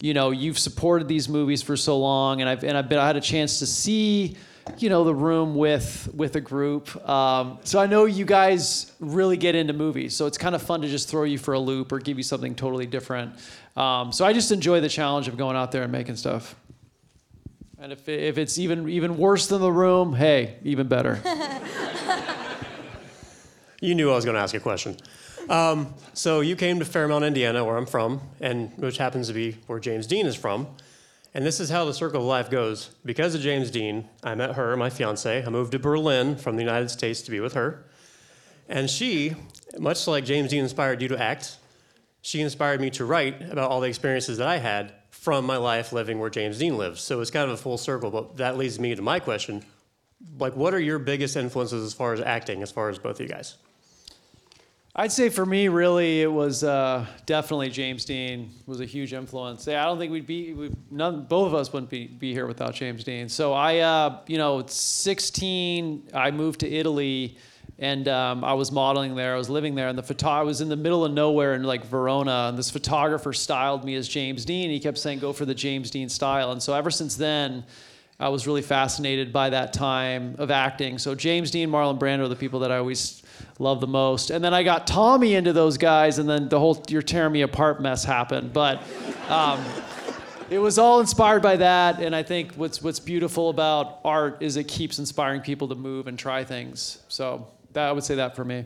you 0.01 0.14
know 0.14 0.31
you've 0.31 0.59
supported 0.59 1.07
these 1.07 1.29
movies 1.29 1.62
for 1.62 1.77
so 1.77 1.99
long 1.99 2.40
and 2.40 2.51
i've 2.51 2.64
and 2.64 2.77
i've 2.77 2.88
been 2.88 2.99
i 2.99 3.07
had 3.07 3.16
a 3.16 3.21
chance 3.21 3.61
to 3.61 3.66
see 3.66 4.37
you 4.79 4.88
know 4.88 5.05
the 5.05 5.14
room 5.14 5.55
with 5.55 6.09
with 6.14 6.37
a 6.37 6.40
group. 6.40 6.85
Um, 7.09 7.59
so 7.64 7.81
i 7.81 7.87
know 7.87 8.05
you 8.05 8.25
guys 8.25 8.92
really 9.01 9.37
get 9.37 9.55
into 9.55 9.73
movies. 9.73 10.14
So 10.14 10.27
it's 10.27 10.38
kind 10.38 10.55
of 10.55 10.62
fun 10.62 10.83
to 10.83 10.88
just 10.88 11.09
throw 11.09 11.25
you 11.25 11.38
for 11.38 11.55
a 11.55 11.59
loop 11.59 11.92
or 11.92 11.99
give 11.99 12.16
you 12.16 12.23
something 12.23 12.55
totally 12.55 12.87
different. 12.87 13.35
Um, 13.77 14.12
so 14.12 14.25
i 14.25 14.33
just 14.33 14.53
enjoy 14.53 14.81
the 14.81 14.88
challenge 14.88 15.29
of 15.29 15.37
going 15.37 15.57
out 15.57 15.73
there 15.73 15.83
and 15.83 15.92
making 15.92 16.16
stuff 16.16 16.55
and 17.83 17.92
if, 17.92 18.09
if 18.09 18.38
it's 18.38 18.59
even 18.59 18.88
even 18.88 19.18
worse 19.18 19.49
than 19.49 19.61
the 19.61 19.73
room 19.73 20.14
hey 20.14 20.57
even 20.62 20.88
better 20.88 21.21
You 23.83 23.97
knew 23.97 24.12
I 24.12 24.14
was 24.14 24.25
going 24.25 24.37
to 24.37 24.40
ask 24.40 24.55
a 24.55 24.61
question. 24.61 24.97
Um, 25.49 25.92
so 26.14 26.40
you 26.40 26.55
came 26.55 26.79
to 26.79 26.85
Fairmount, 26.85 27.25
Indiana, 27.25 27.64
where 27.64 27.77
I'm 27.77 27.85
from, 27.85 28.21
and 28.40 28.71
which 28.77 28.97
happens 28.97 29.27
to 29.27 29.35
be 29.35 29.59
where 29.66 29.81
James 29.81 30.07
Dean 30.07 30.25
is 30.25 30.37
from. 30.37 30.68
And 31.35 31.45
this 31.45 31.59
is 31.59 31.68
how 31.68 31.85
the 31.85 31.92
circle 31.92 32.21
of 32.21 32.27
life 32.29 32.49
goes. 32.49 32.90
Because 33.05 33.35
of 33.35 33.40
James 33.40 33.73
Dean, 33.73 34.09
I 34.23 34.37
met 34.37 34.55
her, 34.55 34.77
my 34.77 34.88
fiance. 34.88 35.45
I 35.45 35.49
moved 35.49 35.73
to 35.73 35.81
Berlin 35.81 36.37
from 36.37 36.55
the 36.55 36.62
United 36.62 36.90
States 36.90 37.23
to 37.23 37.33
be 37.33 37.40
with 37.40 37.55
her. 37.55 37.85
And 38.68 38.88
she, 38.88 39.35
much 39.77 40.07
like 40.07 40.25
James 40.25 40.51
Dean 40.51 40.62
inspired 40.62 41.03
you 41.03 41.09
to 41.09 41.21
act, 41.21 41.57
she 42.21 42.40
inspired 42.40 42.81
me 42.81 42.88
to 42.90 43.05
write 43.05 43.51
about 43.51 43.68
all 43.68 43.81
the 43.81 43.88
experiences 43.88 44.38
that 44.38 44.47
I 44.47 44.59
had 44.59 44.92
from 45.12 45.44
my 45.44 45.57
life 45.57 45.92
living 45.92 46.18
where 46.18 46.31
James 46.31 46.59
Dean 46.59 46.77
lives. 46.77 47.01
So 47.01 47.20
it's 47.20 47.31
kind 47.31 47.44
of 47.44 47.51
a 47.51 47.62
full 47.62 47.79
circle, 47.79 48.11
but 48.11 48.38
that 48.38 48.57
leads 48.57 48.81
me 48.81 48.94
to 48.94 49.03
my 49.03 49.20
question. 49.20 49.62
Like, 50.38 50.57
what 50.57 50.75
are 50.75 50.81
your 50.81 50.98
biggest 50.98 51.37
influences 51.37 51.85
as 51.85 51.92
far 51.92 52.12
as 52.12 52.20
acting, 52.20 52.62
as 52.62 52.72
far 52.72 52.88
as 52.88 52.98
both 52.98 53.20
of 53.20 53.20
you 53.20 53.29
guys? 53.29 53.57
I'd 54.96 55.12
say 55.12 55.29
for 55.29 55.46
me, 55.46 55.68
really, 55.68 56.22
it 56.22 56.33
was 56.33 56.64
uh, 56.64 57.07
definitely 57.25 57.70
James 57.70 58.05
Dean 58.05 58.51
was 58.66 58.81
a 58.81 58.85
huge 58.85 59.12
influence. 59.12 59.66
Yeah, 59.66 59.83
I 59.83 59.87
don't 59.87 59.98
think 59.98 60.12
we'd 60.12 60.27
be, 60.27 60.55
we, 60.55 60.70
none, 60.90 61.25
both 61.25 61.46
of 61.46 61.55
us 61.55 61.72
wouldn't 61.72 61.90
be, 61.90 62.07
be 62.07 62.33
here 62.33 62.46
without 62.46 62.75
James 62.75 63.05
Dean. 63.05 63.29
So 63.29 63.53
I, 63.53 63.79
uh, 63.79 64.18
you 64.27 64.38
know, 64.38 64.64
16, 64.66 66.09
I 66.12 66.31
moved 66.31 66.61
to 66.61 66.70
Italy 66.70 67.38
and 67.79 68.07
um, 68.09 68.45
I 68.45 68.55
was 68.55 68.71
modeling 68.71 69.15
there. 69.15 69.35
I 69.35 69.39
was 69.39 69.51
living 69.51 69.75
there, 69.75 69.89
and 69.89 69.99
the 69.99 70.03
photo- 70.03 70.29
I 70.29 70.43
was 70.43 70.61
in 70.61 70.69
the 70.69 70.77
middle 70.77 71.05
of 71.05 71.13
nowhere 71.13 71.55
in 71.55 71.63
like 71.65 71.85
Verona, 71.85 72.49
and 72.49 72.59
this 72.59 72.71
photographer 72.71 73.33
styled 73.33 73.85
me 73.85 73.95
as 73.97 74.09
James 74.09 74.45
Dean. 74.45 74.71
He 74.71 74.79
kept 74.79 74.99
saying, 74.99 75.19
"Go 75.19 75.33
for 75.33 75.45
the 75.45 75.55
James 75.55 75.91
Dean 75.91 76.09
style," 76.09 76.53
and 76.53 76.63
so 76.63 76.75
ever 76.75 76.91
since 76.91 77.17
then, 77.17 77.65
I 78.21 78.29
was 78.29 78.47
really 78.47 78.63
fascinated 78.63 79.33
by 79.33 79.51
that 79.51 79.73
time 79.73 80.37
of 80.39 80.51
acting. 80.51 80.99
So 80.99 81.15
James 81.15 81.51
Dean, 81.51 81.71
Marlon 81.71 81.99
Brando 81.99 82.21
are 82.21 82.29
the 82.29 82.37
people 82.37 82.61
that 82.61 82.71
I 82.71 82.77
always 82.77 83.23
love 83.59 83.81
the 83.81 83.87
most. 83.89 84.31
And 84.31 84.45
then 84.45 84.55
I 84.55 84.63
got 84.63 84.87
Tommy 84.87 85.35
into 85.35 85.53
those 85.53 85.77
guys, 85.77 86.19
and 86.19 86.29
then 86.29 86.49
the 86.49 86.61
whole 86.61 86.83
"You're 86.89 87.03
tearing 87.03 87.33
me 87.33 87.43
apart" 87.43 87.83
mess 87.83 88.05
happened. 88.05 88.53
But 88.53 88.83
um, 89.29 89.65
it 90.51 90.59
was 90.59 90.79
all 90.79 91.01
inspired 91.01 91.43
by 91.43 91.57
that. 91.57 92.01
And 92.01 92.15
I 92.15 92.23
think 92.23 92.53
what's 92.55 92.83
what's 92.83 93.01
beautiful 93.01 93.49
about 93.49 94.01
art 94.05 94.43
is 94.43 94.57
it 94.57 94.69
keeps 94.69 94.99
inspiring 94.99 95.41
people 95.41 95.69
to 95.69 95.75
move 95.75 96.07
and 96.07 96.19
try 96.19 96.45
things. 96.45 97.03
So 97.09 97.49
that 97.73 97.89
I 97.89 97.93
would 97.93 98.05
say 98.05 98.15
that 98.17 98.37
for 98.37 98.45
me. 98.45 98.65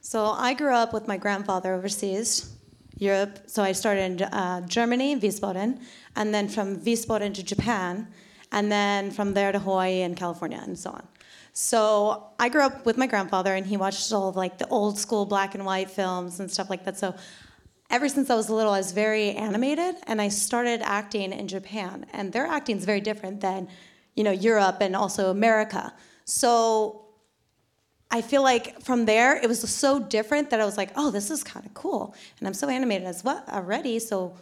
So 0.00 0.24
I 0.24 0.54
grew 0.54 0.72
up 0.72 0.94
with 0.94 1.06
my 1.06 1.18
grandfather 1.18 1.74
overseas, 1.74 2.56
Europe. 2.96 3.40
So 3.46 3.62
I 3.62 3.72
started 3.72 4.22
in 4.22 4.22
uh, 4.22 4.62
Germany, 4.62 5.16
Wiesbaden, 5.20 5.82
and 6.16 6.32
then 6.34 6.48
from 6.48 6.78
Wiesbaden 6.80 7.34
to 7.34 7.42
Japan, 7.42 8.08
and 8.50 8.72
then 8.72 9.10
from 9.10 9.34
there 9.34 9.52
to 9.52 9.58
Hawaii 9.58 10.00
and 10.00 10.16
California 10.16 10.60
and 10.62 10.78
so 10.78 10.90
on. 10.92 11.06
So 11.52 12.30
I 12.38 12.48
grew 12.48 12.62
up 12.62 12.86
with 12.86 12.96
my 12.96 13.06
grandfather, 13.06 13.54
and 13.54 13.66
he 13.66 13.76
watched 13.76 14.10
all 14.10 14.30
of 14.30 14.36
like 14.36 14.56
the 14.56 14.66
old 14.68 14.98
school 14.98 15.26
black 15.26 15.54
and 15.54 15.66
white 15.66 15.90
films 15.90 16.40
and 16.40 16.50
stuff 16.50 16.70
like 16.70 16.86
that. 16.86 16.96
So 16.96 17.14
ever 17.90 18.08
since 18.08 18.30
I 18.30 18.34
was 18.34 18.48
little, 18.48 18.72
I 18.72 18.78
was 18.78 18.92
very 18.92 19.32
animated, 19.32 19.96
and 20.06 20.22
I 20.22 20.28
started 20.28 20.80
acting 20.82 21.32
in 21.32 21.48
Japan, 21.48 22.06
and 22.14 22.32
their 22.32 22.46
acting 22.46 22.78
is 22.78 22.86
very 22.86 23.02
different 23.02 23.42
than, 23.42 23.68
you 24.14 24.24
know, 24.24 24.30
Europe 24.30 24.78
and 24.80 24.96
also 24.96 25.30
America. 25.30 25.92
So 26.24 27.07
I 28.10 28.22
feel 28.22 28.42
like 28.42 28.80
from 28.82 29.04
there 29.04 29.36
it 29.36 29.48
was 29.48 29.60
so 29.68 29.98
different 29.98 30.50
that 30.50 30.60
I 30.60 30.64
was 30.64 30.76
like, 30.76 30.90
oh, 30.96 31.10
this 31.10 31.30
is 31.30 31.44
kind 31.44 31.66
of 31.66 31.74
cool, 31.74 32.14
and 32.38 32.48
I'm 32.48 32.54
so 32.54 32.68
animated 32.68 33.06
as 33.06 33.22
well 33.22 33.44
already. 33.48 33.98
So 33.98 34.34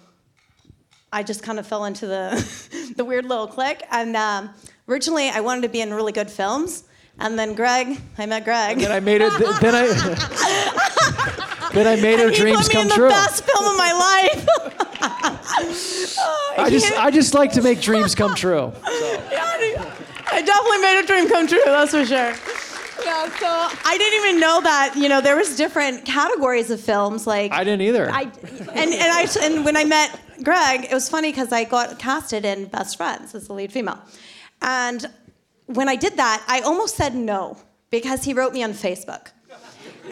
I 1.12 1.22
just 1.22 1.42
kind 1.42 1.59
of 1.59 1.66
fell 1.66 1.85
into 1.85 2.07
the 2.07 2.92
the 2.96 3.05
weird 3.05 3.26
little 3.26 3.46
click. 3.46 3.83
And 3.90 4.16
um, 4.16 4.50
originally 4.88 5.29
I 5.31 5.40
wanted 5.40 5.62
to 5.62 5.68
be 5.68 5.81
in 5.81 5.92
really 5.92 6.12
good 6.12 6.31
films, 6.31 6.85
and 7.18 7.38
then 7.38 7.55
Greg, 7.55 7.98
I 8.18 8.26
met 8.26 8.44
Greg. 8.44 8.79
Then 8.79 8.92
I 8.92 9.00
made 9.00 9.20
it. 9.20 9.33
Then 9.61 9.74
I. 9.74 9.87
then 11.72 11.87
I 11.87 12.00
made 12.00 12.20
her 12.20 12.31
he 12.31 12.37
dreams 12.37 12.68
put 12.68 12.68
me 12.68 12.74
come 12.74 12.83
in 12.83 12.88
the 12.88 12.94
true. 12.94 13.09
best 13.09 13.44
film 13.44 13.64
of 13.64 13.76
my 13.76 13.92
life. 13.92 14.48
I 16.59 16.70
just 16.70 16.92
I 16.92 17.11
just 17.11 17.35
like 17.35 17.52
to 17.52 17.62
make 17.62 17.81
dreams 17.81 18.14
come 18.14 18.35
true. 18.35 18.72
I 20.29 20.42
definitely 20.42 20.79
made 20.79 21.00
a 21.02 21.07
dream 21.07 21.29
come 21.29 21.46
true. 21.46 21.62
That's 21.64 21.90
for 21.92 22.05
sure. 22.05 22.35
Yeah, 23.16 23.38
so 23.38 23.79
I 23.85 23.96
didn't 23.98 24.24
even 24.24 24.40
know 24.40 24.61
that 24.61 24.94
you 24.96 25.09
know 25.09 25.20
there 25.20 25.37
was 25.37 25.57
different 25.57 26.05
categories 26.05 26.70
of 26.70 26.81
films. 26.81 27.26
Like 27.26 27.52
I 27.52 27.64
didn't 27.64 27.83
either. 27.83 28.11
I 28.11 28.22
and 28.22 28.92
and 28.92 29.11
I 29.20 29.26
and 29.42 29.64
when 29.64 29.76
I 29.76 29.85
met 29.85 30.18
Greg, 30.42 30.85
it 30.85 30.92
was 30.92 31.09
funny 31.09 31.31
because 31.31 31.52
I 31.52 31.64
got 31.64 31.98
casted 31.98 32.44
in 32.44 32.66
Best 32.66 32.96
Friends 32.96 33.35
as 33.35 33.46
the 33.46 33.55
lead 33.55 33.72
female, 33.72 34.00
and 34.61 35.07
when 35.66 35.88
I 35.88 35.96
did 35.96 36.16
that, 36.16 36.44
I 36.46 36.61
almost 36.61 36.96
said 36.96 37.14
no 37.14 37.57
because 37.90 38.24
he 38.24 38.35
wrote 38.35 38.52
me 38.52 38.62
on 38.62 38.72
Facebook, 38.72 39.29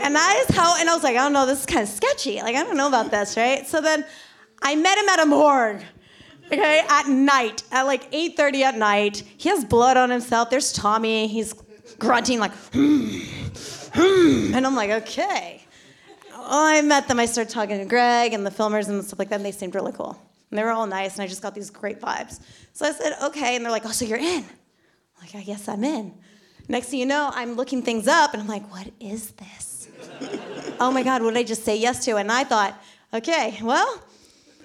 and 0.00 0.14
that 0.14 0.44
is 0.48 0.56
how. 0.56 0.76
And 0.78 0.88
I 0.88 0.94
was 0.94 1.04
like, 1.04 1.16
oh, 1.16 1.20
I 1.20 1.22
don't 1.24 1.32
know, 1.34 1.46
this 1.46 1.60
is 1.60 1.66
kind 1.66 1.82
of 1.82 1.88
sketchy. 1.88 2.40
Like 2.40 2.56
I 2.56 2.64
don't 2.64 2.76
know 2.76 2.88
about 2.88 3.10
this, 3.10 3.36
right? 3.36 3.66
So 3.66 3.80
then 3.80 4.04
I 4.62 4.76
met 4.76 4.96
him 4.98 5.08
at 5.08 5.20
a 5.20 5.26
morgue. 5.26 5.82
Okay, 6.52 6.82
at 6.90 7.08
night, 7.08 7.62
at 7.72 7.84
like 7.84 8.10
8:30 8.12 8.62
at 8.62 8.76
night, 8.76 9.22
he 9.38 9.48
has 9.48 9.64
blood 9.64 9.96
on 9.96 10.10
himself. 10.10 10.50
There's 10.50 10.74
Tommy. 10.74 11.26
He's 11.26 11.54
grunting 12.04 12.38
like, 12.38 12.52
hmm, 12.72 13.18
hmm. 13.94 14.54
and 14.54 14.66
I'm 14.66 14.76
like, 14.76 14.90
okay. 14.90 15.62
Well, 16.30 16.48
I 16.50 16.82
met 16.82 17.08
them. 17.08 17.18
I 17.18 17.26
started 17.26 17.52
talking 17.52 17.78
to 17.78 17.84
Greg 17.86 18.34
and 18.34 18.46
the 18.46 18.50
filmers 18.50 18.88
and 18.88 19.02
stuff 19.02 19.18
like 19.18 19.30
that, 19.30 19.36
and 19.36 19.44
they 19.44 19.52
seemed 19.52 19.74
really 19.74 19.92
cool. 19.92 20.20
And 20.50 20.58
they 20.58 20.62
were 20.62 20.70
all 20.70 20.86
nice, 20.86 21.14
and 21.14 21.22
I 21.22 21.26
just 21.26 21.42
got 21.42 21.54
these 21.54 21.70
great 21.70 22.00
vibes. 22.00 22.40
So 22.74 22.86
I 22.86 22.92
said, 22.92 23.14
okay, 23.24 23.56
and 23.56 23.64
they're 23.64 23.72
like, 23.72 23.86
oh, 23.86 23.92
so 23.92 24.04
you're 24.04 24.18
in? 24.18 24.44
I'm 24.44 25.22
like, 25.22 25.34
I 25.34 25.42
guess 25.42 25.68
I'm 25.68 25.82
in. 25.84 26.14
Next 26.68 26.88
thing 26.88 27.00
you 27.00 27.06
know, 27.06 27.30
I'm 27.32 27.54
looking 27.54 27.82
things 27.82 28.06
up, 28.06 28.34
and 28.34 28.42
I'm 28.42 28.48
like, 28.48 28.70
what 28.70 28.90
is 29.00 29.30
this? 29.32 29.88
oh 30.80 30.90
my 30.92 31.02
God, 31.02 31.22
what 31.22 31.34
did 31.34 31.40
I 31.40 31.44
just 31.44 31.64
say 31.64 31.76
yes 31.76 32.04
to? 32.04 32.16
And 32.16 32.30
I 32.30 32.44
thought, 32.44 32.78
okay, 33.12 33.58
well, 33.62 34.02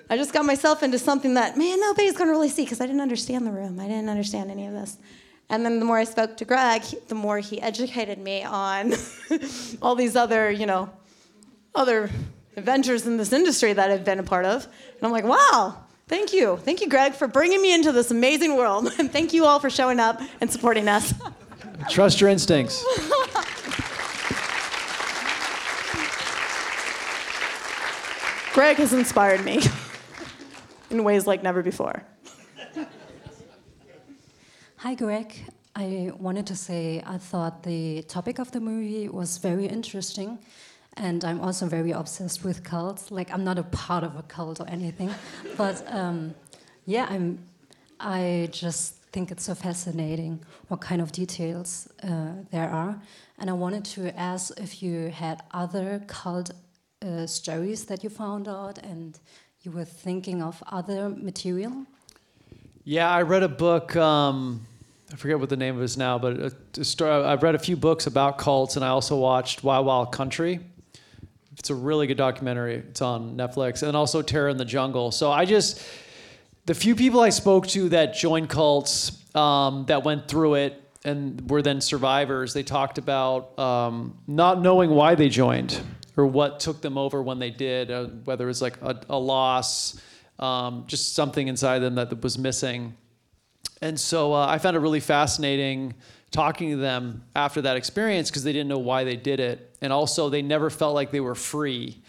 I 0.10 0.18
just 0.18 0.34
got 0.34 0.44
myself 0.44 0.84
into 0.84 1.00
something 1.00 1.36
that, 1.36 1.58
man, 1.58 1.80
nobody's 1.80 2.18
gonna 2.18 2.32
really 2.32 2.50
see 2.50 2.64
because 2.64 2.82
I 2.82 2.88
didn't 2.88 3.02
understand 3.02 3.46
the 3.46 3.52
room. 3.52 3.80
I 3.80 3.88
didn't 3.88 4.10
understand 4.10 4.52
any 4.52 4.66
of 4.66 4.74
this. 4.74 4.98
And 5.50 5.66
then 5.66 5.80
the 5.80 5.86
more 5.86 5.98
I 5.98 6.04
spoke 6.04 6.38
to 6.38 6.46
Greg, 6.46 6.84
he- 6.84 7.00
the 7.08 7.16
more 7.16 7.40
he 7.40 7.62
educated 7.62 8.20
me 8.20 8.44
on 8.44 8.94
all 9.82 9.96
these 9.96 10.16
other, 10.16 10.52
you 10.52 10.66
know, 10.66 10.90
other 11.74 12.10
adventures 12.56 13.08
in 13.08 13.18
this 13.18 13.32
industry 13.34 13.74
that 13.74 13.90
I've 13.90 14.04
been 14.06 14.20
a 14.20 14.24
part 14.24 14.46
of. 14.46 14.66
And 14.66 15.04
I'm 15.04 15.12
like, 15.12 15.24
wow, 15.24 15.76
thank 16.08 16.34
you. 16.34 16.58
Thank 16.58 16.82
you, 16.82 16.90
Greg, 16.90 17.14
for 17.14 17.28
bringing 17.28 17.62
me 17.62 17.74
into 17.74 17.92
this 17.92 18.12
amazing 18.12 18.56
world. 18.58 18.92
And 19.00 19.12
thank 19.12 19.34
you 19.34 19.46
all 19.46 19.60
for 19.60 19.70
showing 19.70 20.00
up 20.00 20.22
and 20.42 20.52
supporting 20.52 20.88
us. 20.88 21.14
Trust 21.90 22.20
your 22.22 22.30
instincts. 22.30 22.84
Greg 28.54 28.78
has 28.78 28.94
inspired 28.94 29.46
me 29.46 29.62
in 30.90 31.04
ways 31.04 31.26
like 31.28 31.44
never 31.44 31.62
before. 31.64 32.04
Hi, 34.84 34.96
Greg. 34.96 35.34
I 35.76 36.10
wanted 36.18 36.48
to 36.48 36.56
say 36.56 37.04
I 37.06 37.18
thought 37.18 37.64
the 37.64 38.02
topic 38.04 38.40
of 38.40 38.54
the 38.54 38.62
movie 38.62 39.10
was 39.10 39.38
very 39.38 39.66
interesting, 39.66 40.40
and 40.94 41.26
I'm 41.26 41.42
also 41.42 41.66
very 41.68 41.92
obsessed 41.92 42.46
with 42.46 42.64
cults. 42.64 43.12
Like 43.12 43.30
I'm 43.34 43.44
not 43.44 43.60
a 43.60 43.64
part 43.64 44.06
of 44.06 44.16
a 44.16 44.22
cult 44.22 44.62
or 44.62 44.70
anything, 44.70 45.14
but 45.58 45.84
um, 45.94 46.34
yeah, 46.86 47.08
I'm. 47.10 47.40
I 48.00 48.48
just 48.54 49.04
think 49.12 49.32
it's 49.32 49.44
so 49.44 49.54
fascinating 49.54 50.40
what 50.70 50.80
kind 50.80 51.02
of 51.02 51.12
details 51.12 51.90
uh, 52.02 52.36
there 52.50 52.70
are, 52.70 53.02
and 53.38 53.50
I 53.50 53.54
wanted 53.54 53.84
to 53.96 54.18
ask 54.18 54.58
if 54.58 54.82
you 54.82 55.10
had 55.10 55.44
other 55.52 56.02
cult 56.08 56.52
uh, 57.02 57.28
stories 57.28 57.84
that 57.88 58.02
you 58.02 58.10
found 58.10 58.48
out, 58.48 58.78
and 58.78 59.20
you 59.62 59.72
were 59.72 59.84
thinking 59.84 60.42
of 60.42 60.64
other 60.72 61.10
material. 61.10 61.86
Yeah, 62.86 63.12
I 63.12 63.24
read 63.24 63.44
a 63.44 63.50
book. 63.50 63.98
Um, 63.98 64.66
I 65.12 65.16
forget 65.16 65.40
what 65.40 65.50
the 65.50 65.58
name 65.58 65.76
of 65.76 65.82
it 65.82 65.86
is 65.86 65.98
now, 65.98 66.20
but 66.20 66.54
story, 66.86 67.12
I've 67.12 67.42
read 67.42 67.56
a 67.56 67.60
few 67.60 67.76
books 67.76 68.06
about 68.06 68.38
cults, 68.38 68.76
and 68.76 68.86
I 68.86 68.90
also 68.90 69.18
watched 69.18 69.64
Wild 69.64 69.88
Wild 69.88 70.12
Country. 70.12 70.60
It's 71.58 71.72
a 71.72 71.76
really 71.76 72.06
good 72.06 72.18
documentary. 72.18 72.76
It's 72.76 73.02
on 73.02 73.36
Netflix, 73.36 73.82
and 73.82 73.98
also 73.98 74.22
Terror 74.22 74.50
in 74.50 74.58
the 74.58 74.66
Jungle. 74.66 75.12
So 75.12 75.32
I 75.32 75.46
just, 75.46 75.84
the 76.68 76.76
few 76.76 76.96
people 76.96 77.22
I 77.22 77.30
spoke 77.30 77.66
to 77.70 77.90
that 77.90 78.14
joined 78.14 78.50
cults, 78.50 79.26
um, 79.36 79.86
that 79.88 80.04
went 80.04 80.28
through 80.28 80.56
it, 80.56 80.84
and 81.04 81.50
were 81.50 81.64
then 81.64 81.82
survivors, 81.82 82.54
they 82.54 82.64
talked 82.64 82.98
about 83.00 83.58
um, 83.58 84.18
not 84.28 84.62
knowing 84.62 84.92
why 84.92 85.16
they 85.16 85.30
joined 85.30 85.82
or 86.18 86.28
what 86.28 86.60
took 86.60 86.82
them 86.82 86.98
over 86.98 87.24
when 87.24 87.40
they 87.40 87.50
did, 87.50 87.90
uh, 87.90 88.06
whether 88.26 88.46
was 88.46 88.62
like 88.62 88.80
a, 88.82 89.00
a 89.10 89.18
loss, 89.18 90.00
um, 90.38 90.84
just 90.86 91.16
something 91.16 91.48
inside 91.48 91.80
them 91.80 91.96
that 91.96 92.22
was 92.22 92.38
missing. 92.38 92.96
And 93.82 94.00
so 94.00 94.34
uh, 94.34 94.46
I 94.48 94.58
found 94.58 94.76
it 94.76 94.80
really 94.80 95.00
fascinating 95.00 95.94
talking 96.32 96.72
to 96.72 96.78
them 96.78 97.24
after 97.36 97.62
that 97.62 97.78
experience 97.78 98.30
because 98.30 98.44
they 98.44 98.54
didn't 98.54 98.68
know 98.68 98.80
why 98.80 99.04
they 99.04 99.16
did 99.16 99.40
it. 99.40 99.76
And 99.82 99.92
also, 99.94 100.30
they 100.30 100.42
never 100.42 100.70
felt 100.70 100.94
like 100.94 101.12
they 101.12 101.22
were 101.22 101.36
free 101.36 102.02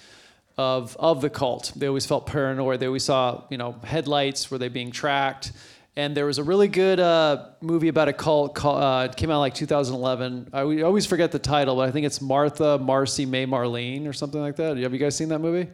of, 0.58 0.96
of 0.98 1.20
the 1.20 1.30
cult. 1.30 1.72
They 1.76 1.86
always 1.86 2.06
felt 2.06 2.26
paranoid. 2.26 2.80
They 2.80 2.86
always 2.86 3.04
saw, 3.04 3.44
you 3.50 3.56
know, 3.56 3.76
headlights. 3.84 4.50
Were 4.50 4.58
they 4.58 4.68
being 4.68 4.90
tracked? 4.90 5.52
And 5.96 6.16
there 6.16 6.26
was 6.26 6.38
a 6.38 6.44
really 6.44 6.68
good 6.68 7.00
uh, 7.00 7.48
movie 7.60 7.88
about 7.88 8.08
a 8.08 8.12
cult. 8.12 8.54
Called, 8.54 8.82
uh, 8.82 9.08
it 9.10 9.16
came 9.16 9.30
out 9.30 9.40
like 9.40 9.54
2011. 9.54 10.50
I 10.52 10.82
always 10.82 11.06
forget 11.06 11.32
the 11.32 11.38
title, 11.38 11.76
but 11.76 11.88
I 11.88 11.92
think 11.92 12.06
it's 12.06 12.20
Martha, 12.20 12.78
Marcy, 12.78 13.26
May, 13.26 13.46
Marlene, 13.46 14.06
or 14.06 14.12
something 14.12 14.40
like 14.40 14.56
that. 14.56 14.76
Have 14.76 14.92
you 14.92 14.98
guys 14.98 15.16
seen 15.16 15.28
that 15.28 15.40
movie? 15.40 15.68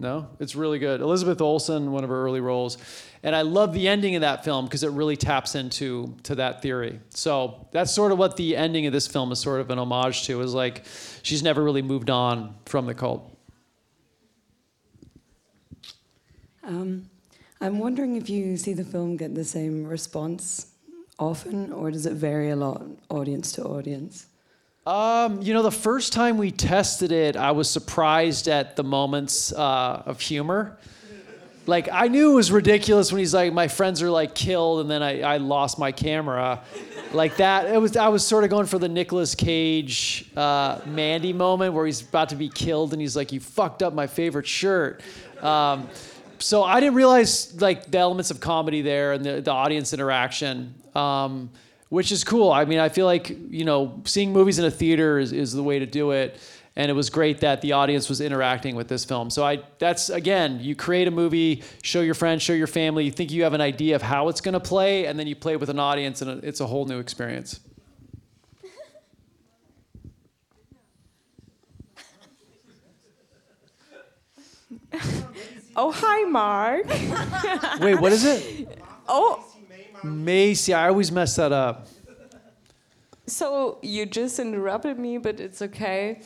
No, 0.00 0.28
it's 0.38 0.54
really 0.54 0.78
good. 0.78 1.00
Elizabeth 1.00 1.40
Olsen, 1.40 1.90
one 1.90 2.04
of 2.04 2.10
her 2.10 2.24
early 2.24 2.40
roles, 2.40 2.78
and 3.24 3.34
I 3.34 3.42
love 3.42 3.72
the 3.72 3.88
ending 3.88 4.14
of 4.14 4.20
that 4.20 4.44
film 4.44 4.66
because 4.66 4.84
it 4.84 4.90
really 4.92 5.16
taps 5.16 5.56
into 5.56 6.14
to 6.22 6.36
that 6.36 6.62
theory. 6.62 7.00
So 7.10 7.66
that's 7.72 7.92
sort 7.92 8.12
of 8.12 8.18
what 8.18 8.36
the 8.36 8.56
ending 8.56 8.86
of 8.86 8.92
this 8.92 9.08
film 9.08 9.32
is 9.32 9.40
sort 9.40 9.60
of 9.60 9.70
an 9.70 9.78
homage 9.78 10.24
to. 10.26 10.40
Is 10.40 10.54
like 10.54 10.84
she's 11.22 11.42
never 11.42 11.64
really 11.64 11.82
moved 11.82 12.10
on 12.10 12.54
from 12.64 12.86
the 12.86 12.94
cult. 12.94 13.36
Um, 16.62 17.08
I'm 17.60 17.80
wondering 17.80 18.16
if 18.16 18.30
you 18.30 18.56
see 18.56 18.74
the 18.74 18.84
film 18.84 19.16
get 19.16 19.34
the 19.34 19.44
same 19.44 19.84
response 19.84 20.66
often, 21.18 21.72
or 21.72 21.90
does 21.90 22.06
it 22.06 22.12
vary 22.12 22.50
a 22.50 22.56
lot, 22.56 22.82
audience 23.08 23.50
to 23.52 23.64
audience? 23.64 24.26
Um, 24.88 25.42
you 25.42 25.52
know, 25.52 25.62
the 25.62 25.70
first 25.70 26.14
time 26.14 26.38
we 26.38 26.50
tested 26.50 27.12
it, 27.12 27.36
I 27.36 27.50
was 27.50 27.68
surprised 27.68 28.48
at 28.48 28.74
the 28.74 28.82
moments 28.82 29.52
uh, 29.52 30.02
of 30.06 30.18
humor. 30.18 30.78
Like, 31.66 31.90
I 31.92 32.08
knew 32.08 32.32
it 32.32 32.34
was 32.36 32.50
ridiculous 32.50 33.12
when 33.12 33.18
he's 33.18 33.34
like, 33.34 33.52
my 33.52 33.68
friends 33.68 34.00
are 34.00 34.08
like 34.08 34.34
killed, 34.34 34.80
and 34.80 34.90
then 34.90 35.02
I, 35.02 35.20
I 35.20 35.36
lost 35.36 35.78
my 35.78 35.92
camera. 35.92 36.62
Like 37.12 37.36
that, 37.36 37.66
it 37.66 37.78
was. 37.78 37.98
I 37.98 38.08
was 38.08 38.26
sort 38.26 38.44
of 38.44 38.50
going 38.50 38.64
for 38.64 38.78
the 38.78 38.88
Nicolas 38.88 39.34
Cage, 39.34 40.30
uh, 40.34 40.80
Mandy 40.86 41.34
moment 41.34 41.74
where 41.74 41.84
he's 41.84 42.00
about 42.00 42.30
to 42.30 42.36
be 42.36 42.48
killed, 42.48 42.94
and 42.94 43.02
he's 43.02 43.14
like, 43.14 43.30
"You 43.30 43.40
fucked 43.40 43.82
up 43.82 43.92
my 43.92 44.06
favorite 44.06 44.46
shirt." 44.46 45.02
Um, 45.42 45.86
so 46.38 46.62
I 46.62 46.80
didn't 46.80 46.94
realize 46.94 47.60
like 47.60 47.90
the 47.90 47.98
elements 47.98 48.30
of 48.30 48.40
comedy 48.40 48.80
there 48.80 49.12
and 49.12 49.22
the, 49.22 49.42
the 49.42 49.50
audience 49.50 49.92
interaction. 49.92 50.74
Um, 50.94 51.50
which 51.88 52.12
is 52.12 52.24
cool. 52.24 52.52
I 52.52 52.64
mean, 52.64 52.78
I 52.78 52.88
feel 52.88 53.06
like 53.06 53.30
you 53.50 53.64
know, 53.64 54.00
seeing 54.04 54.32
movies 54.32 54.58
in 54.58 54.64
a 54.64 54.70
theater 54.70 55.18
is, 55.18 55.32
is 55.32 55.52
the 55.52 55.62
way 55.62 55.78
to 55.78 55.86
do 55.86 56.10
it. 56.12 56.38
And 56.76 56.90
it 56.92 56.94
was 56.94 57.10
great 57.10 57.40
that 57.40 57.60
the 57.60 57.72
audience 57.72 58.08
was 58.08 58.20
interacting 58.20 58.76
with 58.76 58.86
this 58.86 59.04
film. 59.04 59.30
So 59.30 59.44
I, 59.44 59.64
that's 59.80 60.10
again, 60.10 60.60
you 60.60 60.76
create 60.76 61.08
a 61.08 61.10
movie, 61.10 61.64
show 61.82 62.02
your 62.02 62.14
friends, 62.14 62.42
show 62.42 62.52
your 62.52 62.68
family. 62.68 63.04
You 63.04 63.10
think 63.10 63.32
you 63.32 63.42
have 63.42 63.52
an 63.52 63.60
idea 63.60 63.96
of 63.96 64.02
how 64.02 64.28
it's 64.28 64.40
going 64.40 64.52
to 64.52 64.60
play, 64.60 65.06
and 65.06 65.18
then 65.18 65.26
you 65.26 65.34
play 65.34 65.56
with 65.56 65.70
an 65.70 65.80
audience, 65.80 66.22
and 66.22 66.44
it's 66.44 66.60
a 66.60 66.66
whole 66.66 66.84
new 66.84 67.00
experience. 67.00 67.58
oh, 75.74 75.90
hi, 75.90 76.22
Mark. 76.24 76.86
Wait, 77.80 78.00
what 78.00 78.12
is 78.12 78.24
it? 78.24 78.78
Oh, 79.08 79.44
Macy. 80.04 80.74
I 80.74 80.88
always 80.88 81.10
mess 81.10 81.36
that 81.36 81.52
up. 81.52 81.86
So 83.26 83.78
you 83.82 84.06
just 84.06 84.38
interrupted 84.38 84.98
me, 84.98 85.18
but 85.18 85.38
it's 85.40 85.60
okay. 85.60 86.22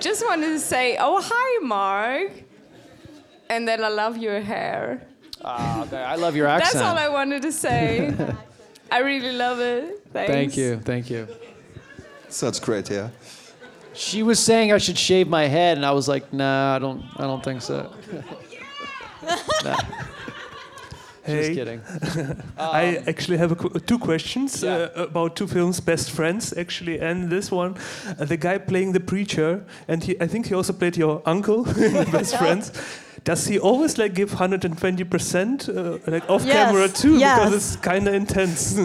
Just 0.00 0.24
wanted 0.24 0.48
to 0.48 0.60
say, 0.60 0.96
oh 0.98 1.20
hi, 1.24 1.64
Mark, 1.64 2.32
and 3.48 3.66
that 3.68 3.82
I 3.82 3.88
love 3.88 4.18
your 4.18 4.40
hair. 4.40 5.06
Ah, 5.44 5.82
okay. 5.82 6.02
I 6.02 6.16
love 6.16 6.36
your 6.36 6.46
accent. 6.46 6.74
That's 6.74 6.84
all 6.84 6.96
I 6.96 7.08
wanted 7.08 7.42
to 7.42 7.52
say. 7.52 8.14
I 8.90 8.98
really 8.98 9.32
love 9.32 9.60
it. 9.60 10.02
Thanks. 10.12 10.32
Thank 10.32 10.56
you. 10.56 10.78
Thank 10.80 11.10
you. 11.10 11.28
Such 12.28 12.60
great 12.62 12.88
hair. 12.88 13.10
She 13.94 14.22
was 14.22 14.40
saying 14.40 14.72
I 14.72 14.78
should 14.78 14.98
shave 14.98 15.28
my 15.28 15.46
head, 15.46 15.76
and 15.76 15.86
I 15.86 15.92
was 15.92 16.08
like, 16.08 16.32
Nah, 16.32 16.76
I 16.76 16.78
don't. 16.78 17.04
I 17.16 17.22
don't 17.22 17.42
think 17.44 17.62
so. 17.62 17.92
nah. 19.64 19.76
Hey. 21.26 21.54
Just 21.54 21.54
kidding. 21.58 21.80
I 22.58 23.02
actually 23.06 23.38
have 23.38 23.56
qu 23.56 23.68
two 23.86 23.98
questions 23.98 24.62
Yeah. 24.62 24.88
uh, 24.96 25.04
about 25.08 25.36
two 25.36 25.46
films, 25.46 25.80
best 25.80 26.10
friends 26.10 26.52
actually, 26.56 27.00
and 27.00 27.30
this 27.30 27.50
one, 27.52 27.74
uh, 28.18 28.26
the 28.26 28.36
guy 28.36 28.58
playing 28.58 28.92
the 28.92 29.00
preacher, 29.00 29.64
and 29.88 30.04
he, 30.04 30.12
I 30.20 30.26
think 30.28 30.46
he 30.46 30.54
also 30.54 30.72
played 30.72 30.96
your 30.96 31.22
uncle 31.26 31.66
in 31.84 31.92
the 31.94 32.08
best 32.18 32.36
friends. 32.36 32.72
Does 33.24 33.46
he 33.46 33.58
always 33.58 33.96
like 33.98 34.12
give 34.14 34.32
120 34.32 35.04
percent 35.04 35.68
uh, 35.68 35.96
like 36.06 36.28
off 36.28 36.44
Yes, 36.44 36.54
camera 36.56 36.88
too? 36.88 37.16
yes. 37.18 37.38
Because 37.38 37.54
it's 37.56 37.76
kind 37.76 38.06
of 38.08 38.14
intense. 38.14 38.76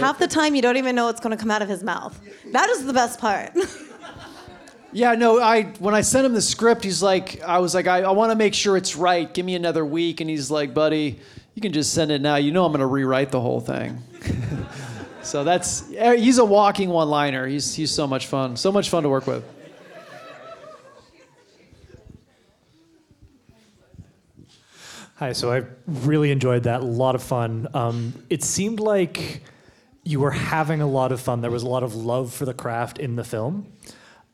Half 0.00 0.18
the 0.18 0.26
time, 0.28 0.54
you 0.54 0.60
don't 0.62 0.76
even 0.76 0.94
know 0.94 1.06
what's 1.06 1.20
going 1.20 1.36
to 1.36 1.40
come 1.42 1.50
out 1.50 1.62
of 1.62 1.68
his 1.68 1.82
mouth. 1.82 2.14
That 2.52 2.68
is 2.70 2.84
the 2.84 2.92
best 2.92 3.18
part. 3.20 3.50
Yeah, 4.94 5.14
no, 5.14 5.40
I 5.40 5.64
when 5.78 5.94
I 5.94 6.02
sent 6.02 6.26
him 6.26 6.34
the 6.34 6.42
script, 6.42 6.84
he's 6.84 7.02
like, 7.02 7.40
I 7.42 7.58
was 7.58 7.74
like, 7.74 7.86
I, 7.86 8.02
I 8.02 8.10
want 8.10 8.30
to 8.30 8.36
make 8.36 8.52
sure 8.52 8.76
it's 8.76 8.94
right. 8.94 9.32
Give 9.32 9.46
me 9.46 9.54
another 9.54 9.86
week. 9.86 10.20
And 10.20 10.28
he's 10.28 10.50
like, 10.50 10.74
buddy, 10.74 11.18
you 11.54 11.62
can 11.62 11.72
just 11.72 11.94
send 11.94 12.10
it 12.10 12.20
now. 12.20 12.36
You 12.36 12.52
know 12.52 12.66
I'm 12.66 12.72
to 12.74 12.86
rewrite 12.86 13.30
the 13.30 13.40
whole 13.40 13.60
thing. 13.60 13.98
so 15.22 15.44
that's, 15.44 15.90
eh, 15.94 16.16
he's 16.16 16.36
a 16.36 16.44
walking 16.44 16.90
one 16.90 17.08
liner. 17.08 17.46
He's, 17.46 17.74
he's 17.74 17.90
so 17.90 18.06
much 18.06 18.26
fun. 18.26 18.56
So 18.56 18.70
much 18.70 18.90
fun 18.90 19.02
to 19.04 19.08
work 19.08 19.26
with. 19.26 19.44
Hi, 25.16 25.32
so 25.32 25.52
I 25.52 25.62
really 25.86 26.32
enjoyed 26.32 26.64
that. 26.64 26.80
A 26.80 26.84
lot 26.84 27.14
of 27.14 27.22
fun. 27.22 27.68
Um, 27.72 28.12
it 28.28 28.42
seemed 28.42 28.80
like 28.80 29.42
you 30.04 30.20
were 30.20 30.32
having 30.32 30.82
a 30.82 30.86
lot 30.86 31.12
of 31.12 31.20
fun. 31.20 31.40
There 31.40 31.50
was 31.50 31.62
a 31.62 31.68
lot 31.68 31.82
of 31.82 31.94
love 31.94 32.34
for 32.34 32.44
the 32.44 32.54
craft 32.54 32.98
in 32.98 33.16
the 33.16 33.24
film. 33.24 33.72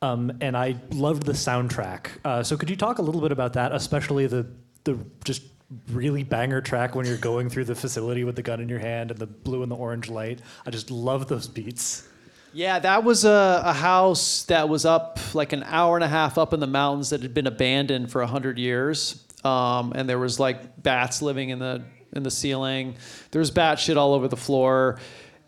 Um, 0.01 0.33
and 0.41 0.57
I 0.57 0.77
loved 0.91 1.25
the 1.25 1.33
soundtrack. 1.33 2.09
Uh, 2.25 2.43
so 2.43 2.57
could 2.57 2.71
you 2.71 2.77
talk 2.77 2.99
a 2.99 3.03
little 3.03 3.21
bit 3.21 3.33
about 3.33 3.55
that, 3.55 3.73
especially 3.73 4.27
the 4.27 4.47
the 4.85 4.99
just 5.25 5.43
really 5.91 6.23
banger 6.23 6.61
track 6.61 6.95
when 6.95 7.05
you're 7.05 7.19
going 7.19 7.51
through 7.51 7.65
the 7.65 7.75
facility 7.75 8.25
with 8.25 8.37
the 8.37 8.43
gun 8.43 8.61
in 8.61 8.69
your 8.69 8.79
hand 8.79 9.11
and 9.11 9.21
the 9.21 9.27
blue 9.27 9.63
and 9.63 9.71
the 9.71 9.77
orange 9.77 10.09
light? 10.09 10.41
I 10.65 10.71
just 10.71 10.91
love 10.91 11.29
those 11.29 11.47
beats. 11.47 12.09
Yeah, 12.53 12.79
that 12.79 13.05
was 13.05 13.25
a, 13.25 13.63
a 13.65 13.73
house 13.73 14.45
that 14.45 14.69
was 14.69 14.85
up 14.85 15.19
like 15.35 15.53
an 15.53 15.65
hour 15.65 15.97
and 15.97 16.05
a 16.05 16.09
half 16.09 16.39
up 16.39 16.55
in 16.55 16.61
the 16.61 16.67
mountains 16.67 17.11
that 17.11 17.23
had 17.23 17.35
been 17.35 17.47
abandoned 17.47 18.11
for 18.11 18.23
a 18.23 18.27
hundred 18.27 18.59
years. 18.59 19.25
Um, 19.45 19.93
and 19.95 20.09
there 20.09 20.19
was 20.19 20.41
like 20.41 20.83
bats 20.83 21.23
living 21.23 21.51
in 21.51 21.59
the 21.59 21.83
in 22.15 22.23
the 22.23 22.31
ceiling. 22.31 22.97
There 23.31 23.41
was 23.41 23.51
bat 23.51 23.79
shit 23.79 23.97
all 23.97 24.15
over 24.15 24.29
the 24.29 24.37
floor. 24.37 24.99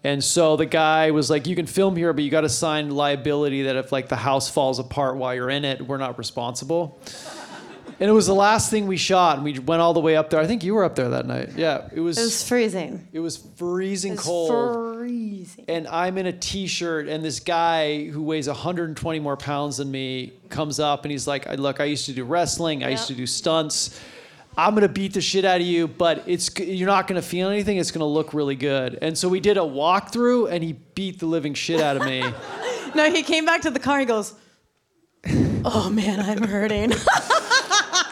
And 0.03 0.25
so 0.25 0.57
the 0.57 0.67
guy 0.67 1.11
was 1.11 1.29
like, 1.29 1.47
"You 1.47 1.55
can 1.55 1.67
film 1.67 1.95
here, 1.97 2.13
but 2.13 2.25
you 2.25 2.31
got 2.31 2.41
to 2.43 2.49
sign 2.49 2.91
liability 2.91 3.65
that 3.65 3.77
if 3.77 3.93
like 3.93 4.09
the 4.09 4.17
house 4.17 4.49
falls 4.49 4.79
apart 4.79 5.17
while 5.17 5.35
you're 5.35 5.51
in 5.51 5.65
it, 5.65 5.87
we're 5.87 5.99
not 5.99 6.17
responsible." 6.19 6.99
And 8.01 8.09
it 8.09 8.15
was 8.15 8.27
the 8.27 8.35
last 8.35 8.71
thing 8.71 8.87
we 8.87 8.97
shot, 8.97 9.37
and 9.37 9.45
we 9.45 9.59
went 9.59 9.83
all 9.83 9.93
the 9.93 10.01
way 10.01 10.17
up 10.17 10.31
there. 10.31 10.41
I 10.41 10.47
think 10.47 10.65
you 10.65 10.73
were 10.75 10.85
up 10.85 10.95
there 10.95 11.11
that 11.11 11.27
night. 11.27 11.51
Yeah, 11.55 11.87
it 11.95 12.01
was. 12.01 12.17
It 12.17 12.23
was 12.23 12.43
freezing. 12.49 13.07
It 13.13 13.21
was 13.21 13.37
freezing 13.57 14.13
It 14.13 14.17
was 14.17 14.25
cold. 14.25 14.97
freezing. 14.97 15.67
And 15.69 15.87
I'm 15.87 16.17
in 16.17 16.25
a 16.25 16.33
t-shirt, 16.33 17.09
and 17.09 17.23
this 17.23 17.41
guy 17.41 18.07
who 18.07 18.23
weighs 18.23 18.49
120 18.49 19.21
more 19.21 19.37
pounds 19.37 19.77
than 19.77 19.91
me 19.91 20.33
comes 20.49 20.81
up, 20.81 21.05
and 21.05 21.13
he's 21.13 21.27
like, 21.27 21.47
"Look, 21.59 21.79
I 21.79 21.85
used 21.85 22.07
to 22.07 22.15
do 22.15 22.25
wrestling. 22.25 22.83
I 22.85 22.89
used 22.89 23.09
to 23.09 23.15
do 23.15 23.27
stunts. 23.27 24.01
I'm 24.57 24.75
gonna 24.75 24.89
beat 24.89 25.15
the 25.15 25.21
shit 25.21 25.45
out 25.45 25.61
of 25.61 25.67
you, 25.67 25.87
but 25.89 26.25
it's 26.27 26.51
you're 26.59 26.87
not 26.89 27.07
gonna 27.07 27.23
feel 27.23 27.49
anything. 27.49 27.77
It's 27.79 27.91
gonna 27.91 28.05
look 28.07 28.35
really 28.35 28.57
good." 28.57 28.99
And 29.01 29.17
so 29.17 29.29
we 29.29 29.41
did 29.41 29.57
a 29.57 29.61
walkthrough, 29.61 30.51
and 30.51 30.63
he 30.65 30.73
beat 30.73 31.19
the 31.21 31.27
living 31.27 31.55
shit 31.55 31.81
out 31.81 31.97
of 31.97 32.05
me. 32.05 32.25
No, 32.93 33.09
he 33.09 33.23
came 33.23 33.45
back 33.45 33.61
to 33.61 33.71
the 33.71 33.79
car. 33.79 34.01
He 34.01 34.05
goes, 34.05 34.35
"Oh 35.65 35.89
man, 35.93 36.19
I'm 36.19 36.43
hurting." 36.43 36.93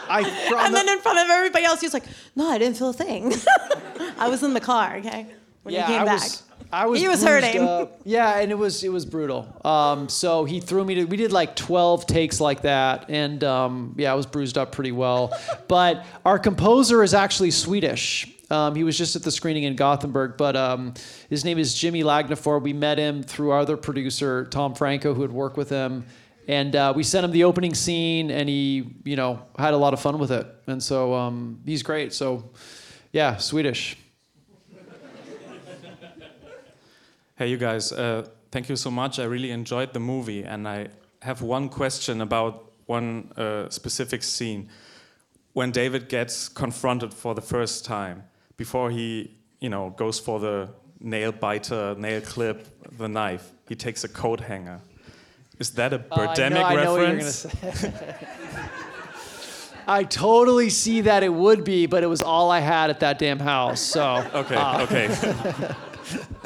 I 0.09 0.21
and 0.65 0.73
then 0.73 0.87
in 0.87 0.99
front 0.99 1.19
of 1.19 1.29
everybody 1.29 1.65
else, 1.65 1.81
he's 1.81 1.93
like, 1.93 2.05
"No, 2.35 2.49
I 2.49 2.57
didn't 2.57 2.77
feel 2.77 2.91
a 2.91 2.93
thing. 2.93 3.33
I 4.17 4.29
was 4.29 4.41
in 4.41 4.53
the 4.53 4.61
car, 4.61 4.95
okay, 4.97 5.27
when 5.63 5.75
yeah, 5.75 5.85
he 5.85 5.93
came 5.93 6.01
I 6.03 6.05
back." 6.05 6.21
was. 6.21 6.43
I 6.71 6.85
was 6.85 6.99
He 7.01 7.07
was 7.07 7.23
hurting. 7.23 7.61
up. 7.61 7.99
Yeah, 8.05 8.39
and 8.39 8.51
it 8.51 8.57
was 8.57 8.83
it 8.83 8.89
was 8.89 9.05
brutal. 9.05 9.47
Um, 9.65 10.07
so 10.09 10.45
he 10.45 10.59
threw 10.59 10.83
me 10.83 10.95
to. 10.95 11.05
We 11.05 11.17
did 11.17 11.31
like 11.31 11.55
12 11.55 12.05
takes 12.05 12.39
like 12.39 12.61
that, 12.61 13.09
and 13.09 13.43
um, 13.43 13.95
yeah, 13.97 14.11
I 14.11 14.15
was 14.15 14.25
bruised 14.25 14.57
up 14.57 14.71
pretty 14.71 14.91
well. 14.91 15.37
but 15.67 16.05
our 16.25 16.37
composer 16.37 17.03
is 17.03 17.13
actually 17.13 17.51
Swedish. 17.51 18.27
Um, 18.51 18.73
he 18.75 18.83
was 18.83 18.97
just 18.97 19.15
at 19.15 19.21
the 19.23 19.31
screening 19.31 19.63
in 19.63 19.75
Gothenburg, 19.75 20.35
but 20.37 20.55
um, 20.55 20.95
his 21.29 21.45
name 21.45 21.59
is 21.59 21.73
Jimmy 21.73 22.03
Lagnifor. 22.03 22.59
We 22.61 22.73
met 22.73 22.97
him 22.97 23.21
through 23.21 23.51
our 23.51 23.59
other 23.59 23.77
producer, 23.77 24.45
Tom 24.45 24.73
Franco, 24.73 25.13
who 25.13 25.21
had 25.21 25.31
worked 25.31 25.55
with 25.55 25.69
him. 25.69 26.05
And 26.47 26.75
uh, 26.75 26.93
we 26.95 27.03
sent 27.03 27.25
him 27.25 27.31
the 27.31 27.43
opening 27.43 27.75
scene, 27.75 28.31
and 28.31 28.49
he, 28.49 28.95
you 29.03 29.15
know, 29.15 29.43
had 29.59 29.75
a 29.75 29.77
lot 29.77 29.93
of 29.93 30.01
fun 30.01 30.17
with 30.17 30.31
it. 30.31 30.47
And 30.65 30.81
so 30.81 31.13
um, 31.13 31.59
he's 31.63 31.83
great. 31.83 32.11
So, 32.11 32.49
yeah, 33.11 33.37
Swedish. 33.37 33.97
Hey, 37.39 37.47
you 37.47 37.55
guys, 37.55 37.93
uh, 37.93 38.27
thank 38.51 38.67
you 38.67 38.75
so 38.75 38.91
much. 38.91 39.17
I 39.17 39.23
really 39.23 39.51
enjoyed 39.51 39.93
the 39.93 39.99
movie, 40.01 40.43
and 40.43 40.67
I 40.67 40.89
have 41.21 41.41
one 41.41 41.69
question 41.69 42.19
about 42.19 42.73
one 42.85 43.31
uh, 43.37 43.69
specific 43.69 44.23
scene. 44.23 44.67
When 45.53 45.71
David 45.71 46.09
gets 46.09 46.49
confronted 46.49 47.13
for 47.13 47.33
the 47.33 47.41
first 47.41 47.85
time, 47.85 48.23
before 48.57 48.91
he, 48.91 49.37
you 49.61 49.69
know, 49.69 49.91
goes 49.91 50.19
for 50.19 50.41
the 50.41 50.67
nail 50.99 51.31
biter, 51.31 51.95
nail 51.97 52.19
clip, 52.19 52.67
the 52.97 53.07
knife, 53.07 53.53
he 53.69 53.75
takes 53.75 54.03
a 54.03 54.09
coat 54.09 54.41
hanger. 54.41 54.81
Is 55.59 55.69
that 55.75 55.93
a 55.93 56.03
I 56.11 56.25
know- 56.25 56.33
Birdemic 56.33 56.63
I 56.65 56.75
know 56.83 56.91
what 56.91 57.07
you're 57.07 57.15
reference? 57.15 57.47
I 59.87 60.03
totally 60.03 60.69
see 60.69 60.99
that 61.01 61.23
it 61.23 61.33
would 61.33 61.63
be, 61.63 61.85
but 61.85 62.03
it 62.03 62.07
was 62.07 62.21
all 62.21 62.51
I 62.51 62.59
had 62.59 62.89
at 62.89 62.99
that 62.99 63.17
damn 63.17 63.39
house. 63.39 63.79
So 63.79 64.29
Okay, 64.33 64.55
uh, 64.55 64.83
okay. 64.83 65.75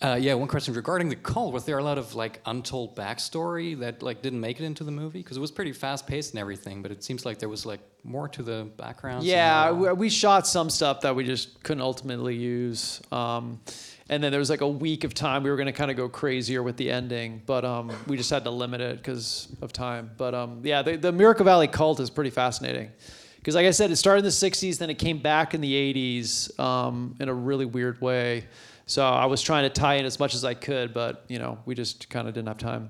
Uh, 0.00 0.16
yeah, 0.20 0.32
one 0.34 0.46
question 0.46 0.74
regarding 0.74 1.08
the 1.08 1.16
cult. 1.16 1.52
Was 1.52 1.64
there 1.64 1.78
a 1.78 1.82
lot 1.82 1.98
of 1.98 2.14
like 2.14 2.40
untold 2.46 2.94
backstory 2.94 3.76
that 3.80 4.00
like 4.00 4.22
didn't 4.22 4.40
make 4.40 4.60
it 4.60 4.64
into 4.64 4.84
the 4.84 4.92
movie? 4.92 5.18
Because 5.18 5.36
it 5.36 5.40
was 5.40 5.50
pretty 5.50 5.72
fast 5.72 6.06
paced 6.06 6.34
and 6.34 6.40
everything, 6.40 6.82
but 6.82 6.92
it 6.92 7.02
seems 7.02 7.26
like 7.26 7.38
there 7.40 7.48
was 7.48 7.66
like 7.66 7.80
more 8.04 8.28
to 8.28 8.44
the 8.44 8.68
background. 8.76 9.24
yeah, 9.24 9.72
we, 9.72 9.92
we 9.92 10.08
shot 10.08 10.46
some 10.46 10.70
stuff 10.70 11.00
that 11.00 11.16
we 11.16 11.24
just 11.24 11.60
couldn't 11.64 11.82
ultimately 11.82 12.36
use. 12.36 13.00
Um, 13.10 13.60
and 14.08 14.22
then 14.22 14.30
there 14.30 14.38
was 14.38 14.50
like 14.50 14.60
a 14.60 14.68
week 14.68 15.02
of 15.02 15.14
time 15.14 15.42
we 15.42 15.50
were 15.50 15.56
going 15.56 15.66
to 15.66 15.72
kind 15.72 15.90
of 15.90 15.96
go 15.96 16.08
crazier 16.08 16.62
with 16.62 16.76
the 16.76 16.92
ending, 16.92 17.42
but 17.44 17.64
um, 17.64 17.90
we 18.06 18.16
just 18.16 18.30
had 18.30 18.44
to 18.44 18.50
limit 18.50 18.80
it 18.80 18.98
because 18.98 19.48
of 19.60 19.72
time. 19.72 20.12
But 20.16 20.32
um, 20.32 20.60
yeah, 20.62 20.82
the, 20.82 20.96
the 20.96 21.10
Miracle 21.10 21.44
Valley 21.44 21.66
cult 21.66 21.98
is 21.98 22.08
pretty 22.08 22.30
fascinating. 22.30 22.90
Because, 23.36 23.54
like 23.54 23.66
I 23.66 23.70
said, 23.70 23.90
it 23.90 23.96
started 23.96 24.20
in 24.20 24.24
the 24.24 24.30
60s, 24.30 24.78
then 24.78 24.90
it 24.90 24.98
came 24.98 25.18
back 25.18 25.54
in 25.54 25.60
the 25.60 25.72
80s 25.72 26.58
um, 26.60 27.16
in 27.18 27.28
a 27.28 27.34
really 27.34 27.64
weird 27.66 28.00
way. 28.00 28.46
So 28.88 29.04
I 29.04 29.26
was 29.26 29.42
trying 29.42 29.64
to 29.64 29.68
tie 29.68 29.96
in 29.96 30.06
as 30.06 30.18
much 30.18 30.34
as 30.34 30.46
I 30.46 30.54
could, 30.54 30.94
but, 30.94 31.22
you 31.28 31.38
know, 31.38 31.58
we 31.66 31.74
just 31.74 32.08
kind 32.08 32.26
of 32.26 32.32
didn't 32.32 32.48
have 32.48 32.56
time. 32.56 32.88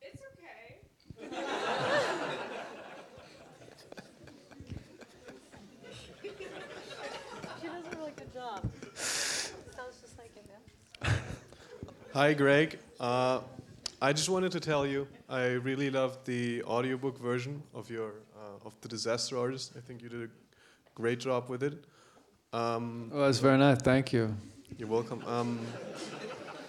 It's 0.00 0.22
okay. 0.32 0.80
she 6.22 7.66
does 7.66 7.84
a 7.92 7.96
really 7.98 8.12
good 8.16 8.32
job. 8.32 8.66
Sounds 8.94 10.00
just 10.00 10.16
like 10.16 10.32
him. 10.34 11.12
Hi, 12.14 12.32
Greg. 12.32 12.78
Uh, 12.98 13.40
I 14.00 14.14
just 14.14 14.30
wanted 14.30 14.52
to 14.52 14.60
tell 14.60 14.86
you 14.86 15.06
I 15.28 15.48
really 15.48 15.90
loved 15.90 16.24
the 16.24 16.62
audiobook 16.62 17.18
version 17.18 17.62
of 17.74 17.90
your 17.90 18.08
uh, 18.34 18.64
of 18.66 18.74
the 18.80 18.88
Disaster 18.88 19.36
Artist. 19.36 19.72
I 19.76 19.80
think 19.80 20.00
you 20.00 20.08
did 20.08 20.22
a 20.22 20.28
great 20.94 21.20
job 21.20 21.50
with 21.50 21.62
it. 21.62 21.84
Um, 22.54 23.10
Oh, 23.12 23.20
that's 23.20 23.40
very 23.40 23.58
nice. 23.58 23.82
Thank 23.82 24.14
you. 24.14 24.34
You're 24.78 24.88
welcome. 24.88 25.22
Um, 25.26 25.60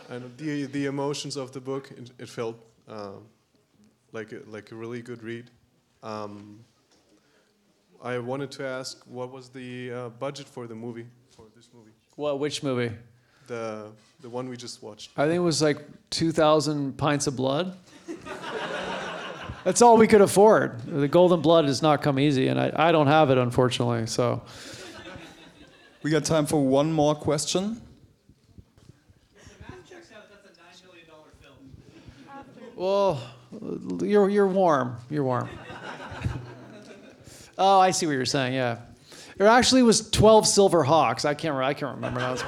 and 0.10 0.38
the 0.38 0.66
the 0.66 0.86
emotions 0.86 1.36
of 1.36 1.52
the 1.52 1.60
book, 1.60 1.92
it, 1.92 2.12
it 2.20 2.30
felt 2.30 2.56
uh, 2.88 3.12
like 4.12 4.32
a, 4.32 4.42
like 4.48 4.72
a 4.72 4.76
really 4.76 5.02
good 5.02 5.24
read. 5.24 5.50
Um, 6.04 6.60
I 8.04 8.20
wanted 8.20 8.52
to 8.52 8.66
ask, 8.66 9.04
what 9.08 9.32
was 9.32 9.50
the 9.50 9.92
uh, 9.92 10.10
budget 10.10 10.48
for 10.48 10.68
the 10.68 10.76
movie 10.76 11.08
for 11.32 11.46
this 11.56 11.70
movie? 11.74 11.92
What? 12.16 12.40
Which 12.40 12.62
movie? 12.62 12.94
The 13.48 13.92
the 14.22 14.30
one 14.30 14.50
we 14.50 14.58
just 14.58 14.82
watched. 14.84 15.12
I 15.18 15.26
think 15.26 15.36
it 15.36 15.40
was 15.40 15.62
like 15.62 15.80
2,000 16.10 16.98
pints 16.98 17.28
of 17.28 17.36
blood. 17.36 17.78
That's 19.64 19.82
all 19.82 19.98
we 19.98 20.08
could 20.08 20.22
afford. 20.22 20.80
The 20.82 21.08
golden 21.08 21.42
blood 21.42 21.66
does 21.66 21.82
not 21.82 22.02
come 22.04 22.20
easy, 22.20 22.48
and 22.48 22.60
I, 22.60 22.72
I 22.76 22.92
don't 22.92 23.08
have 23.08 23.32
it, 23.32 23.38
unfortunately. 23.38 24.06
So, 24.06 24.44
We 26.06 26.12
got 26.12 26.24
time 26.24 26.46
for 26.46 26.64
one 26.64 26.94
more 26.94 27.16
question. 27.16 27.82
well, 32.76 33.20
you're, 34.04 34.30
you're 34.30 34.48
warm. 34.48 34.98
You're 35.10 35.24
warm. 35.24 35.50
oh, 37.58 37.80
I 37.80 37.90
see 37.90 38.06
what 38.06 38.12
you're 38.12 38.24
saying. 38.24 38.54
Yeah. 38.54 38.82
There 39.38 39.48
actually 39.48 39.82
was 39.82 40.08
12 40.12 40.46
silver 40.46 40.84
hawks. 40.84 41.26
I 41.26 41.34
can't, 41.34 41.56
re- 41.56 41.66
I 41.66 41.74
can't 41.74 41.96
remember 41.96 42.20
now. 42.20 42.34
It's 42.34 42.44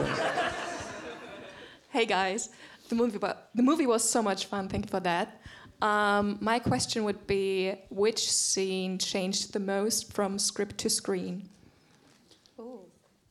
Hey 1.90 2.06
guys, 2.06 2.50
the 2.90 2.96
movie, 2.96 3.18
the 3.18 3.64
movie 3.64 3.88
was 3.88 4.08
so 4.08 4.22
much 4.22 4.46
fun. 4.46 4.70
Thank 4.70 4.86
you 4.86 4.92
for 4.92 5.00
that. 5.00 5.42
Um, 5.82 6.38
my 6.42 6.60
question 6.60 7.06
would 7.06 7.26
be 7.26 7.74
which 7.90 8.32
scene 8.32 9.00
changed 9.00 9.54
the 9.54 9.60
most 9.60 10.14
from 10.14 10.38
script 10.38 10.78
to 10.78 10.92
screen? 10.92 11.50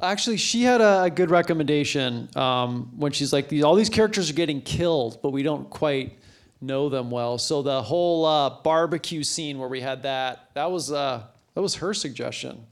Actually, 0.00 0.36
she 0.36 0.62
had 0.62 0.80
a, 0.82 1.04
a 1.04 1.10
good 1.10 1.30
recommendation 1.30 2.28
um, 2.36 2.90
when 2.96 3.12
she's 3.12 3.32
like, 3.32 3.48
these, 3.48 3.64
all 3.64 3.74
these 3.74 3.88
characters 3.88 4.28
are 4.28 4.34
getting 4.34 4.60
killed, 4.60 5.18
but 5.22 5.30
we 5.30 5.42
don't 5.42 5.70
quite 5.70 6.18
know 6.60 6.88
them 6.90 7.10
well. 7.10 7.38
So 7.38 7.62
the 7.62 7.82
whole 7.82 8.26
uh, 8.26 8.50
barbecue 8.62 9.22
scene 9.22 9.58
where 9.58 9.68
we 9.68 9.80
had 9.80 10.02
that, 10.02 10.50
that 10.54 10.70
was 10.70 10.92
uh, 10.92 11.22
that 11.54 11.62
was 11.62 11.76
her 11.76 11.94
suggestion. 11.94 12.66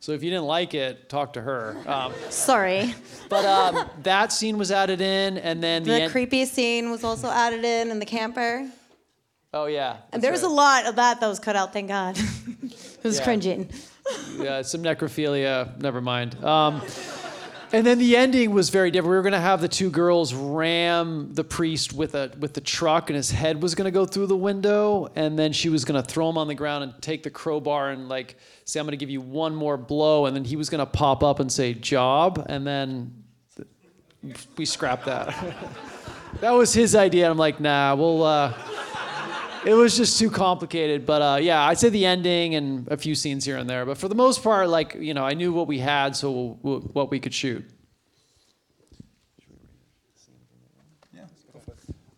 So 0.00 0.12
if 0.12 0.22
you 0.22 0.30
didn't 0.30 0.44
like 0.46 0.74
it, 0.74 1.08
talk 1.08 1.32
to 1.32 1.40
her. 1.40 1.76
Um, 1.84 2.12
Sorry. 2.30 2.94
but 3.28 3.44
um, 3.44 3.90
that 4.04 4.32
scene 4.32 4.56
was 4.56 4.70
added 4.70 5.00
in, 5.00 5.38
and 5.38 5.60
then 5.60 5.82
the, 5.82 5.90
The 5.90 6.02
end- 6.02 6.12
creepy 6.12 6.44
scene 6.44 6.90
was 6.92 7.02
also 7.02 7.28
added 7.28 7.64
in 7.64 7.90
in 7.90 7.98
the 7.98 8.06
camper. 8.06 8.70
oh 9.52 9.66
yeah, 9.66 9.96
And 10.12 10.22
there 10.22 10.30
was 10.30 10.44
a 10.44 10.48
lot 10.48 10.86
of 10.86 10.94
that 10.96 11.18
that 11.20 11.26
was 11.26 11.40
cut 11.40 11.56
out, 11.56 11.72
thank 11.72 11.88
God. 11.88 12.16
it 12.62 13.02
was 13.04 13.18
Yeah. 13.18 13.24
cringing. 13.24 13.68
Yeah, 14.38 14.62
some 14.62 14.82
necrophilia. 14.82 15.76
Never 15.80 16.00
mind. 16.00 16.42
Um, 16.44 16.82
and 17.72 17.86
then 17.86 17.98
the 17.98 18.16
ending 18.16 18.52
was 18.52 18.70
very 18.70 18.90
different. 18.90 19.10
We 19.10 19.16
were 19.16 19.22
gonna 19.22 19.40
have 19.40 19.60
the 19.60 19.68
two 19.68 19.90
girls 19.90 20.32
ram 20.32 21.34
the 21.34 21.44
priest 21.44 21.92
with 21.92 22.14
a 22.14 22.32
with 22.38 22.54
the 22.54 22.60
truck, 22.60 23.10
and 23.10 23.16
his 23.16 23.30
head 23.30 23.62
was 23.62 23.74
gonna 23.74 23.90
go 23.90 24.06
through 24.06 24.26
the 24.28 24.36
window, 24.36 25.08
and 25.14 25.38
then 25.38 25.52
she 25.52 25.68
was 25.68 25.84
gonna 25.84 26.02
throw 26.02 26.30
him 26.30 26.38
on 26.38 26.48
the 26.48 26.54
ground 26.54 26.84
and 26.84 27.02
take 27.02 27.22
the 27.22 27.30
crowbar 27.30 27.90
and 27.90 28.08
like 28.08 28.36
say, 28.64 28.80
"I'm 28.80 28.86
gonna 28.86 28.96
give 28.96 29.10
you 29.10 29.20
one 29.20 29.54
more 29.54 29.76
blow," 29.76 30.26
and 30.26 30.34
then 30.34 30.44
he 30.44 30.56
was 30.56 30.70
gonna 30.70 30.86
pop 30.86 31.22
up 31.22 31.40
and 31.40 31.52
say, 31.52 31.74
"Job," 31.74 32.44
and 32.48 32.66
then 32.66 33.24
we 34.56 34.64
scrapped 34.64 35.06
that. 35.06 35.34
that 36.40 36.50
was 36.50 36.72
his 36.72 36.94
idea. 36.94 37.30
I'm 37.30 37.38
like, 37.38 37.60
nah, 37.60 37.94
we'll. 37.94 38.22
Uh, 38.22 38.54
it 39.64 39.74
was 39.74 39.96
just 39.96 40.18
too 40.18 40.30
complicated. 40.30 41.06
But 41.06 41.22
uh, 41.22 41.38
yeah, 41.40 41.62
I'd 41.62 41.78
say 41.78 41.88
the 41.88 42.06
ending 42.06 42.54
and 42.54 42.88
a 42.88 42.96
few 42.96 43.14
scenes 43.14 43.44
here 43.44 43.56
and 43.56 43.68
there. 43.68 43.84
But 43.86 43.98
for 43.98 44.08
the 44.08 44.14
most 44.14 44.42
part, 44.42 44.68
like 44.68 44.94
you 44.94 45.14
know, 45.14 45.24
I 45.24 45.34
knew 45.34 45.52
what 45.52 45.66
we 45.66 45.78
had, 45.78 46.16
so 46.16 46.58
w- 46.62 46.80
what 46.92 47.10
we 47.10 47.20
could 47.20 47.34
shoot. 47.34 47.64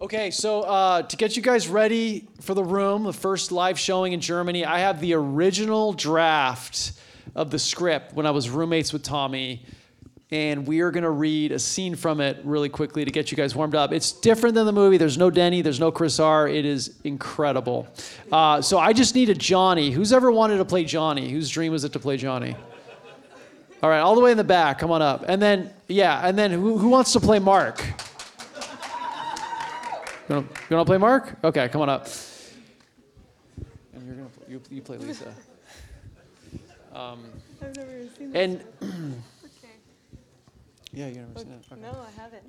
Okay, 0.03 0.31
so 0.31 0.63
uh, 0.63 1.03
to 1.03 1.17
get 1.19 1.37
you 1.37 1.43
guys 1.43 1.69
ready 1.69 2.27
for 2.41 2.55
the 2.55 2.65
room, 2.65 3.05
the 3.05 3.13
first 3.13 3.53
live 3.53 3.79
showing 3.79 4.15
in 4.15 4.21
Germany, 4.21 4.65
I 4.65 4.79
have 4.79 4.99
the 4.99 5.13
original 5.13 5.93
draft 5.93 6.93
of 7.35 7.51
the 7.51 7.59
script 7.59 8.15
when 8.15 8.25
I 8.25 8.31
was 8.31 8.49
roommates 8.49 8.95
with 8.95 9.03
Tommy, 9.03 9.63
and 10.33 10.67
we 10.67 10.81
are 10.81 10.91
gonna 10.91 11.11
read 11.11 11.51
a 11.51 11.59
scene 11.59 11.97
from 11.97 12.21
it 12.21 12.39
really 12.45 12.69
quickly 12.69 13.05
to 13.05 13.11
get 13.11 13.31
you 13.31 13.37
guys 13.37 13.55
warmed 13.55 13.75
up. 13.75 13.93
It's 13.93 14.13
different 14.13 14.55
than 14.55 14.67
the 14.67 14.73
movie. 14.73 14.97
There's 14.97 15.19
no 15.19 15.31
Denny, 15.31 15.61
there's 15.61 15.81
no 15.81 15.91
Chris 15.91 16.21
R. 16.21 16.47
It 16.47 16.65
is 16.65 16.95
incredible. 17.03 17.89
Uh, 18.31 18.63
so 18.63 18.79
I 18.79 18.93
just 18.93 19.15
need 19.15 19.29
a 19.29 19.35
Johnny. 19.35 19.91
Who's 19.91 20.13
ever 20.13 20.31
wanted 20.31 20.59
to 20.59 20.65
play 20.65 20.85
Johnny? 20.85 21.31
Whose 21.31 21.51
dream 21.51 21.73
was 21.73 21.85
it 21.85 21.93
to 21.95 21.99
play 21.99 22.17
Johnny? 22.17 22.55
All 23.83 23.89
right, 23.89 24.01
all 24.01 24.15
the 24.15 24.21
way 24.21 24.31
in 24.31 24.37
the 24.37 24.45
back. 24.45 24.79
Come 24.79 24.91
on 24.91 25.01
up. 25.03 25.25
And 25.27 25.41
then, 25.41 25.73
yeah, 25.89 26.27
and 26.27 26.39
then 26.39 26.51
who, 26.51 26.77
who 26.77 26.91
wants 26.91 27.13
to 27.15 27.21
play 27.21 27.39
Mark? 27.39 27.83
You 30.29 30.37
want, 30.37 30.69
to 30.69 30.85
play 30.85 30.99
Mark? 30.99 31.35
Okay, 31.43 31.69
come 31.71 31.81
on 31.81 31.89
up. 31.89 32.07
And 33.93 34.07
you're 34.07 34.15
gonna 34.15 34.29
you, 34.49 34.63
you 34.71 34.81
play 34.81 34.97
Lisa. 34.97 35.35
Um, 36.95 37.25
I've 37.61 37.77
never 37.77 38.07
seen 38.17 38.37
and 38.37 38.65
yeah, 40.93 41.07
you 41.09 41.15
never 41.17 41.39
seen 41.39 41.53
it. 41.53 41.65
Okay. 41.73 41.81
No, 41.81 41.89
I 41.91 42.21
haven't. 42.21 42.43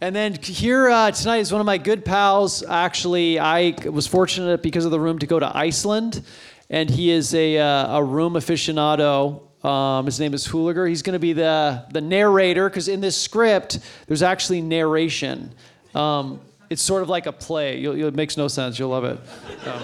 And 0.00 0.14
then 0.14 0.34
here 0.34 0.90
uh, 0.90 1.10
tonight 1.10 1.38
is 1.38 1.50
one 1.52 1.60
of 1.60 1.66
my 1.66 1.78
good 1.78 2.04
pals. 2.04 2.62
Actually, 2.62 3.38
I 3.38 3.74
was 3.90 4.06
fortunate 4.06 4.62
because 4.62 4.84
of 4.84 4.90
the 4.90 5.00
room 5.00 5.18
to 5.20 5.26
go 5.26 5.38
to 5.38 5.56
Iceland, 5.56 6.22
and 6.68 6.90
he 6.90 7.10
is 7.10 7.34
a, 7.34 7.58
uh, 7.58 7.96
a 7.98 8.04
room 8.04 8.34
aficionado. 8.34 9.42
Um, 9.64 10.04
his 10.04 10.20
name 10.20 10.34
is 10.34 10.46
Hooliger. 10.46 10.86
He's 10.88 11.00
going 11.02 11.14
to 11.14 11.18
be 11.18 11.32
the 11.32 11.84
the 11.90 12.00
narrator 12.00 12.68
because 12.68 12.88
in 12.88 13.00
this 13.00 13.16
script 13.20 13.80
there's 14.06 14.22
actually 14.22 14.60
narration. 14.60 15.52
Um, 15.94 16.40
it's 16.68 16.82
sort 16.82 17.02
of 17.02 17.08
like 17.08 17.26
a 17.26 17.32
play. 17.32 17.78
You'll, 17.78 17.96
you'll, 17.96 18.08
it 18.08 18.14
makes 18.14 18.36
no 18.36 18.48
sense. 18.48 18.78
You'll 18.78 18.90
love 18.90 19.04
it. 19.04 19.18
Um, 19.66 19.72
uh, 19.72 19.78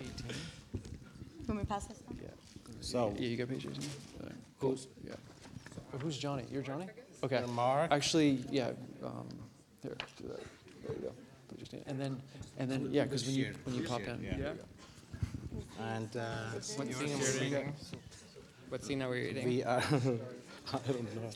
18. 0.00 0.12
Want 1.48 1.54
me 1.54 1.60
to 1.60 1.66
pass 1.66 1.86
this? 1.86 1.98
on? 2.08 2.18
Yeah. 2.20 2.28
So- 2.80 3.14
yeah, 3.16 3.28
you 3.28 3.36
got 3.36 3.48
page 3.48 3.66
18. 3.66 3.80
Who's- 4.58 4.86
yeah? 5.04 5.14
Who's 6.00 6.18
Johnny? 6.18 6.44
You're 6.50 6.62
Johnny. 6.62 6.86
Okay. 7.22 7.36
And 7.36 7.52
Mark. 7.52 7.92
Actually, 7.92 8.44
yeah. 8.50 8.70
Um, 9.04 9.28
here, 9.82 9.96
do 10.16 10.28
that. 10.28 10.40
There 10.86 10.96
you 10.96 11.02
go. 11.02 11.12
Page 11.54 11.68
18. 11.74 11.82
And 11.86 12.00
then, 12.00 12.22
and 12.58 12.70
then, 12.70 12.88
yeah, 12.90 13.04
because 13.04 13.26
when 13.26 13.34
you 13.36 13.52
when 13.64 13.74
you 13.76 13.82
pop 13.84 14.00
in. 14.00 14.22
Yeah. 14.22 14.36
there 14.36 14.54
you 14.54 15.62
And 15.80 16.16
uh, 16.16 16.22
What 16.52 16.64
scene 16.64 17.12
are 17.12 17.18
we 17.18 17.40
reading? 17.40 17.72
What 18.68 18.84
scene 18.84 19.02
are 19.02 19.10
we 19.10 19.20
reading? 19.26 19.44
We 19.44 19.64
are. 19.64 19.82
I 20.72 20.78
don't 20.86 21.16
know. 21.16 21.30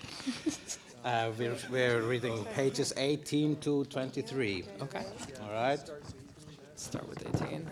Uh, 1.04 1.30
we're, 1.38 1.57
we're 1.70 2.02
reading 2.02 2.44
pages 2.46 2.92
18 2.96 3.57
to 3.57 3.84
23. 3.84 4.64
Okay. 4.82 5.04
All 5.42 5.52
right. 5.52 5.78
Start 6.74 7.09
with 7.09 7.42
18. 7.42 7.70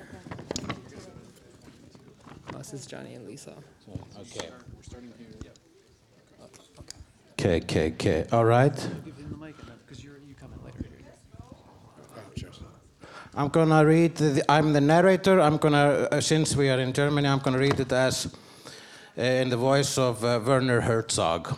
Oh, 2.55 2.59
this 2.59 2.75
is 2.75 2.87
Johnny 2.87 3.15
and 3.15 3.27
Lisa. 3.27 3.55
Okay. 4.21 4.51
Okay, 7.37 7.57
okay, 7.57 7.93
okay. 7.93 8.27
All 8.33 8.45
right. 8.45 8.75
Give 9.05 9.17
him 9.17 9.31
the 9.31 9.37
mic 9.37 9.57
because 9.85 10.03
you're 10.03 10.19
you 10.19 10.35
come 10.35 10.53
in 10.53 10.65
later. 10.65 10.89
I'm 13.37 13.49
gonna 13.49 13.85
read. 13.85 14.15
The, 14.15 14.45
I'm 14.49 14.73
the 14.73 14.81
narrator. 14.81 15.41
I'm 15.41 15.57
gonna, 15.57 16.09
uh, 16.13 16.21
since 16.21 16.55
we 16.55 16.71
are 16.71 16.79
in 16.79 16.93
Germany, 16.93 17.27
I'm 17.27 17.41
gonna 17.41 17.59
read 17.59 17.81
it 17.81 17.91
as 17.93 18.33
uh, 19.19 19.21
in 19.21 19.49
the 19.49 19.57
voice 19.57 19.99
of 19.99 20.25
uh, 20.25 20.41
Werner 20.47 20.81
Herzog. 20.81 21.53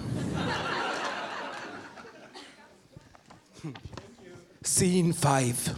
Scene 4.63 5.13
five. 5.13 5.77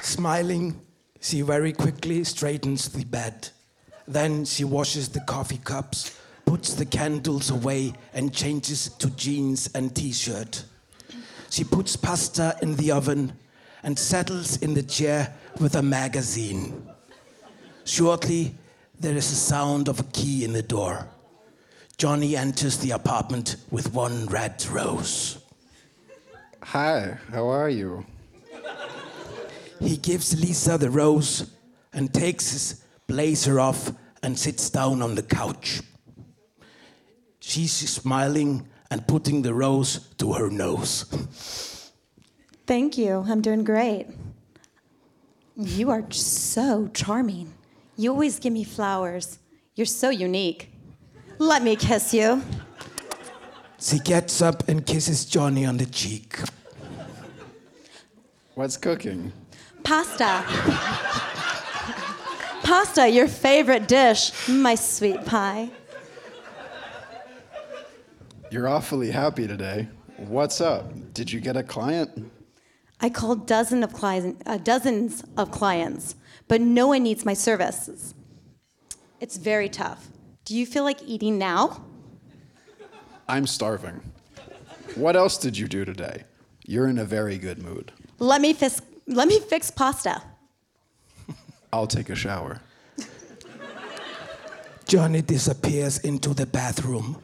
Smiling, 0.00 0.80
she 1.22 1.40
very 1.40 1.72
quickly 1.72 2.24
straightens 2.24 2.88
the 2.88 3.04
bed. 3.04 3.48
Then 4.08 4.44
she 4.44 4.64
washes 4.64 5.08
the 5.08 5.20
coffee 5.20 5.60
cups, 5.64 6.18
puts 6.44 6.74
the 6.74 6.84
candles 6.84 7.50
away, 7.50 7.94
and 8.12 8.34
changes 8.34 8.88
to 8.98 9.08
jeans 9.10 9.70
and 9.74 9.94
t 9.94 10.12
shirt. 10.12 10.64
She 11.48 11.62
puts 11.64 11.96
pasta 11.96 12.56
in 12.60 12.74
the 12.76 12.90
oven 12.90 13.32
and 13.84 13.96
settles 13.96 14.56
in 14.58 14.74
the 14.74 14.82
chair 14.82 15.32
with 15.60 15.76
a 15.76 15.82
magazine. 15.82 16.90
Shortly, 17.84 18.54
there 18.98 19.16
is 19.16 19.30
a 19.30 19.36
sound 19.36 19.88
of 19.88 20.00
a 20.00 20.04
key 20.04 20.44
in 20.44 20.52
the 20.52 20.62
door. 20.62 21.06
Johnny 21.98 22.36
enters 22.36 22.78
the 22.78 22.90
apartment 22.90 23.56
with 23.70 23.94
one 23.94 24.26
red 24.26 24.64
rose. 24.66 25.38
Hi, 26.62 27.16
how 27.30 27.46
are 27.46 27.68
you? 27.68 28.04
He 29.82 29.96
gives 29.96 30.40
Lisa 30.40 30.78
the 30.78 30.90
rose 30.90 31.50
and 31.92 32.14
takes 32.14 32.52
his 32.52 32.84
blazer 33.08 33.58
off 33.58 33.92
and 34.22 34.38
sits 34.38 34.70
down 34.70 35.02
on 35.02 35.16
the 35.16 35.22
couch. 35.22 35.82
She's 37.40 37.72
smiling 37.72 38.68
and 38.92 39.06
putting 39.08 39.42
the 39.42 39.52
rose 39.52 40.08
to 40.18 40.34
her 40.34 40.48
nose. 40.50 41.90
Thank 42.64 42.96
you. 42.96 43.24
I'm 43.28 43.40
doing 43.40 43.64
great. 43.64 44.06
You 45.56 45.90
are 45.90 46.04
so 46.12 46.88
charming. 46.94 47.52
You 47.96 48.12
always 48.12 48.38
give 48.38 48.52
me 48.52 48.62
flowers. 48.62 49.40
You're 49.74 49.86
so 49.86 50.10
unique. 50.10 50.70
Let 51.38 51.64
me 51.64 51.74
kiss 51.74 52.14
you. 52.14 52.40
She 53.80 53.98
gets 53.98 54.40
up 54.40 54.68
and 54.68 54.86
kisses 54.86 55.24
Johnny 55.24 55.66
on 55.66 55.76
the 55.76 55.86
cheek. 55.86 56.38
What's 58.54 58.76
cooking? 58.76 59.32
Pasta. 59.84 60.44
Pasta, 62.62 63.08
your 63.08 63.28
favorite 63.28 63.88
dish, 63.88 64.32
my 64.48 64.74
sweet 64.74 65.24
pie. 65.24 65.70
You're 68.50 68.68
awfully 68.68 69.10
happy 69.10 69.46
today. 69.46 69.88
What's 70.16 70.60
up? 70.60 71.12
Did 71.14 71.32
you 71.32 71.40
get 71.40 71.56
a 71.56 71.62
client? 71.62 72.30
I 73.00 73.08
called 73.08 73.46
dozen 73.46 73.82
of 73.82 73.92
clients, 73.92 74.42
uh, 74.46 74.58
dozens 74.58 75.24
of 75.36 75.50
clients, 75.50 76.14
but 76.48 76.60
no 76.60 76.88
one 76.88 77.02
needs 77.02 77.24
my 77.24 77.34
services. 77.34 78.14
It's 79.20 79.36
very 79.36 79.68
tough. 79.68 80.08
Do 80.44 80.56
you 80.56 80.66
feel 80.66 80.84
like 80.84 81.02
eating 81.04 81.38
now? 81.38 81.84
I'm 83.28 83.46
starving. 83.46 84.00
What 84.94 85.16
else 85.16 85.38
did 85.38 85.56
you 85.56 85.66
do 85.66 85.84
today? 85.84 86.24
You're 86.66 86.86
in 86.86 86.98
a 86.98 87.04
very 87.04 87.38
good 87.38 87.62
mood. 87.62 87.92
Let 88.18 88.40
me 88.40 88.52
fix, 88.52 88.80
let 89.06 89.28
me 89.28 89.40
fix 89.40 89.70
pasta. 89.70 90.22
I'll 91.72 91.86
take 91.86 92.10
a 92.10 92.14
shower. 92.14 92.60
Johnny 94.86 95.22
disappears 95.22 95.98
into 95.98 96.34
the 96.34 96.46
bathroom. 96.46 97.22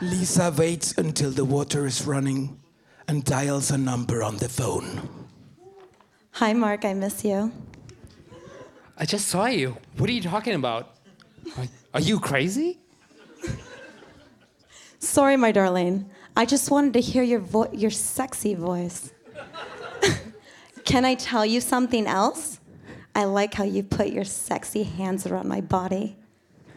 Lisa 0.00 0.54
waits 0.56 0.96
until 0.98 1.30
the 1.30 1.44
water 1.44 1.86
is 1.86 2.06
running 2.06 2.58
and 3.08 3.24
dials 3.24 3.70
a 3.70 3.78
number 3.78 4.22
on 4.22 4.36
the 4.38 4.48
phone. 4.48 5.08
Hi, 6.32 6.52
Mark, 6.52 6.84
I 6.84 6.94
miss 6.94 7.24
you. 7.24 7.52
I 8.96 9.04
just 9.04 9.28
saw 9.28 9.46
you. 9.46 9.76
What 9.98 10.08
are 10.08 10.12
you 10.12 10.22
talking 10.22 10.54
about? 10.54 10.96
Are, 11.58 11.66
are 11.94 12.00
you 12.00 12.18
crazy? 12.18 12.78
Sorry, 14.98 15.36
my 15.36 15.52
darling. 15.52 16.08
I 16.36 16.46
just 16.46 16.70
wanted 16.70 16.94
to 16.94 17.00
hear 17.00 17.22
your 17.22 17.40
vo- 17.40 17.70
your 17.72 17.90
sexy 17.90 18.54
voice. 18.54 19.12
Can 20.84 21.04
I 21.04 21.14
tell 21.14 21.46
you 21.46 21.60
something 21.60 22.06
else? 22.06 22.60
I 23.14 23.24
like 23.24 23.54
how 23.54 23.64
you 23.64 23.82
put 23.82 24.08
your 24.08 24.24
sexy 24.24 24.82
hands 24.82 25.26
around 25.26 25.48
my 25.48 25.60
body. 25.60 26.16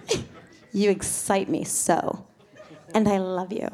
you 0.71 0.89
excite 0.89 1.49
me 1.49 1.63
so. 1.63 2.25
And 2.93 3.07
I 3.07 3.17
love 3.17 3.51
you. 3.51 3.69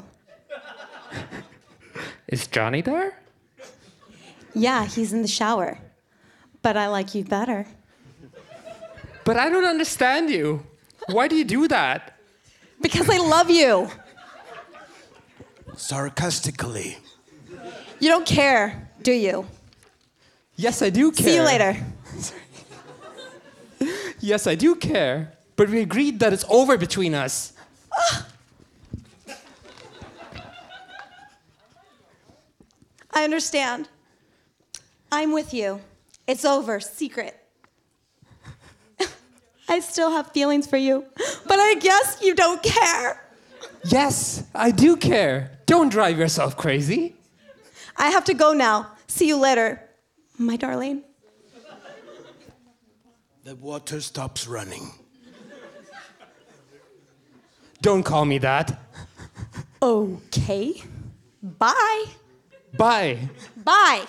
Is 2.28 2.48
Johnny 2.48 2.82
there? 2.82 3.20
Yeah, 4.56 4.86
he's 4.86 5.14
in 5.14 5.22
the 5.22 5.28
shower. 5.28 5.80
But 6.62 6.78
I 6.78 6.88
like 6.88 7.14
you 7.14 7.24
better. 7.24 7.68
But 9.26 9.38
I 9.38 9.50
don't 9.50 9.66
understand 9.66 10.30
you. 10.30 10.66
Why 11.08 11.28
do 11.28 11.36
you 11.36 11.44
do 11.44 11.68
that? 11.68 12.18
Because 12.82 13.10
I 13.10 13.18
love 13.18 13.50
you. 13.50 13.90
Sarcastically. 15.76 16.98
You 18.00 18.10
don't 18.10 18.26
care, 18.26 18.90
do 19.02 19.12
you? 19.12 19.46
Yes, 20.64 20.82
I 20.82 20.90
do 20.90 21.12
care. 21.12 21.28
See 21.28 21.36
you 21.36 21.44
later. 21.44 21.76
Yes, 24.22 24.48
I 24.48 24.56
do 24.56 24.76
care. 24.76 25.34
But 25.58 25.70
we 25.70 25.82
agreed 25.82 26.22
that 26.22 26.32
it's 26.32 26.46
over 26.48 26.78
between 26.78 27.14
us. 27.14 27.52
I 33.12 33.26
understand. 33.26 33.90
I'm 35.12 35.34
with 35.34 35.54
you. 35.54 35.82
It's 36.26 36.46
over. 36.46 36.80
Secret. 36.80 37.38
I 39.68 39.82
still 39.82 40.12
have 40.12 40.32
feelings 40.32 40.66
for 40.66 40.78
you, 40.78 41.04
but 41.46 41.60
I 41.60 41.76
guess 41.82 42.20
you 42.22 42.34
don't 42.34 42.64
care. 42.64 43.22
Yes, 43.84 44.46
I 44.56 44.72
do 44.72 44.96
care. 44.96 45.52
Don't 45.66 45.90
drive 45.90 46.18
yourself 46.18 46.56
crazy. 46.56 47.16
I 47.98 48.08
have 48.12 48.24
to 48.26 48.34
go 48.34 48.54
now. 48.54 48.94
See 49.08 49.28
you 49.28 49.36
later, 49.36 49.82
my 50.38 50.56
darling. 50.58 51.04
The 53.44 53.56
water 53.56 54.00
stops 54.02 54.48
running. 54.48 54.92
Don't 57.82 58.04
call 58.04 58.26
me 58.26 58.38
that. 58.38 58.80
Okay. 59.82 60.82
Bye. 61.42 62.06
Bye. 62.78 63.18
Bye. 63.58 64.06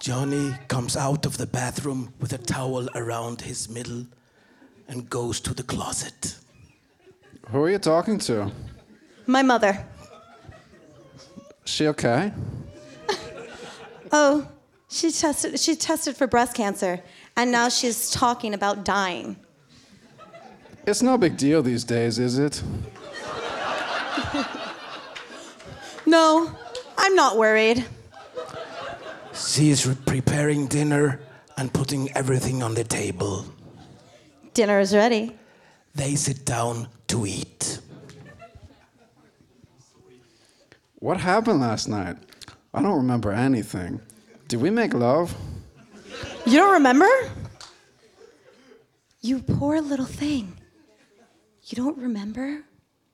Johnny 0.00 0.52
comes 0.68 0.96
out 0.96 1.24
of 1.24 1.38
the 1.38 1.46
bathroom 1.46 2.12
with 2.20 2.32
a 2.32 2.38
towel 2.38 2.88
around 2.94 3.40
his 3.42 3.68
middle 3.68 4.06
and 4.88 5.08
goes 5.08 5.40
to 5.40 5.54
the 5.54 5.62
closet. 5.62 6.36
Who 7.50 7.62
are 7.62 7.70
you 7.70 7.78
talking 7.78 8.18
to? 8.18 8.50
My 9.26 9.42
mother. 9.42 9.86
She 11.64 11.86
okay? 11.88 12.32
Oh, 14.12 14.46
she 14.94 15.10
tested 15.10 15.58
she 15.58 15.74
tested 15.74 16.16
for 16.16 16.26
breast 16.26 16.54
cancer 16.54 17.00
and 17.36 17.50
now 17.50 17.68
she's 17.68 18.10
talking 18.10 18.54
about 18.54 18.84
dying. 18.84 19.36
It's 20.86 21.02
no 21.02 21.18
big 21.18 21.36
deal 21.36 21.62
these 21.62 21.82
days, 21.82 22.18
is 22.18 22.38
it? 22.38 22.62
No, 26.06 26.54
I'm 26.98 27.14
not 27.14 27.38
worried. 27.38 27.84
She 29.34 29.70
is 29.70 29.86
re- 29.86 29.96
preparing 30.06 30.66
dinner 30.66 31.20
and 31.56 31.72
putting 31.72 32.12
everything 32.12 32.62
on 32.62 32.74
the 32.74 32.84
table. 32.84 33.46
Dinner 34.52 34.80
is 34.80 34.94
ready. 34.94 35.34
They 35.94 36.14
sit 36.14 36.44
down 36.44 36.88
to 37.08 37.26
eat. 37.26 37.80
What 40.98 41.16
happened 41.16 41.60
last 41.60 41.88
night? 41.88 42.16
I 42.72 42.82
don't 42.82 42.96
remember 42.96 43.32
anything. 43.32 44.00
Did 44.48 44.60
we 44.60 44.70
make 44.70 44.94
love? 44.94 45.34
You 46.46 46.58
don't 46.58 46.72
remember? 46.74 47.08
You 49.20 49.40
poor 49.40 49.80
little 49.80 50.04
thing. 50.06 50.56
You 51.64 51.76
don't 51.76 51.96
remember 51.96 52.64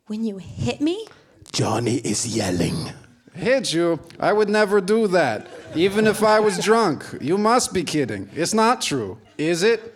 when 0.06 0.24
you 0.24 0.38
hit 0.38 0.80
me? 0.80 1.06
Johnny 1.52 1.96
is 1.96 2.36
yelling. 2.36 2.92
Hit 3.32 3.72
you? 3.72 4.00
I 4.18 4.32
would 4.32 4.48
never 4.48 4.80
do 4.80 5.06
that. 5.08 5.46
Even 5.76 6.08
if 6.08 6.22
I 6.24 6.40
was 6.40 6.58
drunk. 6.58 7.04
You 7.20 7.38
must 7.38 7.72
be 7.72 7.84
kidding. 7.84 8.28
It's 8.34 8.52
not 8.52 8.82
true. 8.82 9.18
Is 9.38 9.62
it? 9.62 9.94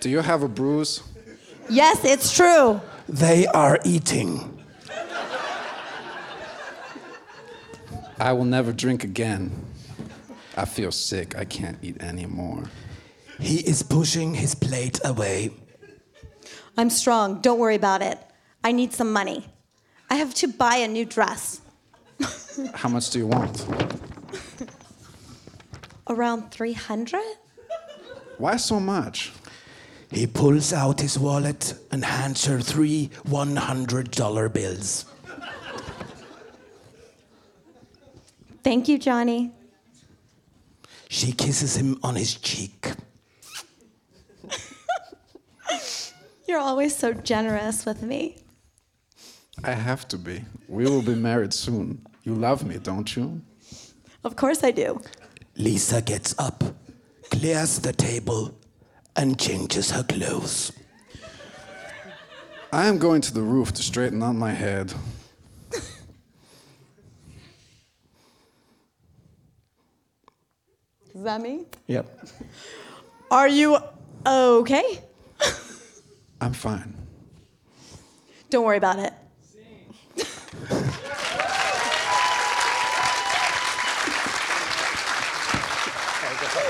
Do 0.00 0.08
you 0.08 0.20
have 0.20 0.44
a 0.44 0.48
bruise? 0.48 1.02
Yes, 1.68 2.04
it's 2.04 2.34
true. 2.34 2.80
They 3.08 3.46
are 3.48 3.80
eating. 3.84 4.56
I 8.20 8.32
will 8.32 8.44
never 8.44 8.72
drink 8.72 9.02
again. 9.02 9.50
I 10.56 10.64
feel 10.64 10.92
sick. 10.92 11.36
I 11.36 11.44
can't 11.44 11.78
eat 11.82 12.02
anymore. 12.02 12.64
He 13.38 13.58
is 13.60 13.82
pushing 13.82 14.34
his 14.34 14.54
plate 14.54 15.00
away. 15.04 15.50
I'm 16.76 16.90
strong. 16.90 17.40
Don't 17.40 17.58
worry 17.58 17.76
about 17.76 18.02
it. 18.02 18.18
I 18.62 18.72
need 18.72 18.92
some 18.92 19.12
money. 19.12 19.46
I 20.10 20.16
have 20.16 20.34
to 20.34 20.48
buy 20.48 20.76
a 20.76 20.88
new 20.88 21.04
dress. 21.04 21.60
How 22.74 22.88
much 22.88 23.10
do 23.10 23.18
you 23.18 23.26
want? 23.26 23.66
Around 26.08 26.50
300? 26.50 27.20
Why 28.38 28.56
so 28.56 28.80
much? 28.80 29.32
He 30.10 30.26
pulls 30.26 30.72
out 30.72 31.00
his 31.00 31.18
wallet 31.18 31.74
and 31.92 32.04
hands 32.04 32.44
her 32.46 32.60
three 32.60 33.10
$100 33.28 34.52
bills. 34.52 35.04
Thank 38.62 38.88
you, 38.88 38.98
Johnny. 38.98 39.52
She 41.12 41.32
kisses 41.32 41.76
him 41.76 41.98
on 42.04 42.14
his 42.14 42.36
cheek. 42.36 42.92
You're 46.46 46.60
always 46.60 46.94
so 46.94 47.12
generous 47.12 47.84
with 47.84 48.00
me. 48.00 48.36
I 49.64 49.72
have 49.72 50.06
to 50.08 50.16
be. 50.16 50.44
We 50.68 50.84
will 50.84 51.02
be 51.02 51.16
married 51.16 51.52
soon. 51.52 52.06
You 52.22 52.36
love 52.36 52.64
me, 52.64 52.78
don't 52.78 53.16
you? 53.16 53.42
Of 54.22 54.36
course 54.36 54.62
I 54.62 54.70
do. 54.70 55.00
Lisa 55.56 56.00
gets 56.00 56.32
up, 56.38 56.62
clears 57.28 57.80
the 57.80 57.92
table, 57.92 58.56
and 59.16 59.36
changes 59.36 59.90
her 59.90 60.04
clothes. 60.04 60.70
I 62.72 62.86
am 62.86 62.98
going 62.98 63.20
to 63.22 63.34
the 63.34 63.42
roof 63.42 63.72
to 63.72 63.82
straighten 63.82 64.22
out 64.22 64.36
my 64.36 64.52
head. 64.52 64.94
Is 71.20 71.24
that 71.24 71.42
me? 71.42 71.66
Yep. 71.86 72.06
Are 73.30 73.46
you 73.46 73.76
okay? 74.26 75.00
I'm 76.40 76.54
fine. 76.54 76.96
Don't 78.48 78.64
worry 78.64 78.78
about 78.78 78.98
it. 79.00 79.12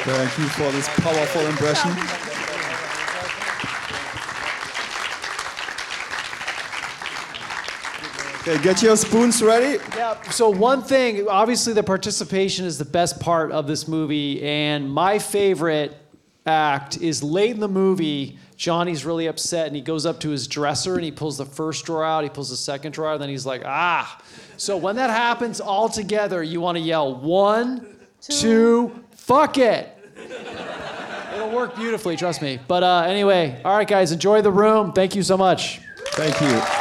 Thank 0.03 0.39
you 0.39 0.47
for 0.49 0.73
this 0.73 0.89
powerful 0.99 1.43
impression. 1.43 2.30
Okay, 8.41 8.63
get 8.63 8.83
your 8.83 8.97
spoons 8.97 9.43
ready. 9.43 9.83
Yeah. 9.95 10.19
So 10.31 10.49
one 10.49 10.83
thing, 10.83 11.29
obviously, 11.29 11.75
the 11.75 11.83
participation 11.83 12.65
is 12.65 12.79
the 12.79 12.87
best 12.87 13.21
part 13.21 13.53
of 13.53 13.67
this 13.67 13.87
movie, 13.87 14.43
and 14.43 14.91
my 14.91 15.19
favorite 15.19 15.95
act 16.47 16.97
is 17.03 17.23
late 17.23 17.51
in 17.51 17.61
the 17.61 17.69
movie. 17.69 18.39
Johnny's 18.57 19.05
really 19.05 19.27
upset, 19.27 19.67
and 19.67 19.77
he 19.77 19.83
goes 19.83 20.07
up 20.07 20.21
to 20.21 20.31
his 20.31 20.47
dresser 20.47 20.95
and 20.95 21.05
he 21.05 21.11
pulls 21.11 21.37
the 21.37 21.45
first 21.45 21.85
drawer 21.85 22.03
out, 22.03 22.25
he 22.25 22.31
pulls 22.31 22.49
the 22.49 22.57
second 22.57 22.93
drawer, 22.93 23.13
and 23.13 23.21
then 23.23 23.29
he's 23.29 23.45
like, 23.45 23.63
ah. 23.67 24.19
So 24.57 24.75
when 24.77 24.97
that 24.97 25.11
happens 25.11 25.61
all 25.61 25.91
together, 25.91 26.43
you 26.43 26.63
want 26.63 26.79
to 26.79 26.83
yell 26.83 27.15
one, 27.15 27.95
two, 28.23 29.05
fuck 29.11 29.59
it. 29.59 29.97
It'll 31.35 31.51
work 31.51 31.77
beautifully, 31.77 32.17
trust 32.17 32.41
me. 32.41 32.59
But 32.67 32.83
uh, 32.83 33.03
anyway, 33.07 33.61
all 33.67 33.77
right, 33.77 33.89
guys, 33.89 34.13
enjoy 34.13 34.41
the 34.41 34.53
room. 34.53 34.93
Thank 34.95 35.15
you 35.15 35.23
so 35.23 35.37
much. 35.37 35.81
Thank 36.13 36.41
you. 36.41 36.80